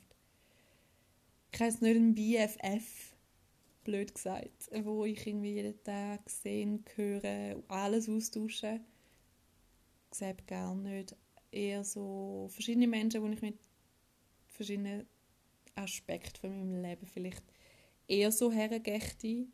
Ich 1.52 1.60
heiße 1.60 1.84
nicht 1.84 1.96
ein 1.96 2.14
BFF, 2.14 3.14
blöd 3.84 4.14
gesagt, 4.14 4.70
wo 4.82 5.04
ich 5.04 5.26
irgendwie 5.26 5.52
jeden 5.52 5.82
Tag 5.84 6.28
sehen, 6.28 6.84
höre, 6.96 7.62
alles 7.68 8.08
austausche. 8.08 8.80
Ich 10.10 10.18
sehe 10.18 10.36
gar 10.46 10.74
nicht. 10.74 11.14
Eher 11.52 11.84
so 11.84 12.48
verschiedene 12.50 12.88
Menschen, 12.88 13.22
wo 13.22 13.28
ich 13.28 13.42
mit 13.42 13.58
verschiedenen 14.48 15.06
Aspekten 15.76 16.40
von 16.40 16.50
meinem 16.50 16.82
Leben 16.82 17.06
vielleicht 17.06 17.44
eher 18.08 18.32
so 18.32 18.50
hergehe. 18.50 19.46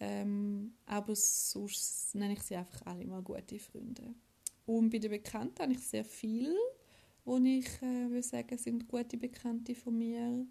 Ähm, 0.00 0.74
aber 0.84 1.14
sonst 1.14 2.14
nenne 2.14 2.32
ich 2.32 2.42
sie 2.42 2.56
einfach 2.56 2.84
alle 2.86 3.06
mal 3.06 3.22
gute 3.22 3.58
Freunde. 3.58 4.14
Und 4.66 4.90
bei 4.90 4.98
den 4.98 5.10
Bekannten 5.10 5.62
habe 5.62 5.72
ich 5.72 5.80
sehr 5.80 6.04
viel, 6.04 6.52
wo 7.24 7.36
ich 7.38 7.66
äh, 7.82 8.10
würde 8.10 8.22
sagen, 8.22 8.58
sind 8.58 8.88
gute 8.88 9.16
Bekannte 9.16 9.74
von 9.74 9.96
mir. 9.96 10.46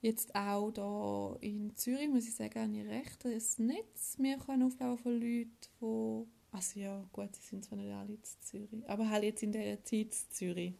Jetzt 0.00 0.34
auch 0.34 0.70
da 0.70 1.36
in 1.42 1.76
Zürich, 1.76 2.08
muss 2.08 2.26
ich 2.26 2.34
sagen, 2.34 2.58
habe 2.58 2.74
ich 2.74 2.86
recht 2.86 3.26
ein 3.26 3.66
Netz 3.66 4.16
können 4.46 4.62
aufbauen 4.62 4.96
von 4.96 5.20
Leuten, 5.20 5.50
die, 5.82 6.56
also 6.56 6.80
ja, 6.80 7.06
gut, 7.12 7.36
sie 7.36 7.48
sind 7.48 7.64
zwar 7.66 7.76
nicht 7.76 7.92
alle 7.92 8.14
in 8.14 8.22
Zürich, 8.22 8.88
aber 8.88 9.10
halt 9.10 9.24
jetzt 9.24 9.42
in 9.42 9.52
der 9.52 9.84
Zeit 9.84 10.06
in 10.06 10.30
Zürich. 10.30 10.74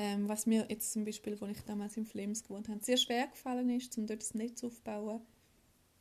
Ähm, 0.00 0.28
was 0.28 0.46
mir 0.46 0.64
jetzt 0.68 0.92
zum 0.92 1.04
Beispiel, 1.04 1.36
als 1.40 1.58
ich 1.58 1.64
damals 1.64 1.96
in 1.96 2.06
Flems 2.06 2.44
gewohnt 2.44 2.68
habe, 2.68 2.78
sehr 2.84 2.96
schwer 2.96 3.26
gefallen 3.26 3.68
ist, 3.68 3.98
um 3.98 4.06
dort 4.06 4.22
das 4.22 4.32
Netz 4.32 4.62
aufzubauen, 4.62 5.22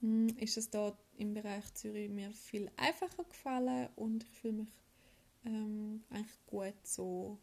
hm, 0.02 0.28
ist 0.38 0.56
es 0.56 0.70
da 0.70 0.96
im 1.18 1.34
Bereich 1.34 1.74
Zürich 1.74 2.08
mir 2.08 2.30
viel 2.30 2.70
einfacher 2.78 3.24
gefallen 3.24 3.90
und 3.96 4.22
ich 4.22 4.30
fühle 4.30 4.54
mich 4.54 4.70
ähm, 5.46 6.04
eigentlich 6.12 6.46
gut 6.46 6.76
so 6.84 7.40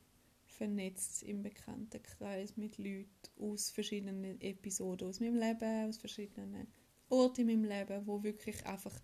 vernetzt 0.46 1.24
im 1.24 1.42
Bekanntenkreis 1.42 2.56
mit 2.56 2.78
Leuten 2.78 3.08
aus 3.40 3.72
verschiedenen 3.72 4.40
Episoden 4.40 5.08
aus 5.08 5.18
meinem 5.18 5.34
Leben, 5.34 5.88
aus 5.88 5.98
verschiedenen 5.98 6.68
Orten 7.08 7.48
in 7.48 7.62
meinem 7.62 7.68
Leben, 7.68 8.06
wo 8.06 8.22
wirklich 8.22 8.64
einfach 8.64 8.96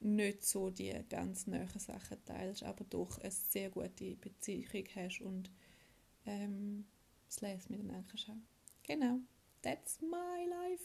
nicht 0.00 0.44
so 0.44 0.70
die 0.70 0.92
ganz 1.08 1.46
neuen 1.46 1.68
Sachen 1.78 2.24
teilst, 2.24 2.64
aber 2.64 2.84
doch 2.90 3.18
eine 3.18 3.30
sehr 3.30 3.70
gute 3.70 4.16
Beziehung 4.16 4.88
hast 4.96 5.20
und 5.20 5.48
ähm, 6.26 6.84
Leben 7.40 7.62
miteinander 7.68 8.16
schauen. 8.16 8.46
Genau. 8.84 9.18
That's 9.62 10.00
my 10.00 10.46
life. 10.48 10.84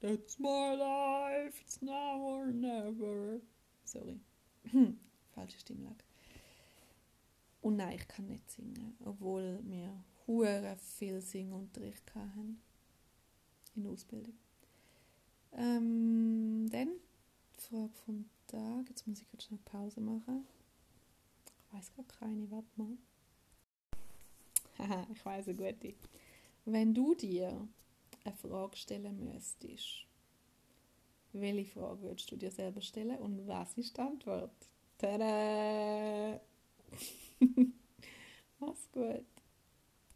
That's 0.00 0.38
my 0.38 0.74
life. 0.74 1.60
It's 1.60 1.82
now 1.82 2.20
or 2.20 2.46
never. 2.46 3.40
Sorry. 3.84 4.20
Falsche 5.34 5.58
Stimmlage. 5.58 6.04
Und 7.60 7.76
nein, 7.76 7.96
ich 7.96 8.08
kann 8.08 8.26
nicht 8.28 8.50
singen, 8.50 8.96
obwohl 9.04 9.60
wir 9.64 10.04
hure 10.26 10.76
viel 10.76 11.20
Singunterricht 11.20 12.14
hatten 12.14 12.60
in 13.74 13.82
der 13.82 13.92
Ausbildung. 13.92 14.38
Ähm, 15.52 16.68
dann 16.70 16.90
die 17.56 17.60
Frage 17.60 17.92
vom 18.04 18.24
Tag. 18.46 18.88
Jetzt 18.88 19.06
muss 19.06 19.20
ich 19.20 19.28
kurz 19.30 19.48
eine 19.50 19.58
Pause 19.64 20.00
machen. 20.00 20.46
Ich 21.46 21.74
weiß 21.74 21.92
gar 21.94 22.04
keine, 22.06 22.50
warte 22.50 22.68
mal. 22.76 22.96
Haha, 24.78 25.06
ich 25.12 25.24
weiß 25.24 25.48
eine 25.48 25.56
gute. 25.56 25.94
Wenn 26.64 26.94
du 26.94 27.14
dir 27.14 27.68
eine 28.24 28.34
Frage 28.34 28.76
stellen 28.76 29.24
müsstest, 29.24 30.06
welche 31.32 31.70
Frage 31.72 32.02
würdest 32.02 32.30
du 32.30 32.36
dir 32.36 32.50
selber 32.50 32.80
stellen 32.80 33.18
und 33.18 33.46
was 33.46 33.76
ist 33.78 33.96
die 33.96 34.00
Antwort? 34.00 34.50
Tada! 34.98 36.40
Mach's 38.60 38.88
gut. 38.92 39.37